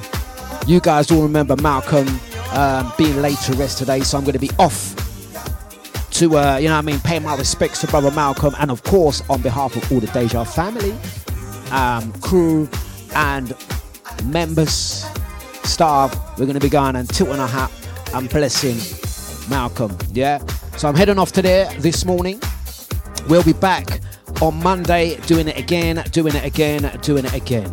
You 0.67 0.79
guys 0.79 1.09
all 1.09 1.23
remember 1.23 1.55
Malcolm 1.55 2.07
um, 2.51 2.93
being 2.95 3.19
late 3.23 3.39
to 3.39 3.53
rest 3.53 3.79
today, 3.79 4.01
so 4.01 4.19
I'm 4.19 4.23
going 4.23 4.33
to 4.33 4.39
be 4.39 4.51
off 4.59 5.06
to, 6.17 6.35
uh, 6.35 6.57
you 6.57 6.67
know 6.67 6.75
I 6.75 6.81
mean, 6.81 6.99
pay 7.01 7.19
my 7.19 7.35
respects 7.35 7.81
to 7.81 7.87
Brother 7.87 8.09
Malcolm, 8.09 8.55
and 8.59 8.71
of 8.71 8.81
course, 8.81 9.21
on 9.29 9.39
behalf 9.43 9.75
of 9.75 9.91
all 9.91 9.99
the 9.99 10.07
Deja 10.07 10.43
family, 10.45 10.95
um, 11.71 12.11
crew, 12.21 12.67
and 13.13 13.53
members, 14.25 15.05
staff, 15.63 16.15
we're 16.39 16.45
going 16.45 16.55
to 16.55 16.59
be 16.59 16.69
going 16.69 16.95
and 16.95 17.07
tilting 17.07 17.39
our 17.39 17.47
hat 17.47 17.71
and 18.15 18.27
blessing 18.29 18.77
Malcolm. 19.47 19.95
Yeah? 20.11 20.39
So 20.77 20.87
I'm 20.87 20.95
heading 20.95 21.19
off 21.19 21.33
to 21.33 21.43
there 21.43 21.71
this 21.79 22.03
morning. 22.03 22.41
We'll 23.29 23.43
be 23.43 23.53
back 23.53 24.01
on 24.41 24.55
Monday 24.63 25.17
doing 25.27 25.47
it 25.47 25.57
again, 25.59 26.03
doing 26.11 26.33
it 26.33 26.45
again, 26.45 26.99
doing 27.01 27.25
it 27.25 27.33
again. 27.35 27.71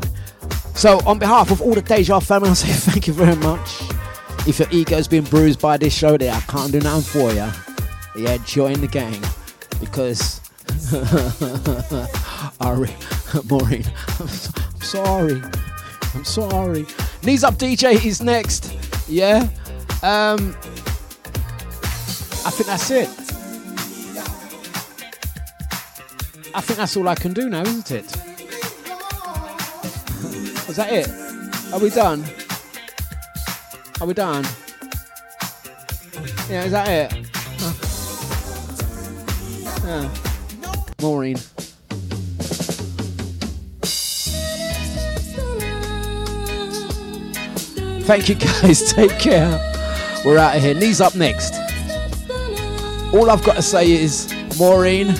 So, 0.74 1.00
on 1.06 1.18
behalf 1.18 1.50
of 1.50 1.62
all 1.62 1.72
the 1.72 1.82
Deja 1.82 2.20
family, 2.20 2.48
I'll 2.50 2.54
say 2.54 2.68
thank 2.68 3.06
you 3.06 3.14
very 3.14 3.36
much. 3.36 3.80
If 4.46 4.58
your 4.58 4.68
ego's 4.70 5.08
been 5.08 5.24
bruised 5.24 5.62
by 5.62 5.78
this 5.78 5.94
show, 5.94 6.18
there, 6.18 6.34
I 6.34 6.40
can't 6.40 6.72
do 6.72 6.80
nothing 6.80 7.02
for 7.02 7.32
you 7.32 7.50
yeah, 8.16 8.36
join 8.38 8.80
the 8.80 8.86
gang 8.86 9.20
because 9.80 10.40
Ari, 12.60 12.90
Maureen, 13.50 13.84
I'm, 14.20 14.28
so, 14.28 14.52
I'm 14.56 14.80
sorry, 14.80 15.42
I'm 16.14 16.24
sorry. 16.24 16.86
Knees 17.22 17.44
up, 17.44 17.54
DJ 17.54 18.04
is 18.04 18.22
next. 18.22 18.72
Yeah, 19.08 19.48
um, 20.02 20.54
I 22.44 22.50
think 22.50 22.66
that's 22.66 22.90
it. 22.90 23.08
I 26.56 26.60
think 26.60 26.78
that's 26.78 26.96
all 26.96 27.08
I 27.08 27.16
can 27.16 27.32
do 27.32 27.50
now, 27.50 27.62
isn't 27.62 27.90
it? 27.90 28.04
Is 30.68 30.76
that 30.76 30.92
it? 30.92 31.08
Are 31.72 31.78
we 31.80 31.90
done? 31.90 32.24
Are 34.00 34.06
we 34.06 34.14
done? 34.14 34.44
Yeah, 36.48 36.64
is 36.64 36.72
that 36.72 36.88
it? 36.88 37.33
Yeah. 39.84 40.08
Maureen. 41.02 41.36
Thank 48.04 48.28
you 48.28 48.34
guys. 48.34 48.92
Take 48.94 49.18
care. 49.18 49.50
We're 50.24 50.38
out 50.38 50.56
of 50.56 50.62
here. 50.62 50.74
Knees 50.74 51.02
up 51.02 51.14
next. 51.14 51.52
All 53.12 53.30
I've 53.30 53.44
got 53.44 53.56
to 53.56 53.62
say 53.62 53.92
is, 53.92 54.32
Maureen, 54.58 55.14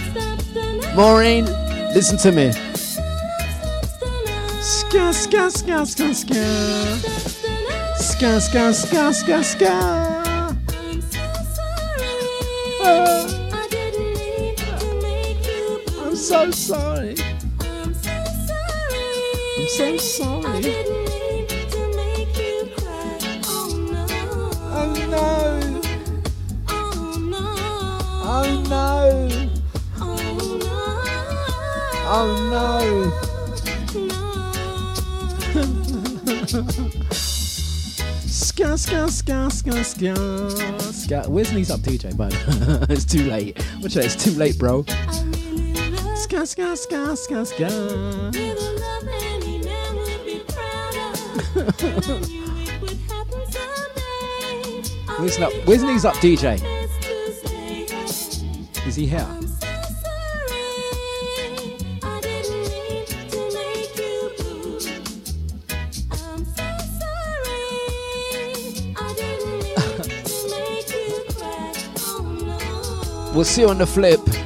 Maureen, 0.97 1.45
listen 1.95 2.17
to 2.19 2.33
me. 2.33 2.53
Ska, 4.63 5.13
ska, 5.13 5.51
ska, 5.51 5.85
ska, 5.85 6.13
ska. 6.15 6.45
Ska, 7.99 8.41
ska, 8.41 8.73
ska, 8.73 9.13
ska, 9.13 9.43
ska. 9.43 9.71
Ah. 12.83 13.34
Ah. 16.33 16.41
I'm 16.41 16.53
so 16.53 16.75
sorry. 16.75 17.15
I'm 17.61 17.95
so 19.69 19.97
sorry. 19.99 20.75
Oh 23.47 23.69
no. 23.91 24.07
Oh 24.73 24.95
no. 27.29 27.45
Oh 28.23 28.47
no. 28.71 29.51
Oh 32.07 32.29
no! 32.51 33.13
Ska, 38.27 38.77
ska, 38.79 39.09
ska, 39.09 39.51
ska, 39.51 39.85
ska, 39.85 40.15
ska. 40.93 41.23
Where's 41.29 41.53
knees 41.53 41.71
up, 41.71 41.81
DJ, 41.81 42.17
bud? 42.17 42.33
it's 42.91 43.05
too 43.05 43.25
late. 43.25 43.59
What's 43.81 43.95
that? 43.95 44.05
It's 44.07 44.17
too 44.25 44.33
late, 44.33 44.59
bro. 44.59 44.85
Ska, 46.35 46.47
ska, 46.47 46.77
ska, 46.77 47.17
ska, 47.17 47.45
ska. 47.45 47.69
Where's 55.19 55.39
up? 55.39 55.53
Where's 55.65 55.85
knees 55.85 56.05
up, 56.05 56.15
DJ? 56.15 56.61
Is 58.85 58.97
he 58.97 59.07
here? 59.07 59.25
We'll 73.33 73.45
see 73.45 73.63
you 73.63 73.69
on 73.69 73.79
the 73.79 73.87
flip. 73.87 74.44